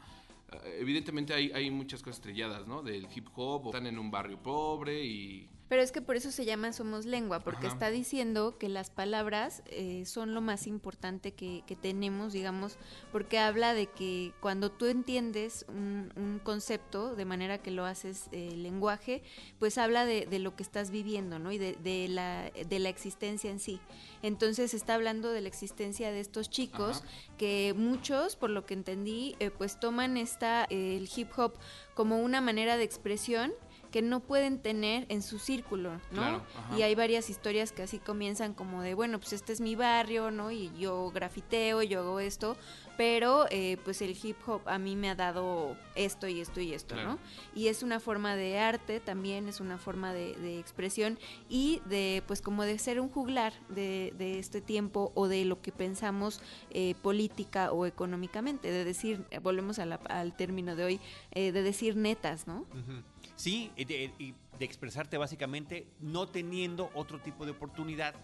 Evidentemente 0.80 1.34
hay, 1.34 1.52
hay 1.52 1.72
muchas 1.72 2.02
cosas 2.02 2.18
estrelladas, 2.18 2.68
¿no? 2.68 2.82
Del 2.82 3.08
hip 3.14 3.28
hop, 3.36 3.68
o 3.68 3.70
están 3.70 3.88
en 3.88 4.00
un 4.00 4.12
barrio 4.12 4.42
pobre 4.42 5.04
y... 5.04 5.50
Pero 5.68 5.82
es 5.82 5.92
que 5.92 6.02
por 6.02 6.16
eso 6.16 6.32
se 6.32 6.46
llama 6.46 6.74
Somos 6.74 7.06
Lengua, 7.06 7.40
porque 7.40 7.66
Ajá. 7.66 7.74
está 7.74 7.90
diciendo 7.90 8.58
que 8.60 8.70
las 8.70 8.92
palabras 8.92 9.64
eh, 9.66 10.04
son 10.06 10.36
lo 10.36 10.42
más 10.42 10.68
importante 10.68 11.34
que, 11.34 11.64
que 11.66 11.76
tenemos, 11.76 12.34
digamos, 12.34 12.78
porque 13.12 13.40
habla 13.40 13.74
de 13.74 13.88
que 13.88 14.32
cuando 14.42 14.72
tú 14.72 14.86
entiendes 14.86 15.66
un, 15.68 16.14
un 16.16 16.40
concepto 16.40 17.16
de 17.16 17.26
manera 17.26 17.58
que 17.58 17.72
lo 17.72 17.86
haces 17.86 18.28
eh, 18.32 18.52
lenguaje, 18.56 19.24
pues 19.58 19.80
habla 19.80 20.06
de, 20.06 20.28
de 20.28 20.38
lo 20.38 20.56
que 20.56 20.62
estás 20.62 20.92
viviendo, 20.92 21.40
¿no? 21.40 21.52
Y 21.52 21.58
de, 21.58 21.74
de 21.84 22.08
la, 22.10 22.52
de 22.52 22.80
la 22.80 22.90
existencia 22.90 23.50
en 23.50 23.60
sí. 23.60 23.80
Entonces 24.22 24.74
está 24.76 24.94
hablando 24.94 25.32
de 25.32 25.42
la 25.42 25.48
existencia 25.48 26.12
de 26.12 26.20
estos 26.20 26.50
chicos 26.50 26.98
Ajá. 26.98 27.08
que 27.38 27.74
muchos, 27.76 28.36
por 28.36 28.52
lo 28.52 28.66
que 28.68 28.76
entendí, 28.76 29.36
eh, 29.40 29.50
pues 29.50 29.80
toman 29.80 30.18
esta, 30.18 30.66
eh, 30.70 30.98
el 30.98 31.10
hip 31.16 31.30
hop 31.38 31.54
como 31.96 32.20
una 32.20 32.40
manera 32.40 32.78
de 32.78 32.84
expresión 32.84 33.52
que 33.92 34.02
no 34.02 34.20
pueden 34.20 34.60
tener 34.60 35.06
en 35.10 35.22
su 35.22 35.40
círculo, 35.40 35.94
¿no? 35.94 36.00
Claro, 36.12 36.44
y 36.78 36.82
hay 36.82 36.96
varias 36.96 37.30
historias 37.30 37.72
que 37.72 37.84
así 37.84 38.00
comienzan 38.00 38.54
como 38.54 38.82
de, 38.82 38.94
bueno, 38.94 39.20
pues 39.20 39.34
este 39.34 39.54
es 39.54 39.62
mi 39.62 39.76
barrio, 39.76 40.32
¿no? 40.32 40.52
Y 40.52 40.72
yo 40.78 41.12
grafiteo, 41.12 41.82
yo 41.84 42.00
hago 42.02 42.20
esto, 42.20 42.58
pero 42.98 43.46
eh, 43.52 43.78
pues 43.84 44.02
el 44.02 44.18
hip 44.22 44.38
hop 44.48 44.62
a 44.68 44.78
mí 44.78 44.96
me 44.96 45.10
ha 45.10 45.16
dado 45.16 45.76
esto 45.96 46.28
y 46.28 46.40
esto 46.42 46.62
y 46.62 46.74
esto, 46.74 46.96
Claro. 46.96 47.10
¿no? 47.14 47.20
Y 47.54 47.68
es 47.68 47.84
una 47.84 48.00
forma 48.00 48.36
de 48.36 48.60
arte 48.60 49.00
también, 49.00 49.48
es 49.48 49.60
una 49.60 49.78
forma 49.78 50.14
de, 50.14 50.36
de 50.36 50.60
expresión 50.60 51.20
y 51.50 51.82
de, 51.86 52.24
pues 52.28 52.42
como 52.42 52.64
de 52.64 52.78
ser 52.80 53.00
un 53.00 53.10
juglar 53.10 53.54
de, 53.70 54.14
de 54.18 54.40
este 54.40 54.62
tiempo 54.62 55.12
o 55.16 55.28
de 55.28 55.44
lo 55.46 55.62
que 55.62 55.72
pensamos 55.72 56.42
eh, 56.72 56.96
política 57.02 57.72
o 57.72 57.86
económicamente, 57.86 58.72
de 58.72 58.84
decir, 58.86 59.26
eh, 59.32 59.40
volvemos 59.40 59.80
a 59.80 59.86
la- 59.86 59.96
al 60.08 60.36
término 60.36 60.76
de 60.76 60.84
hoy, 60.86 61.00
eh, 61.32 61.52
de 61.52 61.64
decir 61.64 61.96
netas, 61.98 62.48
¿no? 62.48 62.62
Ujú. 62.72 63.02
Sí, 63.36 63.72
y 63.76 63.86
de, 63.86 64.14
y 64.20 64.34
de 64.58 64.66
expresarte 64.66 65.18
básicamente 65.18 65.88
no 66.00 66.28
teniendo 66.28 66.90
otro 66.94 67.20
tipo 67.20 67.46
de 67.46 67.52
oportunidad 67.52 68.16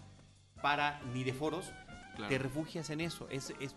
para 0.62 1.00
ni 1.14 1.24
de 1.24 1.32
foros, 1.32 1.72
Claro. 2.16 2.28
te 2.28 2.38
refugias 2.38 2.90
en 2.90 3.00
eso. 3.00 3.26
Es, 3.30 3.54
es 3.58 3.74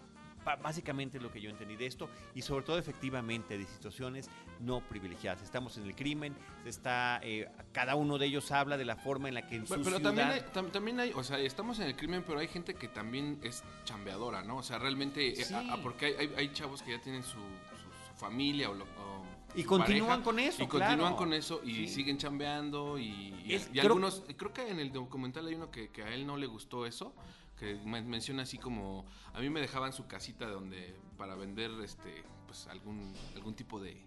básicamente 0.62 1.19
lo 1.19 1.32
que 1.32 1.39
yo 1.41 1.50
entendí 1.50 1.76
de 1.76 1.86
esto 1.88 2.08
y 2.36 2.41
sobre 2.43 2.65
todo 2.65 2.78
efectivamente 2.78 3.58
de 3.58 3.65
situaciones 3.65 4.30
no 4.60 4.82
privilegiadas. 4.82 5.41
Estamos 5.41 5.78
en 5.78 5.86
el 5.86 5.95
crimen, 5.95 6.36
está, 6.65 7.19
eh, 7.24 7.50
cada 7.71 7.95
uno 7.95 8.17
de 8.17 8.28
ellos 8.28 8.52
habla 8.52 8.78
de 8.78 8.86
la 8.86 8.95
forma 8.98 9.28
en 9.30 9.34
la 9.36 9.48
que 9.48 9.56
en 9.56 9.65
su 9.65 9.74
Pero, 9.74 9.84
pero 9.86 9.98
ciudad... 9.98 10.10
también, 10.13 10.28
hay, 10.30 10.41
tam- 10.54 10.71
también 10.71 11.00
hay, 11.00 11.13
o 11.15 11.24
sea, 11.24 11.39
estamos 11.39 11.80
en 11.80 11.88
el 11.88 11.95
crimen, 11.95 12.24
pero 12.28 12.39
hay 12.39 12.48
gente 12.48 12.76
que 12.76 12.88
también 12.89 13.39
es 13.41 13.63
chambeadora, 13.86 14.43
¿no? 14.43 14.58
O 14.58 14.63
sea, 14.63 14.78
realmente, 14.78 15.30
eh, 15.30 15.45
Sí. 15.45 15.54
a- 15.54 15.74
a- 15.74 15.82
porque 15.82 16.06
hay, 16.08 16.13
hay- 16.28 16.34
hay 16.38 16.54
chavos 16.54 16.82
que 16.84 16.91
ya 16.91 17.02
tienen 17.02 17.24
su, 17.24 17.32
su- 17.39 18.12
su 18.12 18.13
familia 18.19 18.69
o, 18.69 18.74
lo- 18.76 18.84
o 18.84 19.14
Y 19.56 19.63
continúan 19.63 20.22
con 20.22 20.39
eso, 20.39 20.63
Y 20.63 20.68
continúan 20.68 21.15
con 21.15 21.34
eso 21.34 21.62
y 21.63 21.74
Sí. 21.74 21.88
siguen 21.88 22.18
chambeando 22.18 22.98
y, 22.98 23.34
y- 23.46 23.54
Es- 23.54 23.68
y 23.68 23.72
creo- 23.72 23.84
algunos, 23.88 24.24
creo 24.38 24.54
que 24.54 24.70
en 24.70 24.80
el 24.80 24.91
documental 24.91 25.48
hay 25.48 25.56
uno 25.56 25.72
que, 25.72 25.89
que 25.89 26.04
a 26.04 26.13
él 26.13 26.26
no 26.28 26.38
le 26.38 26.46
gustó 26.48 26.86
eso, 26.86 27.15
que 27.58 27.76
men- 27.86 28.08
menciona 28.10 28.44
así 28.44 28.58
como, 28.58 29.06
a 29.34 29.39
mí 29.39 29.50
me 29.50 29.62
dejaban 29.62 29.94
su 29.94 30.08
casita 30.08 30.48
donde, 30.48 30.96
para 31.18 31.36
vender, 31.36 31.72
este, 31.84 32.24
pues 32.48 32.68
algún, 32.68 33.13
algún 33.36 33.54
tipo 33.56 33.80
de, 33.80 33.98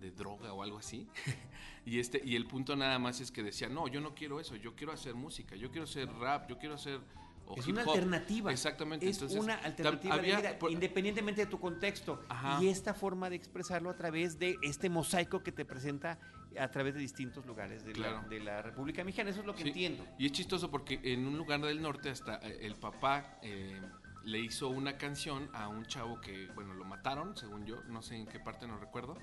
de 0.00 0.10
droga 0.10 0.52
o 0.52 0.62
algo 0.62 0.78
así. 0.78 1.06
y 1.86 1.98
este 2.00 2.20
y 2.24 2.34
el 2.36 2.46
punto 2.46 2.74
nada 2.76 2.98
más 2.98 3.20
es 3.20 3.30
que 3.30 3.42
decía, 3.42 3.68
no, 3.68 3.86
yo 3.88 4.00
no 4.00 4.14
quiero 4.14 4.40
eso, 4.40 4.56
yo 4.56 4.74
quiero 4.74 4.92
hacer 4.92 5.14
música, 5.14 5.54
yo 5.56 5.70
quiero 5.70 5.84
hacer 5.84 6.08
rap, 6.14 6.48
yo 6.50 6.58
quiero 6.58 6.74
hacer 6.74 7.00
o 7.48 7.56
Es 7.58 7.66
hip 7.66 7.72
una 7.74 7.82
hop". 7.84 7.90
alternativa. 7.90 8.52
Exactamente. 8.52 9.08
Es 9.08 9.16
entonces, 9.16 9.38
una 9.40 9.54
alternativa 9.54 10.14
había- 10.14 10.36
de 10.36 10.42
vida, 10.42 10.58
por- 10.58 10.70
independientemente 10.70 11.40
de 11.42 11.46
tu 11.46 11.58
contexto. 11.58 12.22
Ajá. 12.28 12.62
Y 12.62 12.68
esta 12.68 12.94
forma 12.94 13.28
de 13.30 13.36
expresarlo 13.36 13.90
a 13.90 13.96
través 13.96 14.38
de 14.38 14.56
este 14.62 14.88
mosaico 14.90 15.42
que 15.42 15.52
te 15.52 15.64
presenta 15.64 16.18
a 16.58 16.68
través 16.70 16.94
de 16.94 17.00
distintos 17.00 17.44
lugares 17.46 17.84
de, 17.84 17.94
la, 17.94 18.08
Claro. 18.08 18.28
de 18.28 18.40
la 18.40 18.62
República 18.62 19.04
Mexicana. 19.04 19.30
Eso 19.30 19.40
es 19.40 19.46
lo 19.46 19.54
que 19.54 19.62
Sí. 19.62 19.68
entiendo. 19.68 20.04
Y 20.18 20.26
es 20.26 20.32
chistoso 20.32 20.70
porque 20.70 21.00
en 21.04 21.26
un 21.26 21.36
lugar 21.36 21.60
del 21.60 21.80
norte 21.80 22.10
hasta 22.10 22.36
eh, 22.38 22.58
el 22.62 22.74
papá 22.74 23.38
eh, 23.42 23.80
le 24.24 24.38
hizo 24.40 24.68
una 24.68 24.98
canción 24.98 25.48
a 25.54 25.68
un 25.68 25.86
chavo 25.86 26.20
que, 26.20 26.48
bueno, 26.54 26.74
lo 26.74 26.84
mataron, 26.84 27.36
según 27.36 27.64
yo, 27.64 27.82
no 27.84 28.02
sé 28.02 28.16
en 28.16 28.26
qué 28.26 28.40
parte, 28.40 28.66
no 28.66 28.78
recuerdo, 28.78 29.16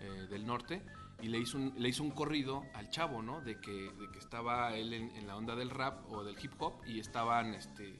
eh, 0.00 0.26
del 0.28 0.46
norte, 0.46 0.82
y 1.22 1.28
le 1.28 1.38
hizo, 1.38 1.56
un, 1.58 1.74
le 1.78 1.88
hizo 1.88 2.02
un 2.02 2.10
corrido 2.10 2.64
al 2.74 2.90
chavo, 2.90 3.22
¿no? 3.22 3.40
De 3.40 3.60
que, 3.60 3.72
de 3.72 4.10
que 4.12 4.18
estaba 4.18 4.74
él 4.76 4.92
en, 4.92 5.10
en 5.16 5.26
la 5.26 5.36
onda 5.36 5.54
del 5.56 5.70
rap 5.70 6.10
o 6.12 6.22
del 6.24 6.36
hip 6.42 6.52
hop 6.58 6.74
y 6.86 6.98
estaban, 7.00 7.54
este, 7.54 7.98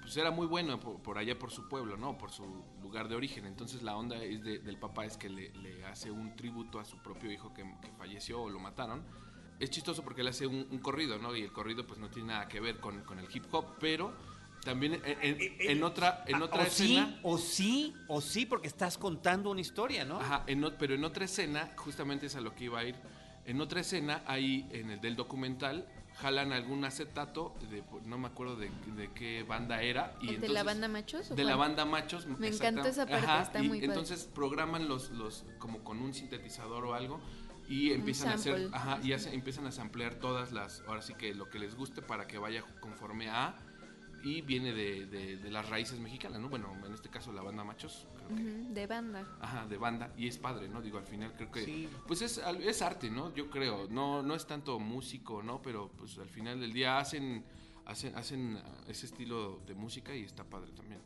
pues 0.00 0.16
era 0.16 0.30
muy 0.30 0.46
bueno 0.46 0.78
por, 0.80 1.02
por 1.02 1.18
allá 1.18 1.38
por 1.38 1.50
su 1.50 1.68
pueblo, 1.68 1.96
¿no? 1.96 2.16
Por 2.16 2.30
su 2.30 2.44
lugar 2.80 3.08
de 3.08 3.16
origen. 3.16 3.44
Entonces 3.46 3.82
la 3.82 3.96
onda 3.96 4.16
es 4.22 4.42
de- 4.42 4.60
del 4.60 4.78
papá 4.78 5.04
es 5.04 5.16
que 5.16 5.28
le, 5.28 5.50
le 5.54 5.84
hace 5.84 6.10
un 6.10 6.34
tributo 6.36 6.78
a 6.78 6.84
su 6.84 6.98
propio 7.02 7.30
hijo 7.32 7.52
que, 7.52 7.62
que 7.82 7.90
falleció 7.98 8.40
o 8.42 8.48
lo 8.48 8.58
mataron. 8.60 9.02
Es 9.58 9.70
chistoso 9.70 10.02
porque 10.04 10.22
le 10.22 10.30
hace 10.30 10.46
un, 10.46 10.66
un 10.70 10.78
corrido, 10.78 11.18
¿no? 11.18 11.34
Y 11.34 11.42
el 11.42 11.52
corrido 11.52 11.86
pues 11.86 11.98
no 11.98 12.08
tiene 12.10 12.28
nada 12.28 12.46
que 12.46 12.60
ver 12.60 12.78
con, 12.78 13.02
con 13.02 13.18
el 13.18 13.26
hip 13.34 13.44
hop, 13.52 13.76
pero 13.80 14.14
también 14.66 15.00
en, 15.04 15.40
en- 15.40 15.56
en 15.60 15.82
otra, 15.84 16.24
en 16.26 16.34
Ah, 16.36 16.44
otra 16.44 16.58
o 16.62 16.66
escena... 16.66 17.06
sí, 17.06 17.20
o 17.22 17.38
sí, 17.38 17.94
o 18.08 18.20
sí, 18.20 18.44
porque 18.44 18.66
estás 18.66 18.98
contando 18.98 19.50
una 19.50 19.60
historia, 19.62 20.04
¿no? 20.04 20.20
Ajá, 20.20 20.42
en 20.46 20.60
pero 20.78 20.94
en 20.94 21.04
otra 21.04 21.24
escena, 21.24 21.70
justamente 21.76 22.26
es 22.26 22.36
a 22.36 22.40
lo 22.40 22.54
que 22.54 22.64
iba 22.64 22.80
a 22.80 22.84
ir. 22.84 22.96
En 23.46 23.60
otra 23.60 23.80
escena, 23.80 24.22
ahí 24.26 24.68
en 24.72 24.90
el 24.90 25.00
del 25.00 25.14
documental, 25.16 25.86
jalan 26.16 26.52
algún 26.52 26.84
acetato, 26.84 27.54
de, 27.70 27.84
no 28.04 28.18
me 28.18 28.26
acuerdo 28.26 28.56
de, 28.56 28.70
de 28.96 29.12
qué 29.12 29.44
banda 29.44 29.82
era. 29.82 30.16
Y 30.20 30.24
¿El 30.24 30.26
de 30.26 30.34
entonces- 30.34 30.50
la 30.54 30.62
banda 30.64 30.88
Machos? 30.88 31.30
o 31.30 31.34
De 31.36 31.44
la 31.44 31.56
banda 31.56 31.84
Machos. 31.84 32.26
Me 32.26 32.48
encantó 32.48 32.88
esa 32.88 33.06
parte, 33.06 33.42
está 33.42 33.62
y 33.62 33.68
muy 33.68 33.78
padre. 33.78 33.86
Entonces 33.92 34.24
programan 34.34 34.88
los, 34.88 35.10
los, 35.10 35.44
como 35.58 35.84
con 35.84 36.02
un 36.02 36.12
sintetizador 36.12 36.84
o 36.86 36.94
algo. 36.94 37.20
Y 37.68 37.90
empiezan 37.92 38.28
a 38.28 38.34
hacer, 38.34 38.68
ajá, 38.72 39.00
y 39.02 39.12
hace- 39.12 39.34
empiezan 39.34 39.66
a 39.66 39.72
samplear 39.72 40.14
todas 40.16 40.52
las, 40.52 40.82
ahora 40.86 41.02
sí 41.02 41.14
que 41.14 41.34
lo 41.34 41.48
que 41.50 41.58
les 41.58 41.74
guste 41.74 42.00
para 42.00 42.26
que 42.28 42.38
vaya 42.38 42.62
conforme 42.80 43.28
a, 43.28 43.56
y 44.22 44.40
viene 44.42 44.72
de, 44.72 45.06
de- 45.06 45.36
de 45.36 45.50
las 45.50 45.68
raíces 45.68 45.98
mexicanas, 46.00 46.40
¿no? 46.40 46.48
Bueno, 46.48 46.72
en 46.84 46.92
este 46.92 47.08
caso 47.08 47.32
la 47.32 47.42
banda 47.42 47.62
Machos, 47.64 48.06
creo. 48.16 48.28
Ujú, 48.28 48.74
de 48.74 48.86
banda. 48.86 49.26
Ajá, 49.40 49.66
de 49.66 49.76
banda, 49.78 50.12
y 50.16 50.26
es 50.26 50.38
padre, 50.38 50.68
¿no? 50.68 50.80
Digo, 50.82 50.98
al 50.98 51.06
final 51.06 51.32
creo 51.36 51.50
que, 51.50 51.64
Sí. 51.64 51.88
pues 52.06 52.22
es, 52.22 52.38
es 52.60 52.82
arte, 52.82 53.10
¿no? 53.10 53.32
Yo 53.34 53.48
creo, 53.50 53.86
no, 53.88 54.22
no 54.22 54.34
es 54.34 54.46
tanto 54.46 54.78
músico, 54.80 55.42
¿no? 55.42 55.62
Pero 55.62 55.90
pues 55.96 56.18
al 56.18 56.28
final 56.28 56.60
del 56.60 56.72
día 56.72 56.98
hacen, 56.98 57.44
hacen, 57.84 58.14
hacen 58.16 58.56
ah, 58.64 58.84
ese 58.88 59.06
estilo 59.06 59.60
de 59.66 59.74
música 59.74 60.14
y 60.14 60.22
está 60.24 60.44
padre 60.44 60.72
también. 60.72 61.00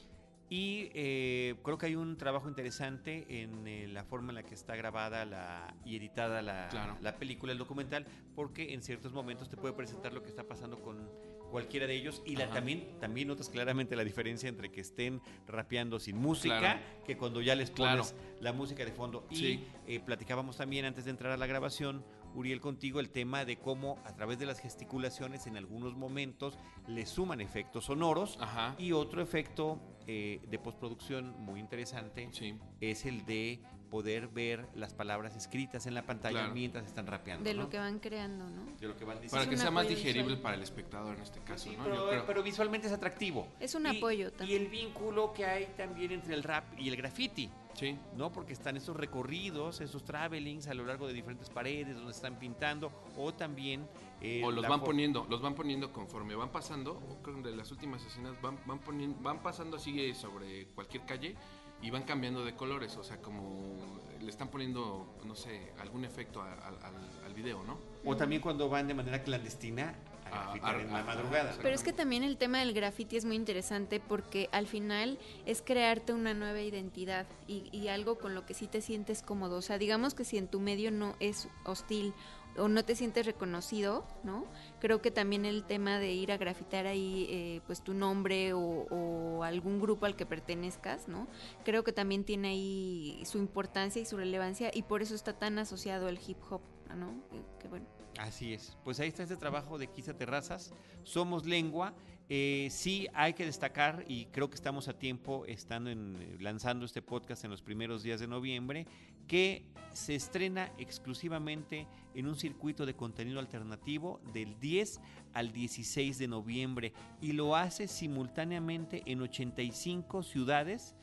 Y 0.53 0.91
eh, 0.95 1.55
creo 1.63 1.79
que 1.79 1.87
hay 1.87 1.95
un 1.95 2.17
trabajo 2.17 2.49
interesante 2.49 3.43
en 3.43 3.69
eh, 3.69 3.87
la 3.87 4.03
forma 4.03 4.31
en 4.31 4.35
la 4.35 4.43
que 4.43 4.55
está 4.55 4.75
grabada 4.75 5.25
la, 5.25 5.77
y 5.85 5.95
editada 5.95 6.43
la, 6.43 6.67
Claro. 6.71 6.97
la 7.01 7.17
película, 7.19 7.53
el 7.53 7.59
documental, 7.59 8.05
porque 8.35 8.75
en 8.75 8.83
ciertos 8.83 9.13
momentos 9.13 9.49
te 9.49 9.57
puede 9.57 9.75
presentar 9.75 10.13
lo 10.13 10.23
que 10.25 10.29
está 10.29 10.43
pasando 10.43 10.81
con 10.83 11.09
cualquiera 11.51 11.87
de 11.87 11.95
ellos 11.97 12.23
y 12.25 12.37
la, 12.37 12.49
también, 12.51 12.99
también 13.01 13.29
notas 13.29 13.49
claramente 13.51 13.97
la 13.97 14.05
diferencia 14.05 14.49
entre 14.49 14.71
que 14.71 14.81
estén 14.81 15.21
rapeando 15.47 15.99
sin 15.99 16.17
música 16.17 16.59
Claro. 16.59 16.81
que 17.05 17.17
cuando 17.17 17.41
ya 17.43 17.55
les 17.55 17.71
Claro. 17.71 18.03
pones 18.03 18.15
la 18.41 18.53
música 18.53 18.85
de 18.85 18.93
fondo. 18.93 19.27
Y 19.31 19.37
Sí. 19.37 19.65
eh, 19.87 20.01
platicábamos 20.01 20.57
también 20.57 20.85
antes 20.85 21.05
de 21.05 21.11
entrar 21.11 21.33
a 21.33 21.37
la 21.37 21.47
grabación, 21.47 22.05
Uriel, 22.35 22.61
contigo, 22.61 23.01
el 23.01 23.11
tema 23.11 23.45
de 23.45 23.59
cómo 23.59 23.99
a 24.05 24.15
través 24.15 24.39
de 24.39 24.47
las 24.47 24.61
gesticulaciones 24.61 25.47
en 25.49 25.57
algunos 25.57 25.97
momentos 25.97 26.57
le 26.87 27.05
suman 27.05 27.41
efectos 27.41 27.87
sonoros 27.87 28.39
Ajá, 28.41 28.77
y 28.79 28.93
otro 28.93 29.21
efecto 29.21 29.81
eh, 30.07 30.41
de 30.49 30.59
postproducción 30.59 31.35
muy 31.41 31.59
interesante 31.61 32.29
sí. 32.33 32.55
es 32.81 33.05
el 33.05 33.25
de 33.27 33.61
poder 33.91 34.29
ver 34.29 34.67
las 34.75 34.95
palabras 34.95 35.37
escritas 35.37 35.87
en 35.87 35.95
la 35.95 36.03
pantalla 36.07 36.39
Claro. 36.41 36.55
mientras 36.55 36.87
están 36.87 37.07
rapeando. 37.07 37.45
De 37.45 37.55
¿no? 37.55 37.63
lo 37.65 37.69
que 37.71 37.79
van 37.79 37.99
creando, 37.99 38.49
¿no? 38.49 38.65
De 38.81 38.87
lo 38.89 38.97
que 38.97 39.05
van 39.05 39.17
Para 39.17 39.21
diciendo. 39.21 39.49
que 39.49 39.55
un 39.57 39.61
sea 39.61 39.71
más 39.71 39.89
digerible 39.89 40.23
visual. 40.23 40.41
para 40.43 40.55
el 40.57 40.63
espectador 40.63 41.17
en 41.17 41.23
este 41.23 41.41
caso, 41.41 41.69
Sí, 41.71 41.77
¿no? 41.77 41.85
pero, 41.85 41.97
Yo 41.97 42.09
creo. 42.09 42.27
pero 42.27 42.43
visualmente 42.43 42.87
es 42.87 42.93
atractivo. 42.93 43.49
Es 43.61 43.75
un 43.75 43.87
Y- 43.87 43.99
apoyo 43.99 44.29
Y 44.29 44.31
también. 44.31 44.63
el 44.63 44.69
vínculo 44.69 45.33
que 45.33 45.45
hay 45.45 45.67
también 45.77 46.13
entre 46.13 46.35
el 46.35 46.43
rap 46.43 46.65
y 46.79 46.89
el 46.89 46.97
graffiti. 46.97 47.51
Sí, 47.75 47.97
¿no? 48.17 48.33
Porque 48.33 48.53
están 48.53 48.77
esos 48.77 48.97
recorridos, 48.97 49.81
esos 49.81 50.05
travelings 50.05 50.67
a 50.67 50.75
lo 50.75 50.85
largo 50.85 51.07
de 51.07 51.13
diferentes 51.13 51.49
paredes 51.51 51.95
donde 51.95 52.11
están 52.11 52.37
pintando, 52.39 52.91
o 53.17 53.33
también. 53.33 53.87
eh, 54.23 54.43
o 54.45 54.51
los 54.51 54.69
van 54.69 54.83
poniendo, 54.83 55.27
los 55.31 55.41
van 55.41 55.55
poniendo 55.55 55.91
conforme 55.95 56.35
van 56.35 56.51
pasando, 56.51 56.93
o 56.93 57.23
creo 57.23 57.37
que 57.43 57.49
de 57.49 57.57
las 57.57 57.71
últimas 57.71 58.05
escenas 58.05 58.39
van, 58.43 58.59
van 58.67 58.79
poniendo, 58.81 59.19
van 59.23 59.41
pasando 59.43 59.79
así 59.79 59.99
eh, 59.99 60.15
sobre 60.15 60.67
cualquier 60.75 61.07
calle 61.07 61.37
y 61.83 61.91
van 61.91 62.03
cambiando 62.03 62.45
de 62.45 62.55
colores, 62.55 62.97
o 62.97 63.05
sea, 63.05 63.17
como 63.19 63.77
le 64.21 64.29
están 64.31 64.49
poniendo, 64.49 65.07
no 65.25 65.35
sé, 65.35 65.73
algún 65.79 66.05
efecto 66.05 66.43
a- 66.43 66.53
a- 66.53 66.69
al, 66.89 67.25
al 67.25 67.35
video, 67.35 67.63
¿no? 67.65 67.79
O 68.05 68.17
también 68.17 68.43
cuando 68.43 68.69
van 68.69 68.87
de 68.87 68.95
manera 68.95 69.23
clandestina 69.23 69.95
a 70.27 70.29
A- 70.29 70.43
grafitear 70.45 70.75
a- 70.77 70.83
en 70.83 70.93
la 70.93 70.99
a- 71.01 71.05
madrugada. 71.05 71.55
Pero 71.63 71.75
es 71.75 71.83
que 71.83 71.93
también 71.95 72.23
el 72.23 72.37
tema 72.37 72.59
del 72.59 72.75
graffiti 72.75 73.17
es 73.17 73.25
muy 73.25 73.35
interesante 73.37 73.99
porque 73.99 74.49
al 74.53 74.67
final 74.67 75.19
es 75.47 75.63
crearte 75.63 76.13
una 76.13 76.35
nueva 76.35 76.61
identidad 76.61 77.27
y, 77.49 77.69
y 77.77 77.89
algo 77.89 78.19
con 78.19 78.35
lo 78.35 78.45
que 78.45 78.53
sí 78.55 78.67
te 78.67 78.83
sientes 78.83 79.23
cómodo. 79.23 79.57
O 79.57 79.63
sea, 79.63 79.79
digamos 79.79 80.13
que 80.15 80.25
si 80.27 80.37
en 80.37 80.49
tu 80.49 80.61
medio 80.61 80.91
no 80.91 81.17
es 81.19 81.49
hostil 81.65 82.13
o 82.57 82.69
no 82.69 82.85
te 82.85 82.95
sientes 82.95 83.27
reconocido, 83.27 84.07
¿no? 84.25 84.47
Creo 84.81 85.01
que 85.01 85.11
también 85.11 85.45
el 85.45 85.65
tema 85.65 85.99
de 85.99 86.13
ir 86.13 86.33
a 86.33 86.37
grafitar 86.37 86.87
ahí, 86.87 87.27
eh, 87.31 87.61
pues 87.67 87.83
tu 87.83 87.95
nombre 87.95 88.53
o, 88.55 89.43
algún 89.45 89.81
grupo 89.81 90.07
al 90.07 90.17
que 90.17 90.27
pertenezcas, 90.27 91.09
¿no? 91.09 91.27
Creo 91.65 91.83
que 91.83 91.93
también 91.93 92.25
tiene 92.25 92.49
ahí 92.49 93.23
su 93.25 93.39
importancia 93.39 94.03
y 94.03 94.05
su 94.05 94.17
relevancia 94.17 94.71
y 94.73 94.83
por 94.83 95.03
eso 95.03 95.15
está 95.15 95.33
tan 95.33 95.59
asociado 95.59 96.09
el 96.09 96.19
hip 96.25 96.37
hop, 96.51 96.61
¿no? 96.95 97.15
Que 97.59 97.69
bueno. 97.69 97.87
Así 98.19 98.53
es. 98.53 98.77
Pues 98.85 99.01
ahí 99.01 99.09
está 99.09 99.23
este 99.23 99.37
trabajo 99.37 99.79
de 99.79 99.87
Quizá 99.87 100.13
Terrazas. 100.15 100.75
Somos 101.05 101.47
lengua. 101.47 101.95
Eh, 102.29 102.69
sí 102.71 103.09
hay 103.13 103.33
que 103.33 103.45
destacar, 103.45 104.05
y 104.07 104.27
creo 104.27 104.49
que 104.49 104.55
estamos 104.55 104.87
a 104.87 104.93
tiempo, 104.97 105.45
estando 105.47 105.91
en, 105.91 106.17
eh, 106.21 106.37
lanzando 106.39 106.85
este 106.85 107.03
podcast 107.03 107.45
en 107.45 107.51
los 107.51 107.61
primeros 107.61 108.05
días 108.05 108.21
de 108.21 108.29
noviembre, 108.29 108.87
que 109.31 109.63
se 109.93 110.17
estrena 110.17 110.73
exclusivamente 110.77 111.87
en 112.17 112.27
un 112.27 112.35
circuito 112.35 112.85
de 112.85 112.97
contenido 112.97 113.39
alternativo 113.39 114.21
del 114.33 114.59
10 114.59 115.01
al 115.35 115.53
16 115.53 116.19
de 116.19 116.27
noviembre 116.27 116.93
y 117.21 117.31
lo 117.31 117.55
hace 117.55 117.87
simultáneamente 117.87 119.05
en 119.07 119.23
85 119.23 120.25
ciudades 120.25 120.97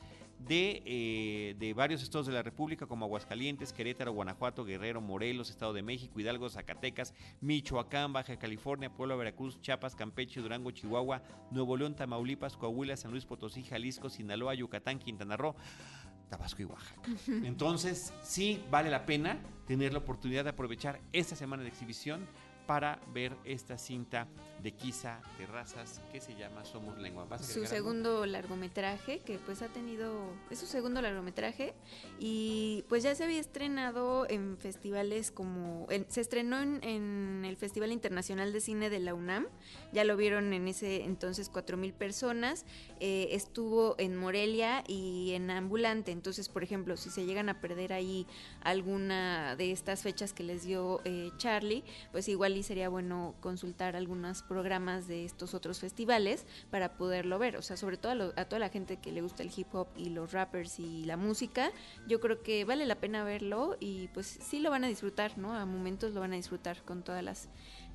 de, 0.46 0.82
eh, 0.84 1.56
de 1.58 1.72
varios 1.72 2.02
estados 2.02 2.26
de 2.26 2.34
la 2.34 2.42
República 2.42 2.86
como 2.86 3.06
Aguascalientes, 3.06 3.72
Querétaro, 3.72 4.12
Guanajuato, 4.12 4.62
Guerrero, 4.62 5.00
Morelos, 5.00 5.48
Estado 5.48 5.72
de 5.72 5.82
México, 5.82 6.20
Hidalgo, 6.20 6.50
Zacatecas, 6.50 7.14
Michoacán, 7.40 8.12
Baja 8.12 8.38
California, 8.38 8.92
Puebla, 8.92 9.16
Veracruz, 9.16 9.58
Chiapas, 9.62 9.96
Campeche, 9.96 10.42
Durango, 10.42 10.70
Chihuahua, 10.70 11.22
Nuevo 11.50 11.78
León, 11.78 11.96
Tamaulipas, 11.96 12.58
Coahuila, 12.58 12.94
San 12.98 13.10
Luis 13.10 13.24
Potosí, 13.24 13.64
Jalisco, 13.64 14.10
Sinaloa, 14.10 14.54
Yucatán, 14.54 14.98
Quintana 14.98 15.38
Roo. 15.38 15.56
Tabasco 16.28 16.62
y 16.62 16.64
Oaxaca. 16.66 17.00
Entonces, 17.26 18.12
sí 18.22 18.62
vale 18.70 18.90
la 18.90 19.06
pena 19.06 19.38
tener 19.66 19.92
la 19.92 19.98
oportunidad 20.00 20.44
de 20.44 20.50
aprovechar 20.50 21.00
esta 21.12 21.36
semana 21.36 21.62
de 21.62 21.68
exhibición 21.70 22.26
para 22.66 23.00
ver 23.14 23.34
esta 23.44 23.78
cinta 23.78 24.28
de 24.62 24.72
Quizá 24.72 25.22
Terrazas 25.38 26.02
que 26.12 26.20
se 26.20 26.34
llama 26.36 26.66
Somos 26.66 26.98
Lengua. 26.98 27.24
¿Vas 27.24 27.40
a 27.40 27.44
su 27.44 27.64
segundo 27.64 28.26
largometraje 28.26 29.20
que 29.20 29.38
pues 29.38 29.62
ha 29.62 29.68
tenido 29.68 30.34
es 30.50 30.58
su 30.58 30.66
segundo 30.66 31.00
largometraje 31.00 31.72
y 32.18 32.84
pues 32.90 33.02
ya 33.02 33.14
se 33.14 33.24
había 33.24 33.40
estrenado 33.40 34.26
en 34.28 34.58
festivales 34.58 35.30
como 35.30 35.86
en- 35.88 36.04
se 36.10 36.20
estrenó 36.20 36.60
en, 36.60 36.84
en 36.84 37.44
el 37.46 37.56
Festival 37.56 37.90
Internacional 37.90 38.52
de 38.52 38.60
Cine 38.60 38.90
de 38.90 38.98
la 38.98 39.14
UNAM 39.14 39.46
ya 39.92 40.04
lo 40.04 40.16
vieron 40.16 40.52
en 40.52 40.68
ese 40.68 41.04
entonces 41.04 41.48
cuatro 41.48 41.76
mil 41.76 41.92
personas 41.92 42.64
eh, 43.00 43.28
estuvo 43.32 43.94
en 43.98 44.16
Morelia 44.16 44.84
y 44.86 45.32
en 45.32 45.50
Ambulante 45.50 46.12
entonces 46.12 46.48
por 46.48 46.62
ejemplo 46.62 46.96
si 46.96 47.10
se 47.10 47.24
llegan 47.26 47.48
a 47.48 47.60
perder 47.60 47.92
ahí 47.92 48.26
alguna 48.62 49.56
de 49.56 49.72
estas 49.72 50.02
fechas 50.02 50.32
que 50.32 50.42
les 50.44 50.62
dio 50.64 51.00
eh, 51.04 51.30
Charlie 51.38 51.84
pues 52.12 52.28
igual 52.28 52.56
y 52.56 52.62
sería 52.62 52.88
bueno 52.88 53.34
consultar 53.40 53.96
algunos 53.96 54.42
programas 54.42 55.08
de 55.08 55.24
estos 55.24 55.54
otros 55.54 55.80
festivales 55.80 56.46
para 56.70 56.96
poderlo 56.96 57.38
ver. 57.38 57.56
O 57.56 57.62
sea, 57.62 57.76
sobre 57.76 57.96
todo 57.96 58.12
a, 58.12 58.14
lo- 58.14 58.32
a 58.36 58.44
toda 58.44 58.58
la 58.58 58.68
gente 58.68 58.98
que 58.98 59.10
le 59.12 59.22
gusta 59.22 59.42
el 59.42 59.50
hip 59.56 59.74
hop 59.74 59.88
y 59.96 60.10
los 60.10 60.32
rappers 60.32 60.78
y 60.78 61.04
la 61.04 61.16
música, 61.16 61.70
yo 62.06 62.20
creo 62.20 62.42
que 62.42 62.64
vale 62.64 62.84
la 62.86 62.96
pena 62.96 63.24
verlo 63.24 63.76
y 63.80 64.08
pues 64.08 64.26
sí 64.42 64.60
lo 64.60 64.70
van 64.70 64.84
a 64.84 64.88
disfrutar, 64.88 65.38
¿no? 65.38 65.54
A 65.54 65.64
momentos 65.64 66.12
lo 66.12 66.20
van 66.20 66.32
a 66.32 66.36
disfrutar 66.36 66.82
con 66.84 67.02
todas 67.02 67.22
las, 67.24 67.48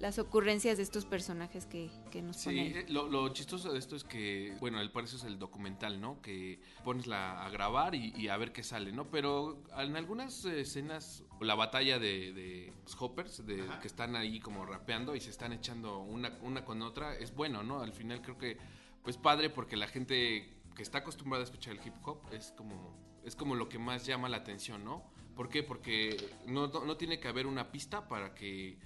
las 0.03 0.19
ocurrencias 0.19 0.75
de 0.75 0.83
estos 0.83 1.05
personajes 1.05 1.65
que, 1.65 1.89
que 2.11 2.21
nos 2.21 2.35
Sí, 2.35 2.49
ponen. 2.49 2.75
eh, 2.75 2.85
lo, 2.89 3.07
lo 3.07 3.29
chistoso 3.29 3.71
de 3.71 3.79
esto 3.79 3.95
es 3.95 4.03
que, 4.03 4.53
bueno, 4.59 4.81
el 4.81 4.91
por 4.91 5.05
eso 5.05 5.15
es 5.15 5.23
el 5.23 5.39
documental, 5.39 6.01
¿no? 6.01 6.21
Que 6.21 6.59
pones 6.83 7.07
la, 7.07 7.41
a 7.45 7.49
grabar 7.49 7.95
y, 7.95 8.13
y 8.17 8.27
a 8.27 8.35
ver 8.35 8.51
qué 8.51 8.63
sale, 8.63 8.91
¿no? 8.91 9.09
Pero 9.09 9.63
en 9.77 9.95
algunas 9.95 10.43
escenas, 10.43 11.23
la 11.39 11.55
batalla 11.55 11.99
de, 11.99 12.33
de 12.33 12.73
los 12.83 13.01
hoppers, 13.01 13.45
de, 13.45 13.63
que 13.81 13.87
están 13.87 14.17
ahí 14.17 14.41
como 14.41 14.65
rapeando 14.65 15.15
y 15.15 15.21
se 15.21 15.29
están 15.29 15.53
echando 15.53 15.99
una, 15.99 16.37
una 16.41 16.65
con 16.65 16.81
otra, 16.81 17.15
es 17.15 17.33
bueno, 17.33 17.63
¿no? 17.63 17.79
Al 17.79 17.93
final 17.93 18.21
creo 18.21 18.37
que, 18.37 18.57
pues 19.03 19.15
padre, 19.15 19.49
porque 19.49 19.77
la 19.77 19.87
gente 19.87 20.49
que 20.75 20.83
está 20.83 20.97
acostumbrada 20.97 21.43
a 21.43 21.45
escuchar 21.45 21.75
el 21.77 21.87
hip 21.87 21.93
hop 22.03 22.17
es 22.33 22.51
como, 22.57 22.93
es 23.23 23.37
como 23.37 23.55
lo 23.55 23.69
que 23.69 23.79
más 23.79 24.05
llama 24.05 24.27
la 24.27 24.35
atención, 24.37 24.83
¿no? 24.83 25.01
¿Por 25.33 25.47
qué? 25.47 25.63
Porque 25.63 26.17
no, 26.45 26.67
no, 26.67 26.83
no 26.83 26.97
tiene 26.97 27.21
que 27.21 27.29
haber 27.29 27.47
una 27.47 27.71
pista 27.71 28.09
para 28.09 28.35
que 28.35 28.77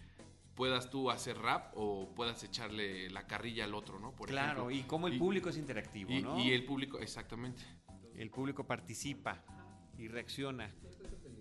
puedas 0.57 0.89
tú 0.89 1.09
hacer 1.11 1.37
rap 1.37 1.71
o 1.75 2.13
puedas 2.15 2.43
echarle 2.43 3.09
la 3.11 3.25
carrilla 3.27 3.63
al 3.63 3.75
otro, 3.75 3.99
¿no? 3.99 4.11
Por 4.13 4.27
Claro, 4.27 4.69
ejemplo. 4.69 4.71
y 4.71 4.83
cómo 4.87 5.07
el 5.07 5.13
Y- 5.13 5.19
público 5.19 5.49
es 5.49 5.57
interactivo, 5.57 6.11
y, 6.11 6.21
¿no? 6.23 6.37
y 6.39 6.51
el 6.51 6.65
público, 6.65 6.99
exactamente. 6.99 7.63
El 8.15 8.31
público 8.31 8.65
participa 8.65 9.43
y 9.99 10.07
reacciona 10.07 10.73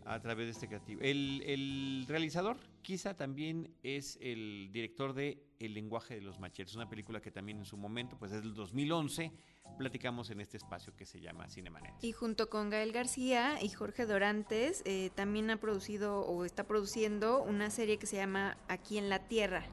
a 0.04 0.20
través 0.20 0.46
de 0.46 0.52
este 0.52 0.68
creativo. 0.68 1.00
El, 1.02 1.42
el 1.46 2.04
realizador 2.06 2.58
quizá 2.86 3.16
también 3.16 3.74
es 3.82 4.16
el 4.22 4.70
director 4.70 5.12
de 5.12 5.42
El 5.58 5.74
lenguaje 5.74 6.14
de 6.14 6.20
los 6.20 6.38
machetes, 6.38 6.76
una 6.76 6.88
película 6.88 7.20
que 7.20 7.32
también 7.32 7.58
en 7.58 7.64
su 7.64 7.76
momento, 7.76 8.16
pues 8.16 8.30
es 8.30 8.42
del 8.42 8.54
2011, 8.54 9.32
platicamos 9.76 10.30
en 10.30 10.40
este 10.40 10.56
espacio 10.56 10.94
que 10.94 11.04
se 11.04 11.20
llama 11.20 11.50
Cinemanet. 11.50 11.94
Y 12.00 12.12
junto 12.12 12.48
con 12.48 12.70
Gael 12.70 12.92
García 12.92 13.60
y 13.60 13.70
Jorge 13.70 14.06
Dorantes, 14.06 14.82
eh, 14.84 15.10
también 15.16 15.50
ha 15.50 15.56
producido 15.56 16.20
o 16.20 16.44
está 16.44 16.68
produciendo 16.68 17.42
una 17.42 17.70
serie 17.70 17.98
que 17.98 18.06
se 18.06 18.18
llama 18.18 18.56
Aquí 18.68 18.98
en 18.98 19.08
la 19.08 19.26
Tierra. 19.26 19.66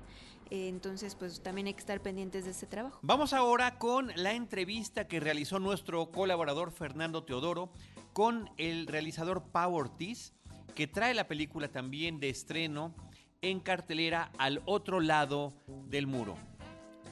Eh, 0.50 0.68
entonces, 0.68 1.14
pues 1.14 1.44
también 1.44 1.68
hay 1.68 1.76
que 1.76 1.82
estar 1.82 2.02
pendientes 2.02 2.46
de 2.46 2.52
ese 2.52 2.66
trabajo. 2.66 2.98
Vamos 3.04 3.32
ahora 3.34 3.78
con 3.78 4.12
la 4.16 4.34
entrevista 4.34 5.08
que 5.08 5.20
realizó 5.20 5.60
nuestro 5.60 6.10
colaborador 6.10 6.72
Fernando 6.72 7.24
Teodoro 7.24 7.70
con 8.12 8.50
el 8.58 8.88
realizador 8.88 9.44
Pau 9.52 9.76
Ortiz, 9.76 10.34
que 10.76 10.88
trae 10.88 11.14
la 11.14 11.28
película 11.28 11.68
también 11.68 12.20
de 12.20 12.30
estreno 12.30 12.94
en 13.42 13.60
cartelera 13.60 14.32
al 14.38 14.62
otro 14.66 15.00
lado 15.00 15.54
del 15.90 16.08
muro. 16.08 16.36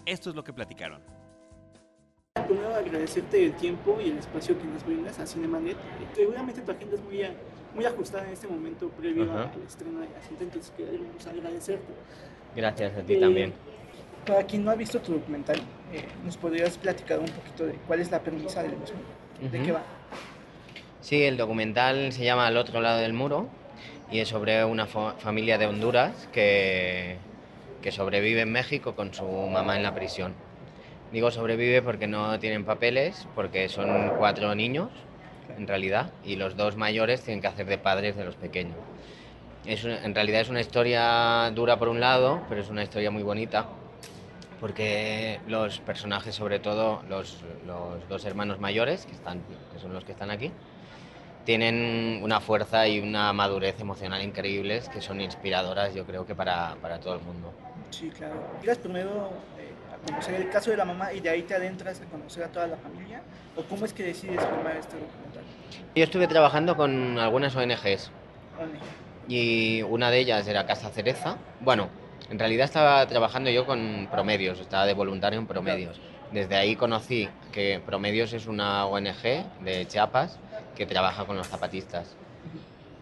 Esto 0.05 0.29
es 0.29 0.35
lo 0.35 0.43
que 0.43 0.53
platicaron. 0.53 1.01
Primero 2.47 2.73
agradecerte 2.73 3.43
el 3.45 3.53
tiempo 3.55 3.99
y 4.03 4.09
el 4.09 4.17
espacio 4.17 4.57
que 4.57 4.63
nos 4.65 4.85
brindas 4.85 5.19
a 5.19 5.27
Cinemanet. 5.27 5.77
Seguramente 6.15 6.61
tu 6.61 6.71
agenda 6.71 6.95
es 6.95 7.01
muy, 7.03 7.21
a- 7.23 7.33
muy 7.75 7.85
ajustada 7.85 8.25
en 8.25 8.33
este 8.33 8.47
momento 8.47 8.89
previo 8.89 9.23
Ajá. 9.29 9.51
al 9.53 9.61
estreno 9.63 9.99
de 9.99 10.09
la 10.09 10.21
cinta, 10.21 10.43
entonces 10.43 10.71
queremos 10.75 11.27
agradecerte. 11.27 11.93
Gracias 12.55 12.97
a 12.97 13.01
ti 13.03 13.13
Eh, 13.15 13.19
también. 13.19 13.53
Para 14.25 14.43
quien 14.45 14.63
no 14.63 14.71
ha 14.71 14.75
visto 14.75 14.99
tu 15.01 15.13
documental, 15.13 15.57
eh, 15.91 16.05
¿nos 16.23 16.37
podrías 16.37 16.77
platicar 16.77 17.19
un 17.19 17.25
poquito 17.25 17.65
de 17.65 17.73
cuál 17.87 17.99
es 17.99 18.09
la 18.11 18.21
premisa 18.21 18.61
del 18.63 18.77
mismo? 18.77 18.97
¿De 19.51 19.61
qué 19.61 19.71
va? 19.71 19.83
Sí, 21.01 21.23
el 21.23 21.37
documental 21.37 22.11
se 22.13 22.23
llama 22.23 22.47
Al 22.47 22.57
otro 22.57 22.81
lado 22.81 22.99
del 22.99 23.13
muro 23.13 23.47
y 24.11 24.19
es 24.19 24.29
sobre 24.29 24.63
una 24.63 24.85
fa- 24.85 25.13
familia 25.13 25.57
de 25.57 25.65
Honduras 25.65 26.27
que, 26.31 27.17
que 27.81 27.91
sobrevive 27.91 28.41
en 28.41 28.51
México 28.51 28.93
con 28.95 29.13
su 29.13 29.25
mamá 29.25 29.75
en 29.75 29.83
la 29.83 29.93
prisión. 29.93 30.33
Digo 31.11 31.31
sobrevive 31.31 31.81
porque 31.81 32.07
no 32.07 32.39
tienen 32.39 32.63
papeles, 32.63 33.27
porque 33.35 33.67
son 33.67 34.13
cuatro 34.17 34.53
niños 34.55 34.89
en 35.57 35.67
realidad 35.67 36.11
y 36.23 36.35
los 36.35 36.55
dos 36.55 36.77
mayores 36.77 37.21
tienen 37.21 37.41
que 37.41 37.47
hacer 37.47 37.65
de 37.65 37.77
padres 37.77 38.15
de 38.15 38.23
los 38.23 38.35
pequeños. 38.35 38.77
Es 39.65 39.83
en 39.83 40.15
realidad 40.15 40.41
es 40.41 40.49
una 40.49 40.61
historia 40.61 41.51
dura 41.53 41.77
por 41.77 41.89
un 41.89 41.99
lado, 41.99 42.39
pero 42.47 42.61
es 42.61 42.69
una 42.69 42.83
historia 42.83 43.11
muy 43.11 43.23
bonita 43.23 43.67
porque 44.59 45.39
los 45.47 45.79
personajes, 45.79 46.35
sobre 46.35 46.59
todo 46.59 47.01
los, 47.09 47.37
los 47.65 48.07
dos 48.07 48.23
hermanos 48.25 48.59
mayores, 48.59 49.05
que, 49.05 49.13
están, 49.13 49.41
que 49.73 49.79
son 49.79 49.93
los 49.93 50.03
que 50.03 50.11
están 50.11 50.29
aquí, 50.29 50.51
tienen 51.45 52.19
una 52.23 52.39
fuerza 52.39 52.87
y 52.87 52.99
una 52.99 53.33
madurez 53.33 53.79
emocional 53.79 54.21
increíbles 54.21 54.89
que 54.89 55.01
son 55.01 55.21
inspiradoras, 55.21 55.93
yo 55.93 56.05
creo 56.05 56.25
que 56.25 56.35
para, 56.35 56.75
para 56.81 56.99
todo 56.99 57.15
el 57.15 57.21
mundo. 57.21 57.51
Sí, 57.89 58.09
claro. 58.09 58.35
¿Llegas 58.61 58.77
primero 58.77 59.31
eh, 59.59 59.71
a 59.93 60.05
conocer 60.07 60.35
el 60.35 60.49
caso 60.49 60.71
de 60.71 60.77
la 60.77 60.85
mamá 60.85 61.13
y 61.13 61.19
de 61.19 61.29
ahí 61.29 61.41
te 61.43 61.55
adentras 61.55 62.01
a 62.01 62.05
conocer 62.05 62.43
a 62.43 62.47
toda 62.47 62.67
la 62.67 62.77
familia? 62.77 63.21
¿O 63.55 63.63
cómo 63.63 63.85
es 63.85 63.93
que 63.93 64.03
decides 64.03 64.39
filmar 64.39 64.77
este 64.77 64.97
documental? 64.97 65.43
Yo 65.95 66.03
estuve 66.03 66.27
trabajando 66.27 66.77
con 66.77 67.17
algunas 67.17 67.55
ONGs 67.55 68.11
¿Dónde? 68.59 68.79
y 69.27 69.81
una 69.83 70.11
de 70.11 70.19
ellas 70.19 70.47
era 70.47 70.65
Casa 70.65 70.89
Cereza. 70.89 71.37
Bueno, 71.59 71.89
en 72.29 72.39
realidad 72.39 72.65
estaba 72.65 73.05
trabajando 73.07 73.49
yo 73.49 73.65
con 73.65 74.07
Promedios, 74.11 74.59
estaba 74.59 74.85
de 74.85 74.93
voluntario 74.93 75.39
en 75.39 75.47
Promedios. 75.47 75.99
Desde 76.31 76.55
ahí 76.55 76.77
conocí 76.77 77.27
que 77.51 77.81
Promedios 77.85 78.31
es 78.31 78.47
una 78.47 78.85
ONG 78.85 79.21
de 79.63 79.85
Chiapas 79.87 80.39
que 80.81 80.87
trabaja 80.87 81.25
con 81.25 81.37
los 81.37 81.47
zapatistas. 81.47 82.15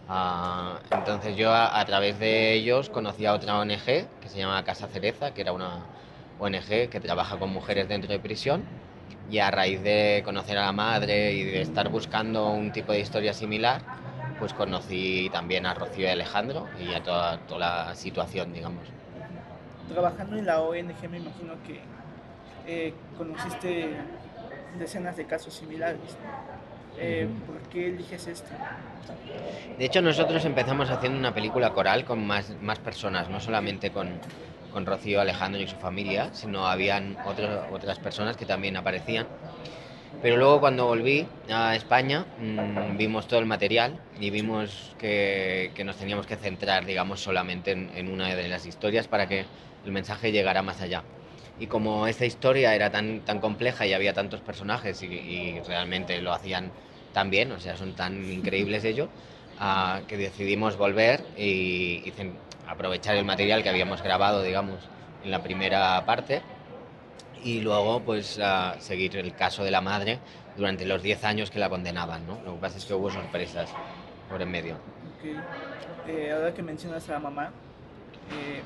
Ah, 0.06 0.80
entonces 0.90 1.34
yo 1.34 1.50
a, 1.50 1.82
través 1.86 2.18
de 2.18 2.52
ellos 2.52 2.90
conocí 2.90 3.24
a 3.24 3.32
otra 3.32 3.58
ONG 3.58 4.06
que 4.20 4.28
se 4.28 4.36
llama 4.36 4.62
Casa 4.64 4.86
Cereza, 4.86 5.32
que 5.32 5.40
era 5.40 5.52
una 5.54 5.86
ONG 6.38 6.90
que 6.90 7.00
trabaja 7.00 7.38
con 7.38 7.48
mujeres 7.48 7.88
dentro 7.88 8.12
de 8.12 8.18
prisión. 8.18 8.64
Y 9.30 9.38
a 9.38 9.50
raíz 9.50 9.82
de 9.82 10.20
conocer 10.26 10.58
a 10.58 10.66
la 10.66 10.72
madre 10.72 11.32
y 11.32 11.44
de 11.44 11.62
estar 11.62 11.88
buscando 11.88 12.50
un 12.50 12.70
tipo 12.70 12.92
de 12.92 13.00
historia 13.00 13.32
similar, 13.32 13.80
pues 14.38 14.52
conocí 14.52 15.30
también 15.32 15.64
a 15.64 15.72
Rocío 15.72 16.04
y 16.04 16.10
Alejandro 16.10 16.66
y 16.78 16.92
a 16.92 17.02
toda, 17.02 17.38
toda 17.46 17.86
la 17.86 17.94
situación, 17.94 18.52
digamos. 18.52 18.82
Trabajando 19.88 20.36
en 20.36 20.44
la 20.44 20.60
ONG 20.60 21.08
me 21.08 21.16
imagino 21.16 21.54
que 21.66 21.80
eh, 22.66 22.92
conociste 23.16 23.96
decenas 24.78 25.16
de 25.16 25.24
casos 25.24 25.54
similares. 25.54 26.18
Eh, 27.00 27.28
¿Por 27.46 27.62
qué 27.68 27.88
eliges 27.88 28.26
este? 28.28 28.54
De 29.76 29.84
hecho, 29.84 30.02
nosotros 30.02 30.44
empezamos 30.44 30.90
haciendo 30.90 31.18
una 31.18 31.34
película 31.34 31.72
coral 31.72 32.04
con 32.04 32.24
más, 32.26 32.50
más 32.60 32.78
personas, 32.78 33.28
no 33.28 33.40
solamente 33.40 33.90
con, 33.90 34.22
con 34.68 34.86
Rocío, 34.86 35.20
Alejandro 35.20 35.60
y 35.62 35.66
su 35.66 35.76
familia, 35.76 36.30
sino 36.34 36.66
habían 36.66 37.18
otro- 37.22 37.66
otras 37.70 37.98
personas 37.98 38.36
que 38.36 38.46
también 38.46 38.76
aparecían. 38.76 39.28
Pero 40.20 40.36
luego 40.36 40.60
cuando 40.60 40.86
volví 40.86 41.28
a 41.50 41.76
España 41.76 42.28
mm, 42.36 42.96
vimos 42.96 43.28
todo 43.28 43.40
el 43.40 43.46
material 43.46 44.00
y 44.14 44.30
vimos 44.30 44.94
que, 44.98 45.72
que 45.74 45.84
nos 45.84 45.98
teníamos 45.98 46.26
que 46.26 46.36
centrar, 46.36 46.86
digamos, 46.86 47.20
solamente 47.22 47.72
en, 47.72 47.90
en 47.94 48.08
una 48.08 48.34
de 48.34 48.48
las 48.48 48.66
historias 48.66 49.08
para 49.08 49.28
que 49.28 49.48
el 49.84 49.92
mensaje 49.92 50.32
llegara 50.32 50.62
más 50.62 50.80
allá. 50.80 51.04
Y 51.56 51.68
como 51.68 52.06
esta 52.06 52.26
historia 52.26 52.74
era 52.74 52.90
tan, 52.90 53.22
tan 53.24 53.40
compleja 53.40 53.86
y 53.86 53.92
había 53.92 54.14
tantos 54.14 54.42
personajes 54.42 55.02
y, 55.02 55.06
y 55.06 55.60
realmente 55.62 56.20
lo 56.22 56.32
hacían 56.32 56.74
tan 57.12 57.30
bien, 57.30 57.52
o 57.52 57.60
sea, 57.60 57.76
son 57.76 57.94
tan 57.94 58.24
increíbles 58.30 58.84
ellos, 58.84 59.08
ah, 59.58 60.00
que 60.06 60.16
decidimos 60.16 60.76
volver 60.76 61.24
y, 61.36 62.02
y 62.04 62.12
aprovechar 62.66 63.16
el 63.16 63.24
material 63.24 63.62
que 63.62 63.68
habíamos 63.68 64.02
grabado, 64.02 64.42
digamos, 64.42 64.78
en 65.24 65.30
la 65.30 65.42
primera 65.42 66.04
parte 66.06 66.42
y 67.42 67.60
luego 67.60 68.00
pues 68.00 68.38
ah, 68.42 68.76
seguir 68.78 69.16
el 69.16 69.34
caso 69.34 69.64
de 69.64 69.70
la 69.70 69.80
madre 69.80 70.18
durante 70.56 70.84
los 70.84 71.02
10 71.02 71.24
años 71.24 71.50
que 71.50 71.58
la 71.58 71.68
condenaban, 71.68 72.26
¿no? 72.26 72.40
Lo 72.44 72.54
que 72.54 72.60
pasa 72.60 72.78
es 72.78 72.84
que 72.84 72.94
hubo 72.94 73.10
sorpresas 73.10 73.70
por 74.28 74.42
en 74.42 74.50
medio. 74.50 74.74
Ok. 74.74 76.08
Eh, 76.08 76.32
ahora 76.32 76.52
que 76.52 76.62
mencionas 76.62 77.08
a 77.08 77.12
la 77.12 77.18
mamá, 77.18 77.46
eh, 78.30 78.62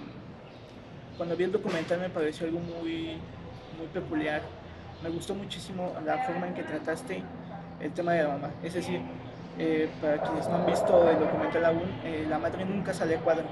cuando 1.16 1.36
vi 1.36 1.45
el 1.45 1.53
documental 1.53 2.01
me 2.01 2.11
pareció 2.11 2.47
algo 2.47 2.61
muy, 2.61 3.18
muy 3.78 3.86
peculiar. 3.92 4.42
Me 5.03 5.11
gustó 5.11 5.34
muchísimo 5.34 5.95
la 6.05 6.18
forma 6.18 6.49
en 6.49 6.55
que 6.55 6.62
trataste 6.62 7.22
el 7.85 7.93
tema 7.93 8.12
de 8.12 8.22
la 8.22 8.28
mamá. 8.30 8.51
Es 8.62 8.74
decir, 8.74 9.01
eh, 9.59 9.89
para 10.01 10.20
quienes 10.20 10.49
no 10.49 10.57
han 10.57 10.66
visto 10.66 11.09
el 11.09 11.18
documental 11.18 11.64
aún, 11.66 12.01
eh, 12.05 12.26
la 12.28 12.39
madre 12.39 12.64
nunca 12.64 12.93
sale 12.93 13.16
cuadro, 13.16 13.45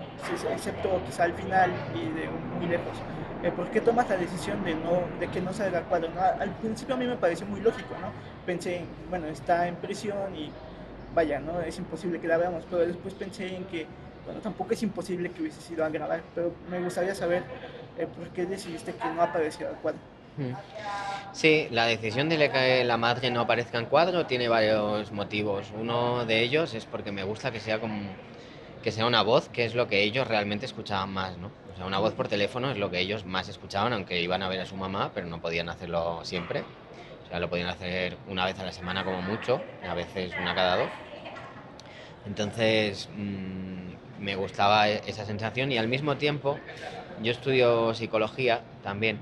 excepto 0.51 1.01
quizá 1.07 1.25
al 1.25 1.35
final 1.35 1.71
y 1.95 2.01
de 2.19 2.29
muy 2.59 2.67
lejos. 2.67 2.97
Eh, 3.43 3.53
¿Por 3.53 3.71
qué 3.71 3.81
tomas 3.81 4.09
la 4.09 4.17
decisión 4.17 4.65
de, 4.65 4.75
no, 4.75 5.03
de 5.21 5.29
que 5.29 5.41
no 5.41 5.53
salga 5.53 5.83
cuadro? 5.83 6.09
no? 6.15 6.21
Al 6.21 6.51
principio 6.61 6.95
a 6.95 6.99
mí 6.99 7.07
me 7.07 7.17
pareció 7.17 7.47
muy 7.47 7.61
lógico, 7.61 7.95
¿no? 8.01 8.09
Pensé, 8.47 8.85
bueno, 9.11 9.27
está 9.27 9.69
en 9.69 9.77
prisión 9.77 10.35
y 10.35 10.51
vaya, 11.15 11.41
¿no? 11.41 11.61
Es 11.61 11.79
imposible 11.79 12.21
que 12.21 12.29
la 12.29 12.37
veamos, 12.37 12.65
pero 12.71 12.87
después 12.87 13.15
pensé 13.15 13.55
en 13.55 13.65
que, 13.65 13.87
bueno, 14.25 14.41
tampoco 14.41 14.73
es 14.73 14.83
imposible 14.83 15.31
que 15.31 15.43
hubiese 15.43 15.61
sido 15.61 15.85
a 15.85 15.89
grabar, 15.89 16.23
pero 16.35 16.53
me 16.71 16.81
gustaría 16.81 17.15
saber 17.15 17.43
eh, 17.99 18.07
por 18.07 18.29
qué 18.29 18.47
decidiste 18.47 18.95
que 18.95 19.09
no 19.09 19.23
apareciera 19.23 19.73
cuadro. 19.73 20.12
Sí, 21.33 21.67
la 21.71 21.87
decisión 21.87 22.29
de 22.29 22.51
que 22.51 22.85
la 22.85 22.97
madre 22.97 23.31
no 23.31 23.41
aparezca 23.41 23.79
en 23.79 23.87
cuadro 23.87 24.27
tiene 24.27 24.49
varios 24.49 25.11
motivos. 25.13 25.71
Uno 25.73 26.25
de 26.27 26.43
ellos 26.43 26.75
es 26.75 26.87
porque 26.87 27.13
me 27.13 27.25
gusta 27.25 27.51
que 27.53 27.61
sea 27.61 27.81
como 27.81 28.17
que 28.83 28.93
sea 28.93 29.07
una 29.07 29.23
voz, 29.23 29.49
que 29.49 29.65
es 29.65 29.75
lo 29.75 29.87
que 29.89 30.03
ellos 30.03 30.27
realmente 30.27 30.67
escuchaban 30.67 31.11
más, 31.11 31.39
¿no? 31.39 31.53
O 31.73 31.77
sea, 31.77 31.87
una 31.87 31.99
voz 32.01 32.15
por 32.15 32.29
teléfono 32.29 32.71
es 32.71 32.79
lo 32.79 32.91
que 32.91 33.01
ellos 33.01 33.25
más 33.25 33.49
escuchaban, 33.49 33.93
aunque 33.93 34.21
iban 34.21 34.43
a 34.43 34.49
ver 34.49 34.61
a 34.61 34.67
su 34.67 34.77
mamá, 34.77 35.13
pero 35.15 35.27
no 35.29 35.41
podían 35.41 35.69
hacerlo 35.69 36.21
siempre. 36.25 36.67
O 37.25 37.27
sea, 37.29 37.41
lo 37.41 37.49
podían 37.49 37.69
hacer 37.69 38.19
una 38.27 38.45
vez 38.47 38.59
a 38.59 38.65
la 38.65 38.73
semana 38.73 39.05
como 39.05 39.23
mucho, 39.23 39.65
a 39.83 39.95
veces 39.95 40.37
una 40.37 40.55
cada 40.55 40.77
dos. 40.77 40.93
Entonces, 42.25 43.09
mm, 43.13 43.95
me 44.19 44.37
gustaba 44.37 44.89
e- 44.89 45.03
esa 45.07 45.25
sensación 45.27 45.73
y 45.73 45.79
al 45.79 45.89
mismo 45.89 46.17
tiempo 46.17 46.61
yo 47.17 47.33
estudio 47.33 47.95
psicología 47.95 48.63
también 48.83 49.19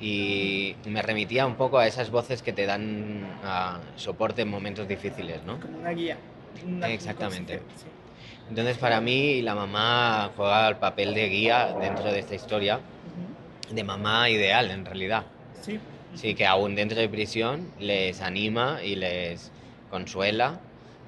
y 0.00 0.76
me 0.86 1.02
remitía 1.02 1.46
un 1.46 1.56
poco 1.56 1.78
a 1.78 1.86
esas 1.86 2.10
voces 2.10 2.42
que 2.42 2.52
te 2.52 2.66
dan 2.66 3.22
ah, 3.42 3.80
soporte 3.96 4.42
en 4.42 4.48
momentos 4.48 4.88
difíciles, 4.88 5.44
¿no? 5.44 5.60
Como 5.60 5.78
una 5.78 5.90
guía. 5.90 6.18
una- 6.64 6.86
un 6.86 6.92
Exactamente. 6.92 7.60
sí. 7.76 7.88
Entonces 8.48 8.76
para 8.78 9.00
mí 9.00 9.42
la 9.42 9.54
mamá 9.54 10.32
juega 10.36 10.68
el 10.68 10.76
papel 10.76 11.14
de 11.14 11.28
guía 11.28 11.74
dentro 11.80 12.10
de 12.12 12.18
esta 12.18 12.34
historia, 12.34 12.80
de 13.70 13.84
mamá 13.84 14.28
ideal 14.30 14.70
en 14.70 14.84
realidad. 14.84 15.26
Sí, 15.62 15.78
Sí, 16.14 16.34
que 16.34 16.44
aún 16.44 16.74
dentro 16.74 16.98
de 16.98 17.08
prisión 17.08 17.72
les 17.78 18.20
anima 18.20 18.80
y 18.84 18.96
les 18.96 19.50
consuela 19.88 20.60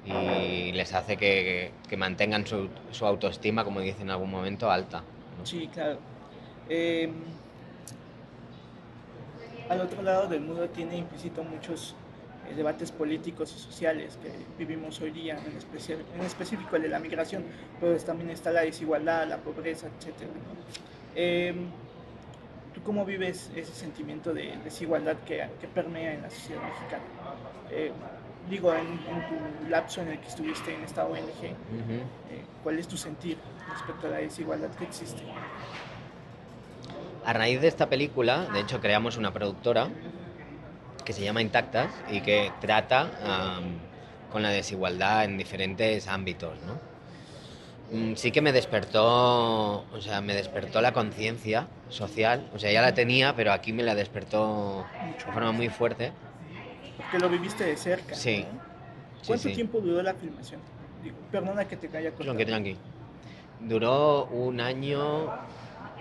y 0.05 0.71
les 0.71 0.93
hace 0.93 1.17
que, 1.17 1.71
que 1.87 1.97
mantengan 1.97 2.47
su, 2.47 2.69
su 2.91 3.05
autoestima, 3.05 3.63
como 3.63 3.81
dice 3.81 4.01
en 4.01 4.09
algún 4.09 4.31
momento, 4.31 4.71
alta. 4.71 5.03
¿no? 5.37 5.45
Sí, 5.45 5.67
claro. 5.67 5.99
Eh, 6.67 7.07
al 9.69 9.81
otro 9.81 10.01
lado 10.01 10.27
del 10.27 10.41
muro 10.41 10.69
tiene 10.69 10.97
implícito 10.97 11.43
muchos 11.43 11.95
eh, 12.49 12.53
debates 12.55 12.91
políticos 12.91 13.53
y 13.55 13.59
sociales 13.59 14.17
que 14.21 14.31
vivimos 14.57 14.99
hoy 15.01 15.11
día, 15.11 15.37
en, 15.45 15.57
especial, 15.57 15.99
en 16.15 16.21
específico 16.21 16.75
el 16.75 16.83
de 16.83 16.89
la 16.89 16.99
migración, 16.99 17.43
pero 17.79 17.97
también 17.97 18.29
está 18.29 18.51
la 18.51 18.61
desigualdad, 18.61 19.27
la 19.27 19.37
pobreza, 19.37 19.87
etc. 19.87 20.27
¿Tú 22.73 22.81
cómo 22.81 23.05
vives 23.05 23.51
ese 23.55 23.71
sentimiento 23.73 24.33
de 24.33 24.57
desigualdad 24.63 25.17
que, 25.25 25.47
que 25.61 25.67
permea 25.67 26.13
en 26.13 26.23
la 26.23 26.29
sociedad 26.29 26.63
mexicana? 26.63 27.03
Eh, 27.69 27.91
digo, 28.49 28.73
en, 28.73 28.87
en 28.87 29.27
tu 29.29 29.69
lapso 29.69 30.01
en 30.01 30.07
el 30.09 30.19
que 30.19 30.27
estuviste 30.27 30.73
en 30.73 30.83
esta 30.83 31.05
ONG, 31.05 31.19
Ujú. 31.19 31.93
eh, 32.31 32.43
¿cuál 32.63 32.79
es 32.79 32.87
tu 32.87 32.97
sentir 32.97 33.37
respecto 33.69 34.07
a 34.07 34.09
la 34.09 34.17
desigualdad 34.17 34.69
que 34.71 34.85
existe? 34.85 35.21
A 37.25 37.33
raíz 37.33 37.61
de 37.61 37.67
esta 37.67 37.87
película, 37.87 38.47
de 38.53 38.59
hecho, 38.59 38.81
creamos 38.81 39.17
una 39.17 39.31
productora 39.31 39.89
que 41.05 41.13
se 41.13 41.23
llama 41.23 41.41
Intactas 41.41 41.89
y 42.09 42.21
que 42.21 42.51
trata 42.59 43.09
con 44.31 44.41
la 44.41 44.49
desigualdad 44.49 45.25
en 45.25 45.37
diferentes 45.37 46.07
ámbitos, 46.07 46.57
¿no? 46.65 46.93
Mm, 47.91 48.15
Sí 48.15 48.31
que 48.31 48.41
me 48.41 48.51
despertó, 48.51 49.85
o 49.91 50.01
sea, 50.01 50.21
me 50.21 50.33
despertó 50.33 50.81
la 50.81 50.93
conciencia 50.93 51.67
social, 51.89 52.49
o 52.53 52.59
sea, 52.59 52.71
ya 52.71 52.81
la 52.81 52.93
tenía, 52.93 53.35
pero 53.35 53.51
aquí 53.51 53.71
me 53.71 53.83
la 53.83 53.93
despertó 53.95 54.85
de 55.25 55.31
forma 55.31 55.51
muy 55.51 55.69
fuerte. 55.69 56.11
Porque 56.97 57.19
lo 57.19 57.29
viviste 57.29 57.63
de 57.65 57.77
cerca. 57.77 58.15
Sí. 58.15 58.45
¿Cuánto 59.25 59.49
sí. 59.49 59.53
tiempo 59.53 59.79
duró 59.79 60.01
la 60.01 60.13
filmación? 60.13 60.59
Digo, 61.03 61.17
perdona 61.31 61.65
que 61.65 61.77
te 61.77 61.87
caiga 61.87 62.11
cortado. 62.11 62.35
Tranqui, 62.35 62.45
tranqui. 62.45 62.77
Duró 63.59 64.25
un 64.25 64.59
año 64.59 65.29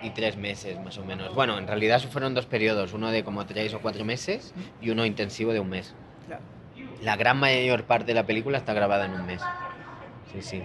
y 0.02 0.10
tres 0.10 0.36
meses, 0.36 0.78
más 0.80 0.98
o 0.98 1.04
menos. 1.04 1.34
Bueno, 1.34 1.58
en 1.58 1.66
realidad 1.66 2.00
fueron 2.00 2.34
dos 2.34 2.46
periodos, 2.46 2.92
uno 2.92 3.10
de 3.10 3.24
como 3.24 3.46
tres 3.46 3.72
o 3.74 3.80
cuatro 3.80 4.04
meses 4.04 4.52
y 4.80 4.90
uno 4.90 5.04
intensivo 5.06 5.52
de 5.52 5.60
un 5.60 5.68
mes. 5.68 5.94
Claro. 6.26 6.42
La 7.02 7.16
gran 7.16 7.38
mayor 7.38 7.84
parte 7.84 8.06
de 8.06 8.14
la 8.14 8.24
película 8.26 8.58
está 8.58 8.72
grabada 8.74 9.06
en 9.06 9.12
un 9.12 9.26
mes. 9.26 9.40
Sí, 10.32 10.42
sí. 10.42 10.62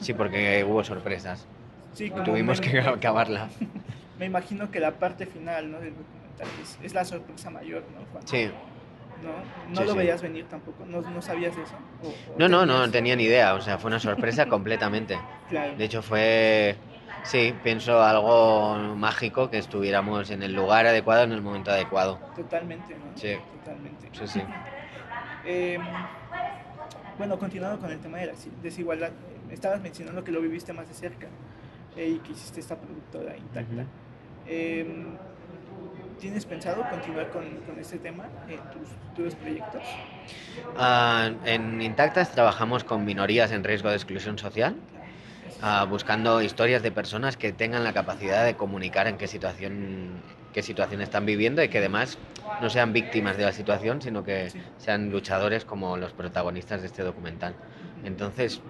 Sí, 0.00 0.14
porque 0.14 0.64
hubo 0.68 0.82
sorpresas. 0.82 1.46
Sí, 1.92 2.10
como 2.10 2.24
Tuvimos 2.24 2.60
que 2.60 2.80
acabarla. 2.80 3.48
Me 4.18 4.26
imagino 4.26 4.70
que 4.70 4.80
la 4.80 4.92
parte 4.92 5.26
final 5.26 5.70
¿no? 5.70 5.78
del 5.80 5.94
documental 5.94 6.46
es, 6.62 6.78
es 6.82 6.94
la 6.94 7.04
sorpresa 7.04 7.50
mayor, 7.50 7.82
¿no? 7.96 8.04
Cuando- 8.12 8.28
Sí. 8.30 8.50
¿No, 9.22 9.30
no 9.72 9.80
Sí, 9.82 9.86
lo 9.86 9.92
sí. 9.92 9.98
veías 9.98 10.20
venir 10.22 10.46
tampoco? 10.48 10.84
¿No, 10.84 11.00
no 11.00 11.22
sabías 11.22 11.52
eso? 11.56 11.74
¿O- 12.02 12.08
o 12.34 12.38
No, 12.38 12.48
no, 12.48 12.66
no 12.66 12.72
tenías- 12.74 12.90
tenía 12.92 13.16
ni 13.16 13.24
idea. 13.24 13.54
O 13.54 13.60
sea, 13.60 13.78
fue 13.78 13.88
una 13.88 14.00
sorpresa 14.00 14.46
completamente. 14.48 15.16
Claro. 15.48 15.76
De 15.76 15.84
hecho, 15.84 16.02
fue. 16.02 16.76
Sí, 17.22 17.54
pienso 17.62 18.02
algo 18.02 18.76
mágico 18.96 19.48
que 19.48 19.58
estuviéramos 19.58 20.30
en 20.30 20.42
el 20.42 20.54
lugar 20.54 20.86
adecuado 20.86 21.22
en 21.24 21.32
el 21.32 21.40
momento 21.40 21.70
adecuado. 21.70 22.18
Totalmente, 22.34 22.94
¿no? 22.94 23.16
Sí. 23.16 23.36
Totalmente. 23.58 24.08
Sí, 24.12 24.26
sí. 24.26 24.42
Eh, 25.44 25.76
bueno, 27.18 27.36
continuando 27.36 27.80
con 27.80 27.90
el 27.90 27.98
tema 27.98 28.18
de 28.18 28.26
la 28.26 28.34
si- 28.36 28.52
desigualdad, 28.62 29.10
estabas 29.50 29.80
mencionando 29.80 30.22
que 30.22 30.30
lo 30.30 30.40
viviste 30.40 30.72
más 30.72 30.86
de 30.86 30.94
cerca 30.94 31.26
eh, 31.96 32.08
y 32.10 32.18
que 32.18 32.30
hiciste 32.30 32.60
esta 32.60 32.76
productora 32.76 33.36
intacta. 33.36 33.84
Eh, 34.46 34.86
¿Tienes 36.20 36.44
pensado 36.46 36.88
continuar 36.88 37.28
con, 37.30 37.44
con 37.66 37.76
este 37.80 37.98
tema 37.98 38.24
en 38.48 38.58
tus 38.70 38.88
futuros 39.08 39.34
proyectos? 39.34 39.82
Ah, 40.78 41.32
en 41.44 41.82
Intactas 41.82 42.30
trabajamos 42.30 42.84
con 42.84 43.04
minorías 43.04 43.50
en 43.50 43.64
riesgo 43.64 43.88
de 43.90 43.96
exclusión 43.96 44.38
social, 44.38 44.76
ah, 45.62 45.86
buscando 45.88 46.42
historias 46.42 46.82
de 46.82 46.90
personas 46.90 47.36
que 47.36 47.52
tengan 47.52 47.84
la 47.84 47.92
capacidad 47.92 48.44
de 48.44 48.54
comunicar 48.54 49.06
en 49.06 49.16
qué 49.16 49.26
situación, 49.26 50.20
qué 50.52 50.62
situación 50.62 51.00
están 51.00 51.24
viviendo 51.24 51.62
y 51.62 51.68
que 51.68 51.78
además 51.78 52.18
no 52.60 52.68
sean 52.68 52.92
víctimas 52.92 53.36
de 53.36 53.44
la 53.44 53.52
situación, 53.52 54.02
sino 54.02 54.24
que 54.24 54.50
Sí. 54.50 54.60
sean 54.78 55.10
luchadores 55.10 55.64
como 55.64 55.96
los 55.96 56.12
protagonistas 56.12 56.80
de 56.82 56.88
este 56.88 57.02
documental. 57.02 57.54
Entonces, 58.04 58.60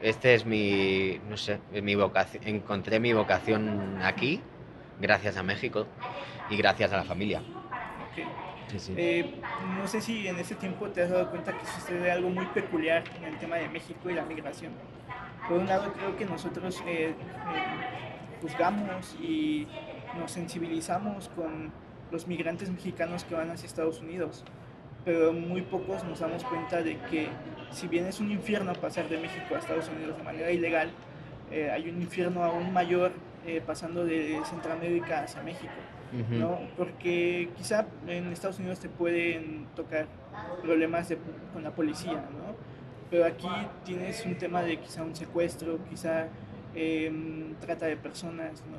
este 0.00 0.34
es 0.34 0.46
mi, 0.46 1.20
no 1.28 1.36
sé, 1.36 1.60
mi 1.82 1.94
vocación, 1.94 2.42
encontré 2.46 2.98
mi 2.98 3.12
vocación 3.12 4.00
aquí, 4.02 4.40
gracias 4.98 5.36
a 5.36 5.42
México 5.42 5.86
y 6.48 6.56
gracias 6.56 6.92
a 6.92 6.96
la 6.96 7.04
familia. 7.04 7.42
Sí, 8.68 8.78
sí. 8.78 8.94
Eh, 8.96 9.34
no 9.78 9.86
sé 9.88 10.00
si 10.00 10.28
en 10.28 10.38
ese 10.38 10.54
tiempo 10.54 10.88
te 10.90 11.02
has 11.02 11.10
dado 11.10 11.28
cuenta 11.30 11.52
que 11.52 11.66
sucede 11.66 12.10
algo 12.10 12.30
muy 12.30 12.46
peculiar 12.46 13.02
en 13.18 13.24
el 13.24 13.36
tema 13.38 13.56
de 13.56 13.68
México 13.68 14.08
y 14.08 14.14
la 14.14 14.22
migración. 14.24 14.72
Por 15.48 15.58
un 15.58 15.66
lado, 15.66 15.92
creo 15.92 16.16
que 16.16 16.24
nosotros 16.24 16.82
eh, 16.86 17.08
eh, 17.10 17.14
juzgamos 18.40 19.16
y 19.20 19.66
nos 20.18 20.30
sensibilizamos 20.32 21.28
con 21.30 21.72
los 22.10 22.26
migrantes 22.26 22.70
mexicanos 22.70 23.24
que 23.24 23.34
van 23.34 23.50
hacia 23.50 23.66
Estados 23.66 24.00
Unidos, 24.00 24.44
pero 25.04 25.32
muy 25.32 25.62
pocos 25.62 26.04
nos 26.04 26.20
damos 26.20 26.44
cuenta 26.44 26.82
de 26.82 26.98
que 27.10 27.28
si 27.70 27.86
bien 27.88 28.06
es 28.06 28.20
un 28.20 28.30
infierno 28.30 28.72
pasar 28.74 29.08
de 29.08 29.18
México 29.18 29.54
a 29.54 29.58
Estados 29.58 29.88
Unidos 29.88 30.16
de 30.16 30.22
manera 30.24 30.50
ilegal, 30.50 30.90
eh, 31.50 31.70
hay 31.70 31.88
un 31.88 32.00
infierno 32.02 32.44
aún 32.44 32.72
mayor 32.72 33.12
eh, 33.46 33.62
pasando 33.64 34.04
de 34.04 34.40
Centroamérica 34.44 35.22
hacia 35.22 35.42
México. 35.42 35.72
¿no? 36.40 36.58
Porque 36.76 37.50
quizá 37.56 37.86
en 38.08 38.32
Estados 38.32 38.58
Unidos 38.58 38.80
te 38.80 38.88
pueden 38.88 39.66
tocar 39.76 40.06
problemas 40.62 41.08
de- 41.08 41.18
con 41.52 41.62
la 41.62 41.70
policía, 41.70 42.12
¿no? 42.14 42.54
Pero 43.10 43.24
aquí 43.24 43.48
tienes 43.84 44.24
un 44.24 44.36
tema 44.36 44.62
de 44.62 44.78
quizá 44.78 45.02
un 45.02 45.14
secuestro, 45.16 45.78
quizá 45.88 46.28
em, 46.74 47.54
trata 47.56 47.86
de 47.86 47.96
personas, 47.96 48.62
¿no? 48.70 48.78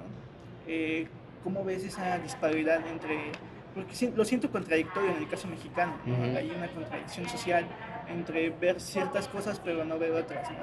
Eh, 0.67 1.07
¿Cómo 1.43 1.63
ves 1.63 1.83
esa 1.83 2.17
disparidad 2.19 2.85
entre...? 2.87 3.31
Porque 3.73 3.93
lo 4.15 4.25
siento 4.25 4.51
contradictorio 4.51 5.11
en 5.11 5.17
el 5.17 5.27
caso 5.29 5.47
mexicano, 5.47 5.93
¿no? 6.05 6.13
Ujú. 6.13 6.37
Hay 6.37 6.51
una 6.51 6.67
contradicción 6.67 7.27
social 7.27 7.65
entre 8.09 8.49
ver 8.49 8.79
ciertas 8.81 9.27
cosas 9.29 9.61
pero 9.63 9.85
no 9.85 9.97
ver 9.97 10.11
otras, 10.11 10.49
¿no? 10.51 10.57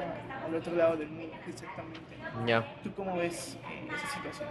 Al 0.47 0.55
otro 0.55 0.75
lado 0.77 0.97
del 0.97 1.09
mundo, 1.09 1.35
exactamente. 1.47 2.01
¿no? 2.41 2.47
Ya. 2.47 2.75
¿Tú 2.83 2.93
cómo 2.95 3.17
ves 3.17 3.59
eh, 3.71 3.89
esa 3.95 4.07
situación? 4.15 4.49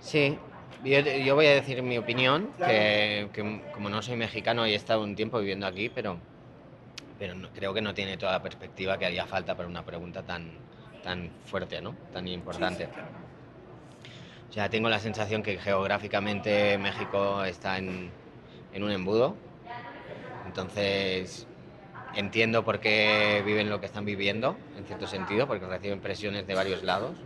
Sí, 0.00 0.38
yo, 0.84 1.00
yo 1.00 1.34
voy 1.34 1.46
a 1.46 1.54
decir 1.54 1.82
mi 1.82 1.96
opinión, 1.98 2.50
Claro. 2.58 2.72
que, 2.72 3.28
que 3.32 3.62
como 3.72 3.88
no 3.88 4.02
soy 4.02 4.16
mexicano 4.16 4.66
y 4.66 4.72
he 4.72 4.76
estado 4.76 5.02
un 5.02 5.16
tiempo 5.16 5.38
viviendo 5.38 5.66
aquí, 5.66 5.88
pero, 5.88 6.18
pero 7.18 7.34
no- 7.34 7.50
creo 7.52 7.72
que 7.74 7.82
no 7.82 7.94
tiene 7.94 8.16
toda 8.16 8.32
la 8.32 8.42
perspectiva 8.42 8.98
que 8.98 9.06
haría 9.06 9.26
falta 9.26 9.56
para 9.56 9.68
una 9.68 9.84
pregunta 9.84 10.22
tan, 10.22 10.60
tan 11.02 11.30
fuerte, 11.44 11.80
¿no? 11.80 11.96
Tan 12.12 12.26
importante. 12.28 12.84
Sí, 12.84 12.90
sí, 12.90 12.94
claro. 12.94 13.10
O 14.48 14.52
sea, 14.52 14.70
tengo 14.70 14.88
la 14.88 15.00
sensación 15.00 15.42
que 15.42 15.58
geográficamente 15.58 16.78
México 16.78 17.44
está 17.44 17.78
en, 17.78 18.12
en 18.72 18.82
un 18.82 18.90
embudo. 18.90 19.36
Entonces, 20.44 21.46
entiendo 22.12 22.64
por 22.64 22.80
qué 22.80 23.42
viven 23.44 23.68
lo 23.68 23.80
que 23.80 23.86
están 23.86 24.04
viviendo, 24.04 24.58
en 24.76 24.84
cierto 24.86 25.06
sentido, 25.06 25.46
porque 25.46 25.66
reciben 25.66 26.00
presiones 26.00 26.46
de 26.46 26.54
varios 26.54 26.82
lados. 26.82 27.18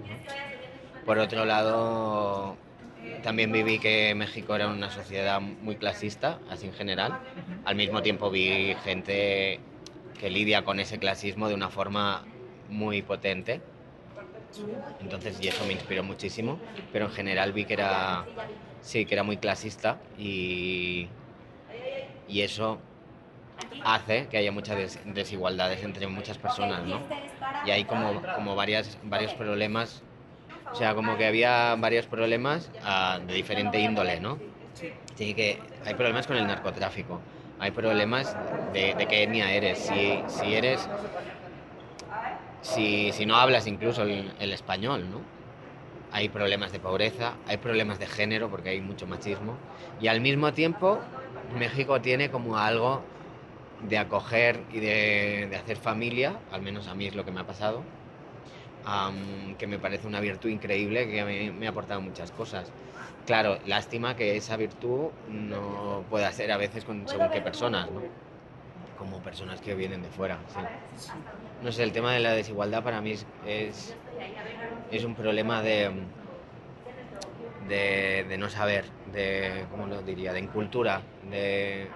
Por 1.04 1.18
otro 1.18 1.44
lado, 1.44 2.56
también 3.22 3.52
viví 3.52 3.78
que 3.78 4.14
México 4.14 4.54
era 4.54 4.68
una 4.68 4.90
sociedad 4.90 5.40
muy 5.40 5.76
clasista, 5.76 6.40
así 6.48 6.66
en 6.66 6.72
general. 6.72 7.12
Al 7.64 7.76
mismo 7.76 8.02
tiempo 8.02 8.30
vi 8.30 8.74
gente 8.82 9.60
que 10.20 10.30
lidia 10.30 10.64
con 10.64 10.80
ese 10.80 10.98
clasismo 11.04 11.48
de 11.48 11.54
una 11.60 11.70
forma 11.70 12.04
muy 12.68 13.02
potente. 13.02 13.54
Entonces, 14.98 15.40
y 15.40 15.48
eso 15.48 15.64
me 15.64 15.72
inspiró 15.72 16.02
muchísimo, 16.04 16.60
pero 16.92 17.06
en 17.06 17.10
general 17.10 17.52
vi 17.52 17.64
que 17.64 17.72
era, 17.74 18.28
sí, 18.80 19.06
que 19.06 19.14
era 19.14 19.22
muy 19.22 19.38
clasista 19.38 20.02
y, 20.16 21.08
y 22.26 22.42
eso 22.42 22.82
hace 23.82 24.28
que 24.28 24.36
haya 24.36 24.52
muchas 24.52 24.76
des- 24.76 25.00
desigualdades 25.04 25.82
entre 25.82 26.06
muchas 26.08 26.38
personas, 26.38 26.84
¿no? 26.84 27.06
Y 27.62 27.70
hay 27.70 27.84
como, 27.84 28.30
como 28.32 28.54
varias, 28.56 28.98
varios 29.02 29.34
problemas, 29.34 30.04
o 30.72 30.74
sea, 30.74 30.94
como 30.94 31.16
que 31.16 31.26
había 31.26 31.74
varios 31.76 32.06
problemas 32.08 32.72
ah, 32.80 33.20
de 33.22 33.34
diferente 33.34 33.80
índole, 33.80 34.20
¿no? 34.20 34.42
Sí, 35.14 35.34
que 35.34 35.70
hay 35.84 35.94
problemas 35.94 36.26
con 36.26 36.36
el 36.36 36.46
narcotráfico, 36.46 37.24
hay 37.60 37.70
problemas 37.70 38.34
de, 38.72 38.94
de 38.94 39.06
qué 39.06 39.22
etnia 39.24 39.52
eres, 39.52 39.78
si, 39.78 40.22
si 40.28 40.54
eres 40.54 40.88
si, 42.62 43.12
si 43.12 43.26
no 43.26 43.36
hablas 43.36 43.66
incluso 43.66 44.02
el, 44.02 44.52
español, 44.52 45.10
¿no? 45.10 45.20
Hay 46.12 46.28
problemas 46.28 46.72
de 46.72 46.80
pobreza, 46.80 47.34
hay 47.46 47.58
problemas 47.58 47.98
de 47.98 48.06
género 48.06 48.50
porque 48.50 48.70
hay 48.70 48.80
mucho 48.80 49.06
machismo 49.06 49.56
y 50.00 50.08
al 50.08 50.20
mismo 50.20 50.52
tiempo 50.52 50.98
México 51.58 52.00
tiene 52.00 52.30
como 52.30 52.58
algo 52.58 53.02
de 53.88 53.96
acoger 53.96 54.60
y 54.72 54.80
de, 54.80 55.46
de 55.50 55.56
hacer 55.56 55.76
familia, 55.76 56.36
al 56.50 56.62
menos 56.62 56.88
a 56.88 56.94
mí 56.94 57.06
es 57.06 57.14
lo 57.14 57.24
que 57.24 57.30
me 57.30 57.40
ha 57.40 57.46
pasado, 57.46 57.82
que 59.58 59.66
me 59.66 59.78
parece 59.78 60.06
una 60.06 60.20
virtud 60.20 60.48
increíble 60.48 61.08
que 61.08 61.52
me 61.52 61.66
ha 61.66 61.70
aportado 61.70 62.00
muchas 62.00 62.30
cosas. 62.32 62.72
Claro, 63.26 63.58
lástima 63.66 64.16
que 64.16 64.36
esa 64.36 64.56
virtud 64.56 65.10
no 65.28 66.04
pueda 66.10 66.32
ser 66.32 66.50
a 66.52 66.56
veces 66.56 66.84
con 66.84 67.06
según 67.06 67.30
qué 67.30 67.40
personas, 67.40 67.90
¿no? 67.90 68.02
Como 68.98 69.22
personas 69.22 69.60
que 69.60 69.74
vienen 69.74 70.02
de 70.02 70.08
fuera, 70.10 70.38
sí. 70.48 70.68
No 71.62 71.72
sé, 71.72 71.82
el 71.84 71.92
tema 71.92 72.12
de 72.14 72.20
la 72.20 72.32
desigualdad 72.34 72.82
para 72.82 73.00
mí 73.00 73.12
es, 73.12 73.26
es, 73.46 73.94
es 74.90 75.04
un 75.04 75.14
problema 75.14 75.62
de, 75.62 75.90
de, 77.68 78.24
de 78.28 78.38
no 78.38 78.48
saber, 78.48 78.84
de, 79.12 79.66
¿cómo 79.70 79.86
lo 79.86 80.02
diría?, 80.02 80.32
de 80.32 80.40
incultura, 80.40 81.02
de, 81.30 81.88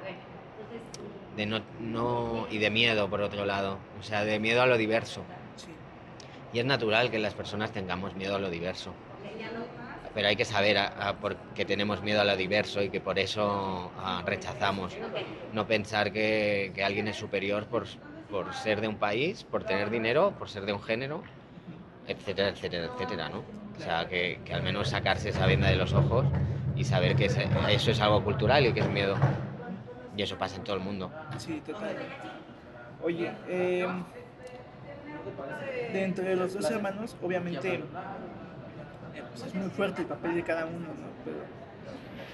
de 1.37 1.47
no, 1.47 1.61
no, 1.81 2.47
y 2.51 2.59
de 2.59 2.71
miedo, 2.71 3.09
por 3.11 3.21
otro 3.21 3.45
lado, 3.45 3.79
o 3.99 4.03
sea, 4.03 4.25
de 4.25 4.39
miedo 4.39 4.63
a 4.63 4.67
lo 4.67 4.77
diverso. 4.79 5.23
Y 6.53 6.59
es 6.59 6.65
natural 6.65 7.11
que 7.11 7.19
las 7.19 7.35
personas 7.35 7.73
tengamos 7.73 8.15
miedo 8.15 8.37
a 8.37 8.39
lo 8.39 8.49
diverso. 8.51 8.93
Pero 10.15 10.29
hay 10.29 10.37
que 10.37 10.45
saber 10.45 10.79
a, 10.79 11.09
a 11.09 11.17
por 11.17 11.37
qué 11.55 11.65
tenemos 11.65 12.03
miedo 12.03 12.21
a 12.21 12.25
lo 12.25 12.37
diverso 12.37 12.81
y 12.83 12.89
que 12.89 13.01
por 13.01 13.19
eso 13.19 13.91
ah, 13.99 14.23
rechazamos. 14.25 14.97
No 15.53 15.67
pensar 15.67 16.13
que, 16.13 16.73
que 16.75 16.85
alguien 16.85 17.09
es 17.09 17.17
superior 17.17 17.67
por, 17.67 17.87
por 18.31 18.55
ser 18.55 18.81
de 18.81 18.89
un 18.89 18.97
país, 18.97 19.45
por 19.45 19.65
tener 19.65 19.91
dinero, 19.91 20.33
por 20.39 20.49
ser 20.49 20.67
de 20.67 20.73
un 20.73 20.83
género, 20.83 21.23
etcétera, 22.07 22.51
etcétera, 22.51 22.91
etcétera, 22.93 23.29
¿no? 23.29 23.43
O 23.77 23.81
sea, 23.81 24.09
que, 24.09 24.41
que 24.45 24.55
al 24.55 24.63
menos 24.63 24.89
sacarse 24.89 25.31
esa 25.31 25.47
venda 25.47 25.69
de 25.69 25.77
los 25.77 25.93
ojos 25.93 26.25
y 26.77 26.85
saber 26.85 27.17
que 27.17 27.27
eso 27.27 27.91
es 27.91 28.01
algo 28.01 28.23
cultural 28.23 28.67
y 28.67 28.73
que 28.73 28.81
es 28.81 28.89
miedo. 28.89 29.17
Y 30.17 30.23
eso 30.23 30.39
pasa 30.39 30.57
en 30.57 30.65
todo 30.65 30.77
el 30.77 30.83
mundo. 30.83 31.11
Sí, 31.39 31.61
totalmente. 31.67 32.05
Oye, 33.03 33.33
eh, 33.49 33.87
de 35.93 36.05
entre 36.05 36.37
los 36.37 36.55
dos 36.55 36.71
hermanos, 36.71 37.17
obviamente, 37.23 37.83
pues 39.23 39.45
es 39.47 39.55
muy 39.55 39.71
fuerte 39.71 40.03
el 40.03 40.09
papel 40.09 40.35
de 40.35 40.43
cada 40.43 40.67
uno, 40.67 40.89
¿no? 40.89 41.09
Pero 41.25 41.39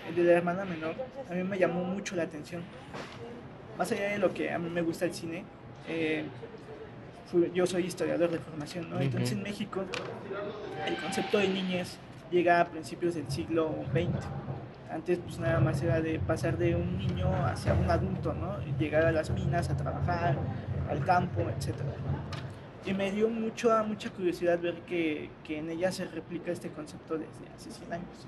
el 0.08 0.16
de 0.16 0.24
la 0.24 0.32
hermana 0.32 0.64
menor 0.64 0.94
a 1.30 1.34
mí 1.34 1.42
me 1.42 1.58
llamó 1.58 1.84
mucho 1.84 2.16
la 2.16 2.24
atención. 2.24 2.62
Más 3.78 3.90
allá 3.92 4.10
de 4.10 4.18
lo 4.18 4.32
que 4.34 4.52
a 4.52 4.58
mí 4.58 4.68
me 4.68 4.82
gusta 4.82 5.04
el 5.04 5.14
cine, 5.14 5.44
eh, 5.88 6.24
yo 7.54 7.66
soy 7.66 7.86
historiador 7.86 8.30
de 8.30 8.38
formación, 8.38 8.90
¿no? 8.90 9.00
Entonces 9.00 9.32
en 9.32 9.42
México 9.42 9.84
el 10.86 10.96
concepto 10.96 11.38
de 11.38 11.48
niñez 11.48 11.98
llega 12.30 12.60
a 12.60 12.64
principios 12.66 13.14
del 13.14 13.30
siglo 13.30 13.74
XX. 13.92 14.26
Antes 14.90 15.18
pues 15.18 15.38
nada 15.38 15.60
más 15.60 15.80
era 15.82 16.00
de 16.00 16.18
pasar 16.18 16.58
de 16.58 16.74
un 16.74 16.98
niño 16.98 17.28
hacia 17.46 17.74
un 17.74 17.88
adulto, 17.88 18.34
¿no? 18.34 18.58
Llegar 18.78 19.04
a 19.04 19.12
las 19.12 19.30
minas, 19.30 19.70
a 19.70 19.76
trabajar, 19.76 20.36
al 20.88 21.04
campo, 21.04 21.42
etc. 21.42 21.76
Y 22.90 22.94
me 22.94 23.12
dio 23.12 23.28
mucho, 23.28 23.70
mucha 23.86 24.10
curiosidad 24.10 24.58
ver 24.58 24.80
que, 24.80 25.30
que 25.44 25.58
en 25.58 25.70
ella 25.70 25.92
se 25.92 26.06
replica 26.06 26.50
este 26.50 26.70
concepto 26.70 27.16
desde 27.16 27.48
hace 27.54 27.70
100 27.70 27.92
años. 27.92 28.26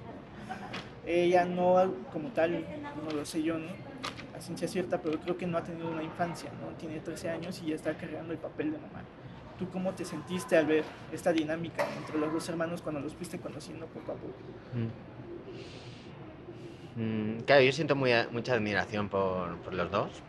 Ella 1.04 1.44
no 1.44 1.92
como 2.12 2.28
tal, 2.28 2.64
no 3.04 3.10
lo 3.10 3.24
sé 3.24 3.42
yo, 3.42 3.58
¿no? 3.58 3.72
a 4.36 4.40
ciencia 4.40 4.68
cierta, 4.68 5.02
pero 5.02 5.18
creo 5.18 5.36
que 5.36 5.48
no 5.48 5.58
ha 5.58 5.64
tenido 5.64 5.90
una 5.90 6.04
infancia, 6.04 6.48
¿no? 6.60 6.68
Tiene 6.76 7.00
13 7.00 7.30
años 7.30 7.60
y 7.60 7.70
ya 7.70 7.74
está 7.74 7.94
cargando 7.94 8.32
el 8.32 8.38
papel 8.38 8.70
de 8.70 8.78
mamá. 8.78 9.02
¿Tú 9.58 9.68
cómo 9.68 9.94
te 9.94 10.04
sentiste 10.04 10.56
al 10.56 10.66
ver 10.66 10.84
esta 11.10 11.32
dinámica 11.32 11.84
entre 11.96 12.18
los 12.18 12.32
dos 12.32 12.48
hermanos 12.48 12.82
cuando 12.82 13.00
los 13.00 13.16
fuiste 13.16 13.40
conociendo 13.40 13.86
poco 13.86 14.12
a 14.12 14.14
poco? 14.14 14.38
Mm. 16.94 17.34
Mm, 17.34 17.40
claro, 17.40 17.62
yo 17.62 17.72
siento 17.72 17.96
mucha 17.96 18.54
admiración 18.54 19.08
por, 19.08 19.56
por 19.56 19.74
los 19.74 19.90
dos. 19.90 20.22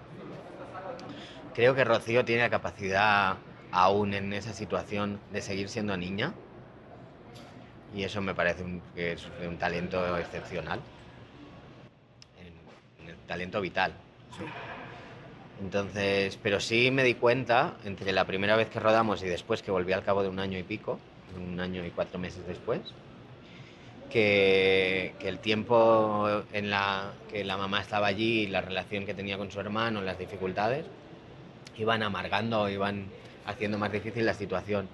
Creo 1.54 1.76
que 1.76 1.84
Rocío 1.84 2.26
tiene 2.26 2.42
la 2.42 2.50
capacidad, 2.50 3.38
aún 3.74 4.14
en 4.14 4.32
esa 4.34 4.54
situación, 4.54 5.20
de 5.32 5.42
seguir 5.42 5.68
siendo 5.68 5.98
niña. 5.98 6.34
Y 7.96 8.04
eso 8.04 8.22
me 8.22 8.34
parece 8.34 8.64
un, 8.64 8.82
que 8.96 9.14
es 9.14 9.28
un 9.46 9.58
talento 9.58 10.18
excepcional. 10.18 10.80
Un, 13.02 13.10
un 13.10 13.18
talento 13.28 13.60
vital. 13.60 13.94
Sí. 14.38 14.46
Entonces, 15.62 16.38
pero 16.42 16.60
sí 16.60 16.92
me 16.92 17.04
di 17.04 17.16
cuenta, 17.16 17.76
entre 17.84 18.12
la 18.12 18.26
primera 18.26 18.56
vez 18.56 18.70
que 18.70 18.80
rodamos 18.80 19.24
y 19.24 19.28
después 19.28 19.62
que 19.62 19.72
volví 19.72 19.94
al 19.94 20.04
cabo 20.04 20.24
de 20.24 20.30
un 20.30 20.40
año 20.40 20.58
y 20.58 20.64
pico, 20.64 21.00
un 21.36 21.60
año 21.60 21.86
y 21.86 21.90
cuatro 21.90 22.20
meses 22.20 22.46
después, 22.48 22.82
que, 24.10 25.14
que, 25.20 25.30
el 25.30 25.40
tiempo 25.40 26.44
en 26.54 26.70
la 26.70 27.14
que 27.30 27.44
la 27.44 27.58
mamá 27.58 27.82
estaba 27.82 28.08
allí, 28.08 28.48
la 28.48 28.62
relación 28.62 29.06
que 29.06 29.14
tenía 29.14 29.38
con 29.38 29.52
su 29.52 29.60
hermano, 29.60 30.02
las 30.02 30.20
dificultades, 30.20 30.86
iban 31.78 32.04
amargando, 32.04 32.70
iban 32.70 33.08
haciendo 33.46 33.78
más 33.78 33.92
difícil 33.92 34.26
la 34.26 34.34
situación. 34.34 34.88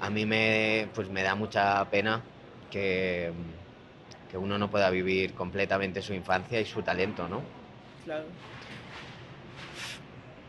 A 0.00 0.10
mí 0.10 0.26
me, 0.26 0.88
pues 0.94 1.08
me 1.10 1.22
da 1.22 1.34
mucha 1.34 1.84
pena 1.90 2.22
que, 2.70 3.32
que 4.30 4.38
uno 4.38 4.58
no 4.58 4.70
pueda 4.70 4.90
vivir 4.90 5.34
completamente 5.34 6.02
su 6.02 6.14
infancia 6.14 6.60
y 6.60 6.64
su 6.64 6.82
talento, 6.82 7.28
¿no? 7.28 7.42
Claro 8.04 8.26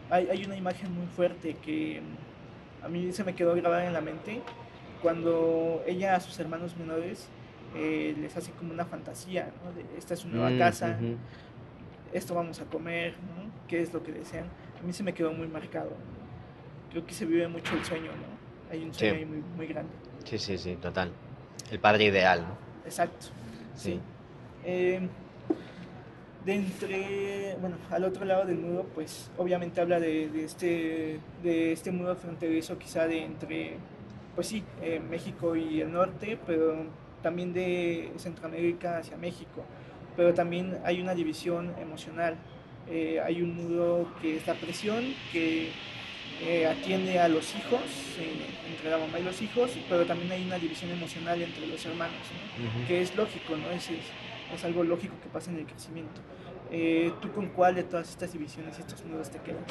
hay, 0.09 0.27
hay, 0.29 0.45
una 0.45 0.55
imagen 0.55 0.93
muy 0.93 1.05
fuerte 1.07 1.55
que 1.55 2.01
a 2.83 2.87
mí 2.87 3.11
se 3.11 3.23
me 3.23 3.35
quedó 3.35 3.55
grabada 3.55 3.85
en 3.85 3.93
la 3.93 4.01
mente 4.01 4.41
cuando 5.01 5.83
ella 5.85 6.15
a 6.15 6.19
sus 6.19 6.39
hermanos 6.39 6.75
menores 6.77 7.27
eh, 7.75 8.15
les 8.19 8.35
hace 8.35 8.51
como 8.51 8.73
una 8.73 8.85
fantasía, 8.85 9.51
¿no? 9.63 9.71
De, 9.71 9.85
esta 9.97 10.15
es 10.15 10.21
su 10.21 10.27
nueva 10.27 10.49
mm, 10.49 10.57
casa, 10.57 10.97
uh 10.99 11.03
-huh. 11.03 11.17
esto 12.13 12.33
vamos 12.33 12.59
a 12.59 12.65
comer, 12.65 13.13
¿no? 13.13 13.51
¿Qué 13.67 13.81
es 13.81 13.93
lo 13.93 14.01
que 14.03 14.11
desean? 14.11 14.45
A 14.79 14.85
mí 14.85 14.91
se 14.93 15.03
me 15.03 15.13
quedó 15.13 15.31
muy 15.31 15.47
marcado. 15.47 15.91
Creo 16.89 17.05
que 17.05 17.13
se 17.13 17.25
vive 17.25 17.47
mucho 17.47 17.75
el 17.75 17.85
sueño, 17.85 18.11
¿no? 18.11 18.71
Hay 18.71 18.83
un 18.83 18.93
sueño 18.93 19.13
sí. 19.13 19.19
ahí 19.19 19.25
muy, 19.25 19.43
muy 19.55 19.67
grande. 19.67 19.91
Sí, 20.25 20.37
sí, 20.37 20.57
sí, 20.57 20.75
total. 20.75 21.11
El 21.71 21.79
padre 21.79 22.05
ideal, 22.05 22.41
¿no? 22.47 22.57
Exacto. 22.85 23.27
Sí. 23.75 23.93
sí. 23.93 23.99
Eh, 24.65 25.07
de 26.45 26.53
entre, 26.53 27.57
bueno, 27.59 27.75
al 27.91 28.03
otro 28.05 28.25
lado 28.25 28.45
del 28.45 28.57
muro, 28.57 28.85
pues 28.95 29.29
obviamente 29.37 29.81
habla 29.81 29.99
de, 29.99 30.29
de 30.29 30.45
este, 30.45 31.19
de 31.43 31.73
este 31.73 31.91
muro 31.91 32.15
fronterizo 32.15 32.77
quizá 32.77 33.07
de 33.07 33.23
entre, 33.23 33.77
pues 34.35 34.47
sí, 34.47 34.63
eh, 34.81 34.99
México 34.99 35.55
y 35.55 35.81
el 35.81 35.91
norte, 35.91 36.39
pero 36.47 36.85
también 37.21 37.53
de 37.53 38.11
Centroamérica 38.17 38.97
hacia 38.97 39.17
México. 39.17 39.63
Pero 40.15 40.33
también 40.33 40.79
hay 40.83 41.01
una 41.01 41.13
división 41.13 41.73
emocional. 41.79 42.35
Eh, 42.87 43.19
hay 43.23 43.41
un 43.41 43.55
muro 43.55 44.11
que 44.21 44.37
es 44.37 44.47
la 44.47 44.55
presión, 44.55 45.03
que 45.31 45.69
eh, 46.41 46.67
atiende 46.67 47.19
a 47.19 47.27
los 47.27 47.55
hijos, 47.55 47.81
eh, 48.19 48.45
entre 48.69 48.89
la 48.89 48.97
mamá 48.97 49.19
y 49.19 49.23
los 49.23 49.41
hijos, 49.41 49.71
pero 49.89 50.05
también 50.05 50.31
hay 50.31 50.45
una 50.45 50.57
división 50.57 50.91
emocional 50.91 51.41
entre 51.41 51.67
los 51.67 51.85
hermanos, 51.85 52.17
¿no? 52.57 52.63
uh 52.65 52.67
-huh. 52.83 52.87
que 52.87 53.01
es 53.01 53.15
lógico, 53.15 53.55
¿no? 53.57 53.69
Es, 53.71 53.89
es, 53.89 54.05
es 54.53 54.65
algo 54.65 54.83
lógico 54.83 55.15
que 55.21 55.29
pasa 55.29 55.51
en 55.51 55.57
el 55.59 55.65
crecimiento. 55.65 56.21
Eh, 56.71 57.11
¿Tú 57.19 57.31
con 57.31 57.47
cuál 57.47 57.75
de 57.75 57.83
todas 57.83 58.09
estas 58.09 58.31
divisiones 58.31 58.77
y 58.77 58.81
estos 58.81 59.03
muros 59.05 59.29
te 59.31 59.39
quedas? 59.39 59.63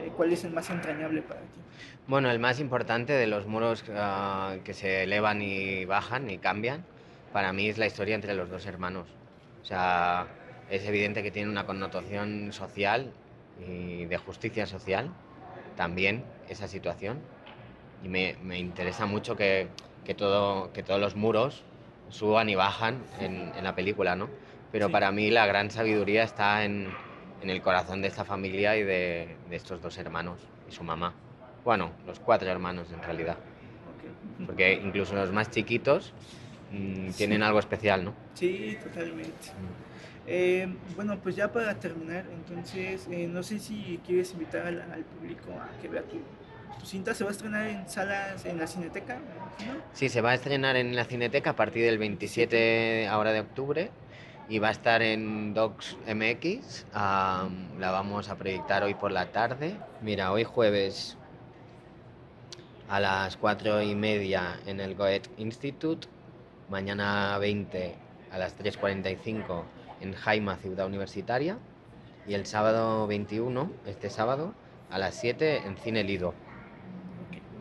Eh, 0.00 0.12
¿Cuál 0.14 0.32
es 0.32 0.44
el 0.44 0.52
más 0.52 0.68
entrañable 0.68 1.22
para 1.22 1.40
ti? 1.40 1.60
Bueno, 2.06 2.30
el 2.30 2.38
más 2.38 2.60
importante 2.60 3.14
de 3.14 3.26
los 3.26 3.46
muros 3.46 3.82
uh, 3.88 4.62
que 4.62 4.74
se 4.74 5.04
elevan 5.04 5.40
y 5.40 5.86
bajan 5.86 6.28
y 6.28 6.36
cambian, 6.38 6.84
para 7.32 7.52
mí 7.54 7.68
es 7.68 7.78
la 7.78 7.86
historia 7.86 8.14
entre 8.14 8.34
los 8.34 8.50
dos 8.50 8.66
hermanos. 8.66 9.08
O 9.62 9.64
sea, 9.64 10.26
es 10.70 10.84
evidente 10.84 11.22
que 11.22 11.30
tiene 11.30 11.48
una 11.48 11.64
connotación 11.64 12.52
social 12.52 13.10
y 13.66 14.04
de 14.04 14.16
justicia 14.18 14.66
social 14.66 15.10
también 15.76 16.24
esa 16.48 16.68
situación. 16.68 17.18
Y 18.02 18.08
me, 18.08 18.36
me 18.42 18.58
interesa 18.58 19.06
mucho 19.06 19.36
que, 19.36 19.68
que, 20.04 20.14
todo, 20.14 20.72
que 20.72 20.82
todos 20.82 21.00
los 21.00 21.16
muros 21.16 21.64
suban 22.10 22.48
y 22.48 22.54
bajan 22.54 23.02
en, 23.20 23.52
en 23.56 23.64
la 23.64 23.74
película, 23.74 24.14
¿no? 24.14 24.28
Pero 24.70 24.86
sí. 24.86 24.92
para 24.92 25.10
mí 25.10 25.30
la 25.30 25.46
gran 25.46 25.70
sabiduría 25.70 26.22
está 26.24 26.64
en, 26.64 26.88
en, 27.42 27.50
el 27.50 27.62
corazón 27.62 28.02
de 28.02 28.08
esta 28.08 28.24
familia 28.24 28.76
y 28.76 28.82
de, 28.82 29.36
de, 29.48 29.56
estos 29.56 29.80
dos 29.80 29.96
hermanos 29.98 30.40
y 30.68 30.72
su 30.72 30.82
mamá. 30.82 31.14
Bueno, 31.64 31.92
los 32.06 32.20
cuatro 32.20 32.50
hermanos 32.50 32.90
en 32.92 33.02
realidad. 33.02 33.38
Porque 34.44 34.74
incluso 34.74 35.14
los 35.14 35.32
más 35.32 35.50
chiquitos 35.50 36.12
mmm, 36.72 37.08
sí. 37.08 37.16
tienen 37.16 37.42
algo 37.42 37.58
especial, 37.58 38.04
¿no? 38.04 38.14
Sí, 38.34 38.76
totalmente. 38.82 39.50
Mm. 39.50 39.83
Eh, 40.26 40.74
bueno, 40.96 41.18
pues 41.22 41.36
ya 41.36 41.52
para 41.52 41.78
terminar, 41.78 42.24
entonces, 42.32 43.06
eh, 43.10 43.26
no 43.26 43.42
sé 43.42 43.58
si 43.58 44.00
quieres 44.06 44.32
invitar 44.32 44.66
al, 44.66 44.80
al 44.80 45.04
público 45.04 45.52
a 45.52 45.68
que 45.82 45.88
vea 45.88 46.02
tu, 46.02 46.16
tu 46.80 46.86
cinta 46.86 47.14
se 47.14 47.24
va 47.24 47.30
a 47.30 47.32
estrenar 47.32 47.66
en 47.66 47.88
salas 47.88 48.44
en 48.46 48.58
la 48.58 48.66
Cineteca. 48.66 49.16
¿no? 49.16 49.82
Sí, 49.92 50.08
se 50.08 50.20
va 50.20 50.30
a 50.30 50.34
estrenar 50.34 50.76
en 50.76 50.96
la 50.96 51.04
Cineteca 51.04 51.50
a 51.50 51.56
partir 51.56 51.84
del 51.84 51.98
27 51.98 53.06
ahora 53.08 53.32
de 53.32 53.40
octubre 53.40 53.90
y 54.48 54.58
va 54.58 54.68
a 54.68 54.72
estar 54.72 55.02
en 55.02 55.54
Docs 55.54 55.96
MX. 56.06 56.86
Um, 56.94 57.78
la 57.78 57.90
vamos 57.90 58.28
a 58.28 58.36
proyectar 58.36 58.82
hoy 58.82 58.94
por 58.94 59.12
la 59.12 59.30
tarde. 59.30 59.76
Mira, 60.02 60.32
hoy 60.32 60.44
jueves 60.44 61.16
a 62.88 63.00
las 63.00 63.36
4 63.36 63.82
y 63.82 63.94
media 63.94 64.60
en 64.66 64.80
el 64.80 64.94
Goethe 64.94 65.30
Institute. 65.38 66.08
Mañana 66.68 67.36
20 67.38 67.94
a 68.32 68.38
las 68.38 68.58
3.45 68.58 69.64
en 70.04 70.14
Jaima, 70.14 70.56
Ciudad 70.58 70.86
Universitaria. 70.86 71.58
Y 72.26 72.34
el 72.34 72.46
sábado 72.46 73.06
21, 73.06 73.70
este 73.86 74.08
sábado, 74.08 74.54
a 74.90 74.98
las 74.98 75.14
7 75.16 75.66
en 75.66 75.76
Cine 75.78 76.04
Lido. 76.04 76.34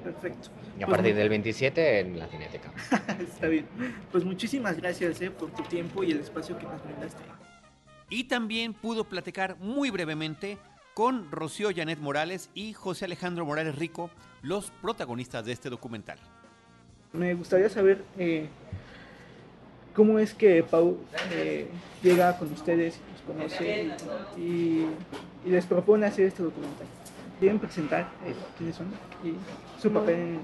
Perfecto. 0.03 0.49
Y 0.77 0.83
a 0.83 0.85
pues 0.85 0.97
partir 0.97 1.15
del 1.15 1.29
27 1.29 1.99
en 1.99 2.19
la 2.19 2.27
Cineteca. 2.27 2.71
Está 3.19 3.47
bien. 3.47 3.67
Pues 4.11 4.23
muchísimas 4.23 4.77
gracias 4.77 5.21
eh, 5.21 5.31
por 5.31 5.51
tu 5.51 5.63
tiempo 5.63 6.03
y 6.03 6.11
el 6.11 6.19
espacio 6.19 6.57
que 6.57 6.65
nos 6.65 6.83
brindaste. 6.83 7.23
Y 8.09 8.25
también 8.25 8.73
pudo 8.73 9.05
platicar 9.05 9.57
muy 9.59 9.89
brevemente 9.89 10.57
con 10.93 11.31
Rocío 11.31 11.69
Janet 11.75 11.99
Morales 11.99 12.49
y 12.53 12.73
José 12.73 13.05
Alejandro 13.05 13.45
Morales 13.45 13.75
Rico, 13.75 14.09
los 14.41 14.71
protagonistas 14.71 15.45
de 15.45 15.53
este 15.53 15.69
documental. 15.69 16.19
Me 17.13 17.33
gustaría 17.33 17.69
saber 17.69 18.03
eh, 18.17 18.47
cómo 19.93 20.19
es 20.19 20.33
que 20.33 20.63
Pau 20.63 20.97
eh, 21.31 21.67
llega 22.01 22.37
con 22.37 22.51
ustedes, 22.51 22.99
los 23.11 23.35
conoce 23.35 23.91
y, 24.37 24.85
y 25.45 25.49
les 25.49 25.65
propone 25.65 26.05
hacer 26.05 26.25
este 26.25 26.43
documental 26.43 26.87
quieren 27.43 27.59
presentar 27.59 28.09
eh, 28.25 28.33
quiénes 28.57 28.75
son 28.77 28.87
y 29.21 29.33
su 29.81 29.91
papel 29.91 30.15
en 30.15 30.39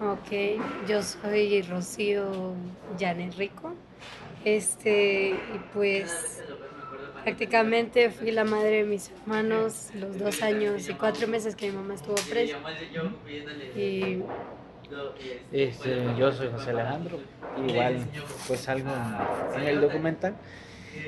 el... 0.00 0.08
Ok, 0.08 0.88
yo 0.88 1.02
soy 1.02 1.62
Rocío 1.62 2.54
Janet 2.96 3.34
Rico. 3.34 3.74
Este, 4.44 5.30
y 5.30 5.60
pues 5.72 6.42
prácticamente 7.24 8.10
fui 8.10 8.30
la 8.30 8.44
madre 8.44 8.78
de 8.78 8.84
mis 8.84 9.10
hermanos 9.10 9.88
los 9.94 10.16
dos 10.18 10.42
años 10.42 10.88
y 10.88 10.94
cuatro 10.94 11.26
meses 11.26 11.56
que 11.56 11.70
mi 11.70 11.76
mamá 11.76 11.94
estuvo 11.94 12.14
presa. 12.30 12.58
Y 13.74 14.22
este, 15.52 16.14
yo 16.16 16.32
soy 16.32 16.48
José 16.50 16.70
Alejandro, 16.70 17.18
igual 17.66 17.98
pues 18.46 18.68
algo 18.68 18.90
en 19.56 19.62
el 19.62 19.80
documental 19.80 20.34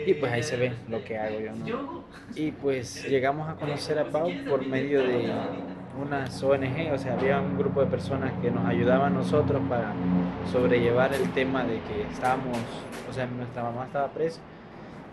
y 0.06 0.14
pues 0.14 0.32
ahí 0.32 0.42
se 0.42 0.56
ve 0.56 0.72
lo 0.88 1.04
que 1.04 1.18
hago 1.18 1.40
yo, 1.40 1.52
¿no? 1.52 2.04
Y 2.34 2.52
pues 2.52 3.06
llegamos 3.08 3.48
a 3.48 3.54
conocer 3.54 3.98
a 3.98 4.04
Pau 4.04 4.30
por 4.48 4.66
medio 4.66 5.02
de 5.02 5.32
unas 6.00 6.42
ONG, 6.42 6.92
o 6.92 6.98
sea, 6.98 7.14
había 7.14 7.40
un 7.40 7.56
grupo 7.56 7.80
de 7.80 7.86
personas 7.86 8.32
que 8.42 8.50
nos 8.50 8.66
ayudaban 8.66 9.14
nosotros 9.14 9.62
para 9.68 9.94
sobrellevar 10.50 11.14
el 11.14 11.30
tema 11.32 11.64
de 11.64 11.80
que 11.80 12.02
estábamos, 12.12 12.58
o 13.08 13.12
sea, 13.12 13.26
nuestra 13.26 13.62
mamá 13.62 13.86
estaba 13.86 14.08
presa 14.08 14.40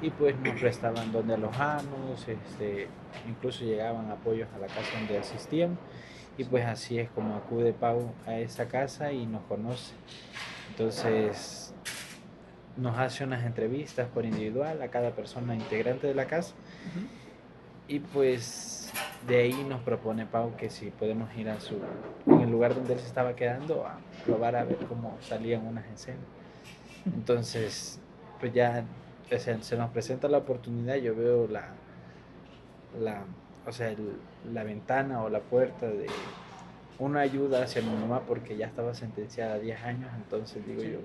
y 0.02 0.10
pues 0.10 0.36
nos 0.40 0.60
prestaban 0.60 1.12
donde 1.12 1.36
alojarnos, 1.36 2.28
este, 2.28 2.88
incluso 3.28 3.64
llegaban 3.64 4.12
apoyos 4.12 4.50
a 4.56 4.60
la 4.60 4.68
casa 4.68 4.98
donde 4.98 5.18
asistíamos 5.18 5.78
y 6.38 6.44
pues 6.44 6.66
así 6.66 7.00
es 7.00 7.10
como 7.10 7.36
acude 7.36 7.74
Pau 7.74 8.12
a 8.26 8.38
esa 8.38 8.68
casa 8.68 9.12
y 9.12 9.26
nos 9.26 9.44
conoce. 9.44 9.94
Entonces, 10.70 11.74
nos 12.76 12.98
hace 12.98 13.24
unas 13.24 13.46
entrevistas 13.46 14.08
por 14.08 14.26
individual 14.26 14.82
a 14.82 14.88
cada 14.88 15.12
persona 15.12 15.56
integrante 15.56 16.08
de 16.08 16.16
la 16.16 16.26
casa. 16.26 16.56
Y 17.88 18.00
pues 18.00 18.92
de 19.28 19.38
ahí 19.38 19.66
nos 19.68 19.82
propone 19.82 20.26
Pau 20.26 20.56
que 20.56 20.70
si 20.70 20.90
podemos 20.90 21.36
ir 21.36 21.50
a 21.50 21.60
su, 21.60 21.80
en 22.26 22.42
el 22.42 22.50
lugar 22.50 22.74
donde 22.74 22.94
él 22.94 23.00
se 23.00 23.08
estaba 23.08 23.36
quedando, 23.36 23.86
a 23.86 24.00
probar 24.26 24.56
a 24.56 24.64
ver 24.64 24.78
cómo 24.88 25.18
salían 25.22 25.66
unas 25.68 25.86
escenas. 25.88 26.26
Entonces, 27.06 28.00
pues 28.40 28.54
ya 28.54 28.86
se, 29.38 29.78
nos 29.78 29.90
presenta 29.92 30.28
la 30.28 30.40
oportunidad, 30.40 30.96
yo 30.96 31.16
veo 31.16 31.48
la, 31.48 31.70
la, 33.00 33.24
o 33.66 33.72
sea, 33.72 33.94
la 34.52 34.64
ventana 34.64 35.24
o 35.24 35.30
la 35.30 35.40
puerta 35.40 35.88
de 35.88 36.08
una 37.00 37.22
ayuda 37.22 37.64
hacia 37.64 37.82
mi 37.82 37.90
mamá 37.90 38.22
porque 38.22 38.56
ya 38.56 38.68
estaba 38.68 38.94
sentenciada 38.94 39.56
a 39.56 39.60
10 39.60 39.84
años, 39.84 40.10
entonces 40.16 40.66
digo 40.66 40.84
yo, 40.84 41.00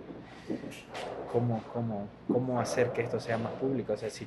¿cómo, 1.33 1.63
cómo, 1.73 2.09
cómo 2.27 2.61
hacer 2.61 2.93
que 2.93 3.03
esto 3.03 3.19
sea 3.21 3.39
más 3.39 3.53
público? 3.53 3.95
O 3.95 3.97
sea, 3.97 4.11
si 4.11 4.27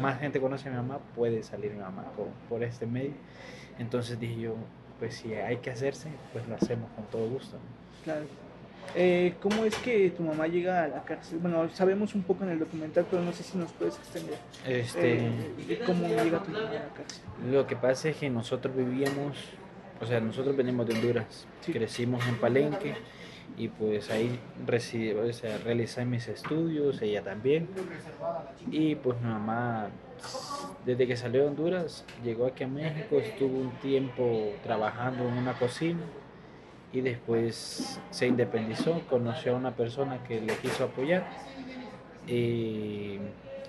más 0.00 0.18
gente 0.18 0.40
conoce 0.40 0.68
a 0.68 0.72
mi 0.72 0.76
mamá, 0.76 0.98
puede 1.14 1.42
salir 1.42 1.72
mi 1.72 1.80
mamá 1.80 2.04
por, 2.16 2.26
por, 2.48 2.62
este 2.62 2.86
medio. 2.86 3.12
Entonces 3.78 4.18
dije 4.18 4.40
yo, 4.40 4.54
pues 4.98 5.16
si 5.16 5.34
hay 5.34 5.58
que 5.58 5.70
hacerse, 5.70 6.08
pues 6.32 6.48
lo 6.48 6.54
hacemos 6.54 6.90
con 6.92 7.04
todo 7.06 7.28
gusto. 7.28 7.56
Claro. 8.02 8.24
Eh, 8.94 9.34
¿Cómo 9.42 9.64
es 9.64 9.74
que 9.76 10.10
tu 10.10 10.22
mamá 10.22 10.46
llega 10.46 10.84
a 10.84 10.88
la 10.88 11.04
cárcel? 11.04 11.38
Bueno, 11.40 11.68
sabemos 11.70 12.14
un 12.14 12.22
poco 12.22 12.44
en 12.44 12.50
el 12.50 12.58
documental, 12.58 13.06
pero 13.10 13.22
no 13.22 13.32
sé 13.32 13.42
si 13.42 13.58
nos 13.58 13.72
puedes 13.72 13.96
extender. 13.96 14.38
Este, 14.66 15.26
eh, 15.26 15.82
¿Cómo 15.84 16.06
llega 16.06 16.42
tu 16.42 16.52
mamá 16.52 16.68
a 16.68 16.74
la 16.74 16.88
cárcel? 16.94 17.22
Lo 17.50 17.66
que 17.66 17.76
pasa 17.76 18.08
es 18.10 18.16
que 18.16 18.30
nosotros 18.30 18.76
vivíamos 18.76 19.36
o 20.00 20.06
sea, 20.06 20.20
nosotros 20.20 20.56
venimos 20.56 20.86
de 20.86 20.94
Honduras, 20.94 21.46
crecimos 21.64 22.26
en 22.26 22.36
Palenque 22.36 22.94
y 23.56 23.68
pues 23.68 24.10
ahí 24.10 24.38
recibí, 24.66 25.12
o 25.12 25.32
sea, 25.32 25.58
realicé 25.58 26.04
mis 26.04 26.26
estudios, 26.28 27.00
ella 27.00 27.22
también. 27.22 27.68
Y 28.70 28.96
pues 28.96 29.20
mi 29.20 29.28
mamá, 29.28 29.88
desde 30.84 31.06
que 31.06 31.16
salió 31.16 31.42
de 31.42 31.48
Honduras, 31.48 32.04
llegó 32.24 32.46
aquí 32.46 32.64
a 32.64 32.68
México, 32.68 33.18
estuvo 33.18 33.56
un 33.56 33.70
tiempo 33.78 34.52
trabajando 34.62 35.28
en 35.28 35.38
una 35.38 35.54
cocina 35.54 36.00
y 36.94 37.00
después 37.00 38.00
se 38.10 38.26
independizó, 38.28 39.00
conoció 39.10 39.54
a 39.54 39.56
una 39.56 39.72
persona 39.72 40.22
que 40.22 40.40
le 40.40 40.56
quiso 40.58 40.84
apoyar 40.84 41.24
y 42.28 43.18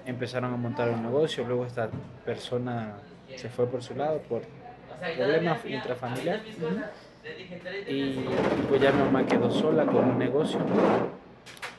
empezaron 0.06 0.54
a 0.54 0.58
montar 0.58 0.92
un 0.92 1.02
negocio, 1.02 1.44
luego 1.44 1.66
esta 1.66 1.90
persona 2.24 2.98
se 3.36 3.50
fue 3.50 3.66
por 3.66 3.82
su 3.82 3.96
lado 3.96 4.20
por 4.30 4.44
problemas 5.18 5.66
intrafamiliares. 5.66 6.56
Y 7.88 8.26
pues 8.70 8.80
ya 8.80 8.92
mi 8.92 9.00
mamá 9.00 9.26
quedó 9.26 9.50
sola 9.50 9.88
con 9.88 10.08
un 10.08 10.20
negocio, 10.20 10.60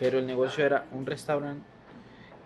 pero 0.01 0.19
el 0.19 0.27
negocio 0.27 0.67
era 0.67 0.87
un 0.91 1.07
restaurante 1.07 1.65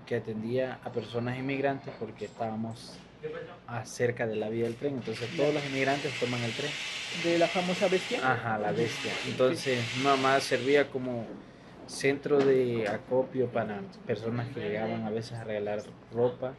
que 0.05 0.17
atendía 0.17 0.79
a 0.85 0.91
personas 0.91 1.39
inmigrantes 1.39 1.95
porque 1.99 2.27
estábamos 2.27 2.99
cerca 3.85 4.27
de 4.27 4.37
la 4.37 4.49
vía 4.49 4.65
del 4.65 4.75
tren, 4.75 4.95
entonces 4.95 5.29
todos 5.37 5.55
los 5.55 5.65
inmigrantes 5.67 6.13
toman 6.19 6.43
el 6.43 6.53
tren. 6.53 6.71
¿De 7.25 7.39
la 7.39 7.47
famosa 7.49 7.89
bestia? 7.89 8.19
Ajá, 8.23 8.59
la 8.59 8.73
bestia. 8.73 9.13
Entonces 9.29 9.79
mamá 10.03 10.41
servía 10.41 10.89
como 10.89 11.27
centro 11.87 12.39
de 12.39 12.87
acopio 12.89 13.49
para 13.49 13.81
personas 14.07 14.49
que 14.49 14.61
llegaban 14.61 15.05
a 15.05 15.11
veces 15.11 15.33
a 15.33 15.45
regalar 15.45 15.83
ropa 16.13 16.55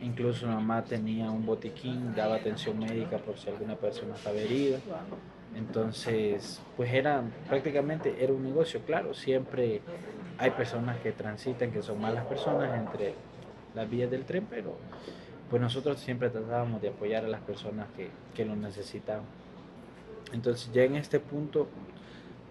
Incluso 0.00 0.46
mamá 0.46 0.82
tenía 0.84 1.30
un 1.30 1.46
botiquín, 1.46 2.14
daba 2.14 2.36
atención 2.36 2.78
médica 2.78 3.18
por 3.18 3.38
si 3.38 3.48
alguna 3.48 3.76
persona 3.76 4.14
estaba 4.14 4.36
herida. 4.38 4.78
Entonces, 5.54 6.60
pues 6.76 6.92
era 6.92 7.22
prácticamente 7.48 8.16
era 8.20 8.32
un 8.32 8.42
negocio, 8.42 8.80
claro, 8.80 9.14
siempre 9.14 9.82
hay 10.38 10.50
personas 10.50 10.98
que 10.98 11.12
transitan, 11.12 11.70
que 11.70 11.82
son 11.82 12.00
malas 12.00 12.24
personas 12.26 12.76
entre 12.78 13.14
las 13.74 13.88
vías 13.88 14.10
del 14.10 14.24
tren, 14.24 14.46
pero 14.48 14.76
pues 15.52 15.60
nosotros 15.60 16.00
siempre 16.00 16.30
tratábamos 16.30 16.80
de 16.80 16.88
apoyar 16.88 17.26
a 17.26 17.28
las 17.28 17.42
personas 17.42 17.86
que, 17.94 18.08
que 18.34 18.46
lo 18.46 18.56
necesitaban. 18.56 19.26
Entonces 20.32 20.72
ya 20.72 20.82
en 20.84 20.96
este 20.96 21.20
punto, 21.20 21.68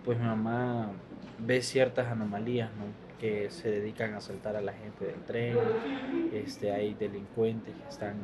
pues 0.06 0.20
mamá 0.20 0.92
ve 1.40 1.64
ciertas 1.64 2.12
anomalías, 2.12 2.70
¿no? 2.76 2.84
que 3.20 3.50
se 3.50 3.72
dedican 3.72 4.14
a 4.14 4.18
asaltar 4.18 4.56
a 4.56 4.62
la 4.62 4.74
gente 4.74 5.06
del 5.06 5.20
tren, 5.24 5.58
este, 6.32 6.72
hay 6.72 6.94
delincuentes 6.94 7.74
que 7.74 7.90
están, 7.90 8.18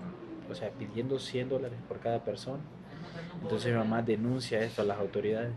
o 0.47 0.53
sea, 0.53 0.69
pidiendo 0.69 1.17
100 1.17 1.49
dólares 1.49 1.79
por 1.87 1.99
cada 1.99 2.23
persona. 2.23 2.61
Entonces 3.41 3.71
mi 3.71 3.79
mamá 3.79 4.03
denuncia 4.03 4.59
esto 4.59 4.83
a 4.83 4.85
las 4.85 4.99
autoridades. 4.99 5.53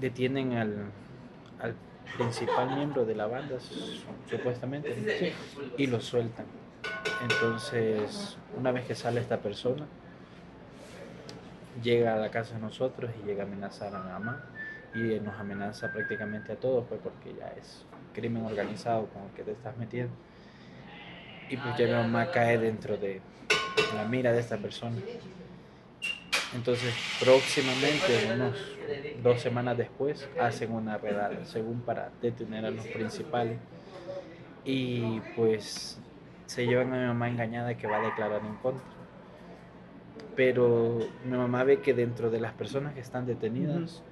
Detienen 0.00 0.52
al, 0.52 0.84
al 1.60 1.74
principal 2.16 2.76
miembro 2.76 3.04
de 3.04 3.16
la 3.16 3.26
banda, 3.26 3.56
supuestamente, 4.30 5.32
y 5.76 5.88
lo 5.88 6.00
sueltan. 6.00 6.46
Entonces, 7.22 8.36
una 8.56 8.72
vez 8.72 8.86
que 8.86 8.94
sale 8.94 9.20
esta 9.20 9.38
persona, 9.38 9.86
llega 11.82 12.14
a 12.14 12.16
la 12.16 12.30
casa 12.30 12.54
de 12.54 12.60
nosotros 12.60 13.10
y 13.22 13.26
llega 13.26 13.44
a 13.44 13.46
amenazar 13.46 13.94
a 13.94 14.00
mi 14.00 14.10
mamá 14.10 14.44
y 14.94 15.20
nos 15.20 15.38
amenaza 15.38 15.92
prácticamente 15.92 16.52
a 16.52 16.56
todos, 16.56 16.84
pues 16.88 17.00
porque 17.02 17.34
ya 17.34 17.48
es 17.58 17.84
crimen 18.12 18.44
organizado 18.44 19.06
con 19.08 19.24
el 19.24 19.30
que 19.30 19.42
te 19.42 19.52
estás 19.52 19.76
metiendo. 19.76 20.14
Y 21.50 21.56
pues 21.56 21.76
ya 21.76 21.86
mi 21.86 21.92
mamá 21.92 22.30
cae 22.30 22.58
dentro 22.58 22.96
de 22.96 23.20
la 23.94 24.04
mira 24.04 24.32
de 24.32 24.40
esta 24.40 24.56
persona. 24.56 24.96
Entonces, 26.54 26.94
próximamente, 27.18 28.32
unos 28.32 28.54
dos 29.22 29.40
semanas 29.40 29.76
después, 29.76 30.28
hacen 30.40 30.70
una 30.72 30.98
redada, 30.98 31.44
según 31.44 31.80
para 31.80 32.10
detener 32.22 32.64
a 32.64 32.70
los 32.70 32.86
principales. 32.86 33.58
Y 34.64 35.20
pues 35.34 35.98
se 36.46 36.66
llevan 36.66 36.92
a 36.92 36.98
mi 36.98 37.06
mamá 37.06 37.28
engañada 37.28 37.74
que 37.76 37.86
va 37.86 37.98
a 37.98 38.02
declarar 38.02 38.42
en 38.44 38.54
contra. 38.56 38.84
Pero 40.36 40.98
mi 41.24 41.36
mamá 41.36 41.64
ve 41.64 41.80
que 41.80 41.94
dentro 41.94 42.30
de 42.30 42.40
las 42.40 42.52
personas 42.52 42.94
que 42.94 43.00
están 43.00 43.26
detenidas, 43.26 44.02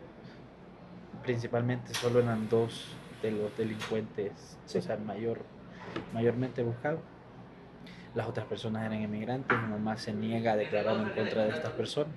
principalmente 1.23 1.95
solo 1.95 2.21
eran 2.21 2.49
dos 2.49 2.95
de 3.23 3.33
los 3.33 3.57
delincuentes, 3.57 4.59
o 4.65 4.69
sea, 4.69 4.97
mayor, 4.97 5.41
mayormente 6.13 6.63
buscados. 6.63 7.01
Las 8.15 8.29
otras 8.29 8.47
personas 8.47 8.85
eran 8.85 9.03
inmigrantes, 9.03 9.57
mi 9.59 9.69
mamá 9.69 9.97
se 9.97 10.13
niega 10.13 10.53
a 10.53 10.57
declarar 10.57 10.97
en 10.97 11.11
contra 11.11 11.45
de 11.45 11.51
estas 11.51 11.73
personas. 11.73 12.13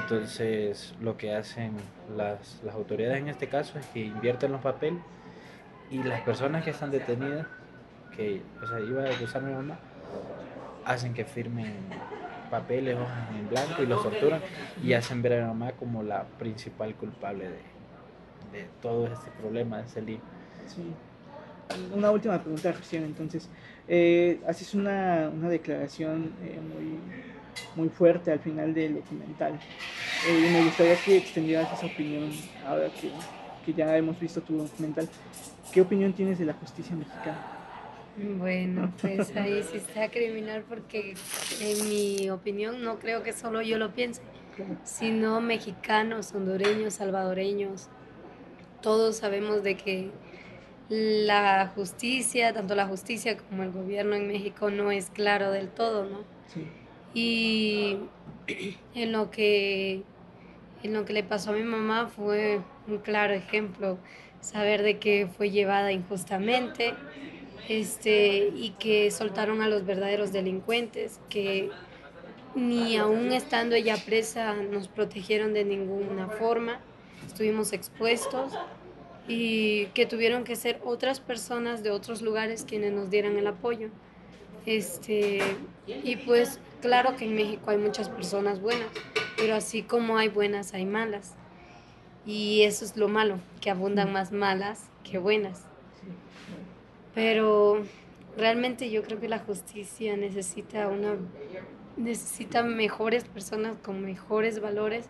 Entonces, 0.00 0.94
lo 1.00 1.16
que 1.16 1.34
hacen 1.34 1.72
las, 2.16 2.60
las 2.64 2.74
autoridades 2.74 3.18
en 3.18 3.28
este 3.28 3.48
caso 3.48 3.78
es 3.78 3.86
que 3.86 4.00
invierten 4.00 4.52
los 4.52 4.60
papeles 4.60 5.00
y 5.90 6.02
las 6.02 6.22
personas 6.22 6.64
que 6.64 6.70
están 6.70 6.90
detenidas, 6.90 7.46
que 8.16 8.42
o 8.62 8.66
sea, 8.66 8.80
iba 8.80 9.04
a 9.04 9.14
acusar 9.14 9.42
a 9.42 9.46
mi 9.46 9.52
mamá, 9.54 9.78
hacen 10.84 11.14
que 11.14 11.24
firmen 11.24 11.74
papeles, 12.50 12.96
hojas 12.96 13.30
en 13.38 13.48
blanco 13.48 13.82
y 13.82 13.86
los 13.86 14.02
torturan 14.02 14.40
y 14.82 14.92
hacen 14.92 15.22
ver 15.22 15.34
a 15.34 15.36
mi 15.42 15.48
mamá 15.48 15.72
como 15.72 16.02
la 16.02 16.24
principal 16.38 16.94
culpable 16.94 17.44
de, 17.44 18.58
de 18.58 18.66
todo 18.82 19.06
este 19.06 19.30
problema 19.40 19.78
de 19.78 19.86
ese 19.86 20.02
libro. 20.02 20.24
Sí. 20.66 20.92
Una 21.94 22.10
última 22.10 22.38
pregunta 22.38 22.72
recién, 22.72 23.04
entonces. 23.04 23.48
Eh, 23.88 24.40
haces 24.46 24.74
una, 24.74 25.30
una 25.32 25.48
declaración 25.48 26.32
eh, 26.42 26.60
muy, 26.60 26.98
muy 27.74 27.88
fuerte 27.88 28.30
al 28.30 28.38
final 28.40 28.74
del 28.74 28.96
documental. 28.96 29.58
Eh, 30.28 30.46
y 30.46 30.52
me 30.52 30.64
gustaría 30.64 30.96
que 30.96 31.16
extendieras 31.16 31.72
esa 31.72 31.86
opinión 31.86 32.30
ahora 32.66 32.88
que, 33.00 33.10
que 33.64 33.72
ya 33.72 33.96
hemos 33.96 34.20
visto 34.20 34.40
tu 34.42 34.58
documental. 34.58 35.08
¿Qué 35.72 35.80
opinión 35.80 36.12
tienes 36.12 36.38
de 36.38 36.44
la 36.44 36.52
justicia 36.52 36.94
mexicana? 36.94 37.61
Bueno, 38.16 38.92
pues 39.00 39.34
ahí 39.36 39.62
sí 39.62 39.78
está 39.78 40.10
criminal 40.10 40.64
porque 40.68 41.14
en 41.60 41.88
mi 41.88 42.30
opinión 42.30 42.82
no 42.82 42.98
creo 42.98 43.22
que 43.22 43.32
solo 43.32 43.62
yo 43.62 43.78
lo 43.78 43.92
piense, 43.94 44.22
sino 44.84 45.40
mexicanos, 45.40 46.32
hondureños, 46.34 46.94
salvadoreños, 46.94 47.88
todos 48.82 49.16
sabemos 49.16 49.62
de 49.62 49.76
que 49.76 50.10
la 50.88 51.72
justicia, 51.74 52.52
tanto 52.52 52.74
la 52.74 52.86
justicia 52.86 53.36
como 53.38 53.62
el 53.62 53.70
gobierno 53.70 54.14
en 54.14 54.26
México 54.26 54.70
no 54.70 54.90
es 54.90 55.08
claro 55.10 55.50
del 55.50 55.68
todo, 55.68 56.04
¿no? 56.04 56.18
Sí. 56.48 56.66
Y 57.14 57.98
en 58.94 59.12
lo 59.12 59.30
que 59.30 60.02
en 60.82 60.92
lo 60.94 61.04
que 61.04 61.12
le 61.12 61.22
pasó 61.22 61.50
a 61.50 61.54
mi 61.54 61.62
mamá 61.62 62.08
fue 62.08 62.60
un 62.88 62.98
claro 62.98 63.34
ejemplo, 63.34 63.98
saber 64.40 64.82
de 64.82 64.98
que 64.98 65.28
fue 65.28 65.50
llevada 65.50 65.92
injustamente, 65.92 66.94
este, 67.68 68.52
y 68.54 68.70
que 68.78 69.10
soltaron 69.10 69.62
a 69.62 69.68
los 69.68 69.84
verdaderos 69.84 70.32
delincuentes, 70.32 71.20
que 71.28 71.70
ni 72.54 72.96
aún 72.96 73.32
estando 73.32 73.74
ella 73.74 73.96
presa 73.96 74.54
nos 74.54 74.88
protegieron 74.88 75.54
de 75.54 75.64
ninguna 75.64 76.28
forma 76.28 76.80
estuvimos 77.26 77.72
expuestos 77.72 78.52
y 79.28 79.86
que 79.94 80.06
tuvieron 80.06 80.44
que 80.44 80.56
ser 80.56 80.80
otras 80.84 81.20
personas 81.20 81.82
de 81.82 81.90
otros 81.90 82.22
lugares 82.22 82.64
quienes 82.68 82.92
nos 82.92 83.10
dieran 83.10 83.36
el 83.38 83.46
apoyo. 83.46 83.88
Este, 84.66 85.40
y 85.86 86.16
pues 86.16 86.60
claro 86.80 87.16
que 87.16 87.24
en 87.24 87.34
México 87.34 87.70
hay 87.70 87.78
muchas 87.78 88.08
personas 88.08 88.60
buenas, 88.60 88.88
pero 89.36 89.54
así 89.54 89.82
como 89.82 90.18
hay 90.18 90.28
buenas, 90.28 90.74
hay 90.74 90.86
malas. 90.86 91.34
Y 92.24 92.62
eso 92.62 92.84
es 92.84 92.96
lo 92.96 93.08
malo, 93.08 93.38
que 93.60 93.70
abundan 93.70 94.12
más 94.12 94.30
malas 94.30 94.84
que 95.02 95.18
buenas. 95.18 95.71
Pero 97.14 97.82
realmente 98.36 98.90
yo 98.90 99.02
creo 99.02 99.20
que 99.20 99.28
la 99.28 99.38
justicia 99.38 100.16
necesita 100.16 100.88
una 100.88 101.16
necesita 101.96 102.62
mejores 102.62 103.24
personas 103.24 103.76
con 103.82 104.02
mejores 104.02 104.60
valores 104.60 105.06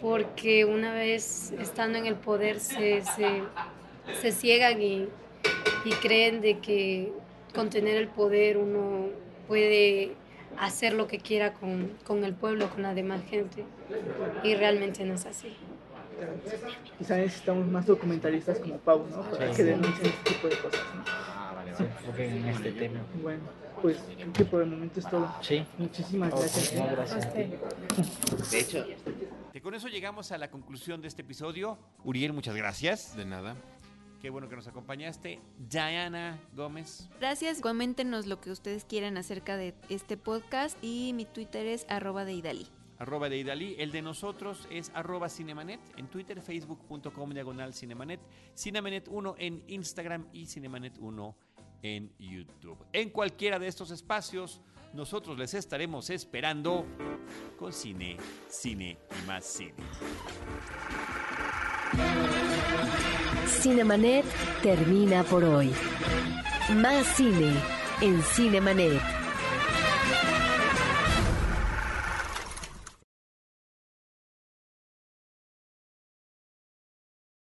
porque 0.00 0.64
una 0.64 0.92
vez 0.92 1.52
estando 1.52 1.98
en 1.98 2.06
el 2.06 2.16
poder 2.16 2.60
se, 2.60 3.02
se, 3.02 3.42
se 4.20 4.32
ciegan 4.32 4.82
y, 4.82 5.08
y 5.84 5.90
creen 6.02 6.40
de 6.40 6.58
que 6.58 7.12
con 7.54 7.70
tener 7.70 7.96
el 7.96 8.08
poder 8.08 8.58
uno 8.58 9.08
puede 9.46 10.12
hacer 10.58 10.92
lo 10.92 11.06
que 11.06 11.18
quiera 11.18 11.54
con, 11.54 11.92
con 12.04 12.24
el 12.24 12.34
pueblo, 12.34 12.68
con 12.70 12.82
la 12.82 12.94
demás 12.94 13.22
gente. 13.28 13.64
Y 14.42 14.54
realmente 14.54 15.04
no 15.04 15.14
es 15.14 15.24
así. 15.26 15.56
Quizá 16.98 17.16
necesitamos 17.16 17.66
más 17.68 17.86
documentalistas 17.86 18.58
como 18.58 18.76
Pau, 18.78 19.06
¿no? 19.10 19.22
Para 19.30 19.48
Sí. 19.50 19.56
que 19.56 19.64
denuncien 19.64 20.06
este 20.06 20.30
tipo 20.34 20.48
de 20.48 20.58
cosas, 20.58 20.80
¿no? 20.94 21.04
Ah, 21.06 21.52
vale, 21.56 21.72
vale. 21.72 21.90
Porque 22.06 22.28
en 22.28 22.48
este 22.48 22.72
tema. 22.72 23.00
Bueno, 23.22 23.40
pues 23.80 23.98
creo 24.16 24.32
que 24.32 24.44
por 24.44 24.62
el 24.62 24.68
momento 24.70 25.00
es 25.00 25.08
todo. 25.08 25.34
Sí. 25.40 25.64
Muchísimas 25.78 26.30
gracias. 26.30 26.74
no, 26.74 26.84
¿eh? 26.84 26.88
gracias. 26.92 27.34
De 28.50 28.58
hecho, 28.60 28.86
Y 29.54 29.60
con 29.60 29.74
eso 29.74 29.88
llegamos 29.88 30.32
a 30.32 30.38
la 30.38 30.50
conclusión 30.50 31.02
de 31.02 31.08
este 31.08 31.22
episodio. 31.22 31.78
Uriel, 32.04 32.32
muchas 32.32 32.54
gracias. 32.56 33.16
De 33.16 33.24
nada. 33.24 33.54
Qué 34.20 34.30
bueno 34.30 34.48
que 34.48 34.54
nos 34.54 34.68
acompañaste. 34.68 35.40
Diana 35.58 36.38
Gómez. 36.54 37.08
Gracias. 37.18 37.60
Coméntenos 37.60 38.26
lo 38.26 38.40
que 38.40 38.50
ustedes 38.52 38.84
quieran 38.84 39.16
acerca 39.16 39.56
de 39.56 39.74
este 39.88 40.16
podcast 40.16 40.78
y 40.82 41.12
mi 41.14 41.24
Twitter 41.24 41.66
es 41.66 41.84
arroba 41.88 42.24
de 42.24 42.32
Idali. 42.34 42.68
Arroba 43.02 43.28
de 43.28 43.36
Idalí. 43.36 43.74
El 43.78 43.90
de 43.90 44.00
nosotros 44.00 44.66
es 44.70 44.90
arroba 44.94 45.28
Cinemanet 45.28 45.80
en 45.96 46.06
Twitter, 46.06 46.40
facebook.com 46.40 47.30
diagonal 47.30 47.74
Cinemanet, 47.74 48.20
Cinemanet 48.56 49.08
1 49.08 49.34
en 49.38 49.64
Instagram 49.66 50.28
y 50.32 50.46
Cinemanet 50.46 50.98
1 50.98 51.36
en 51.82 52.12
YouTube. 52.18 52.78
En 52.92 53.10
cualquiera 53.10 53.58
de 53.58 53.66
estos 53.66 53.90
espacios, 53.90 54.60
nosotros 54.92 55.36
les 55.36 55.52
estaremos 55.54 56.10
esperando 56.10 56.86
con 57.58 57.72
cine, 57.72 58.16
cine 58.48 58.98
y 59.10 59.26
más 59.26 59.44
cine. 59.44 59.74
Cinemanet 63.48 64.24
termina 64.62 65.24
por 65.24 65.42
hoy. 65.42 65.72
Más 66.76 67.04
cine 67.16 67.52
en 68.00 68.22
Cinemanet. 68.22 69.21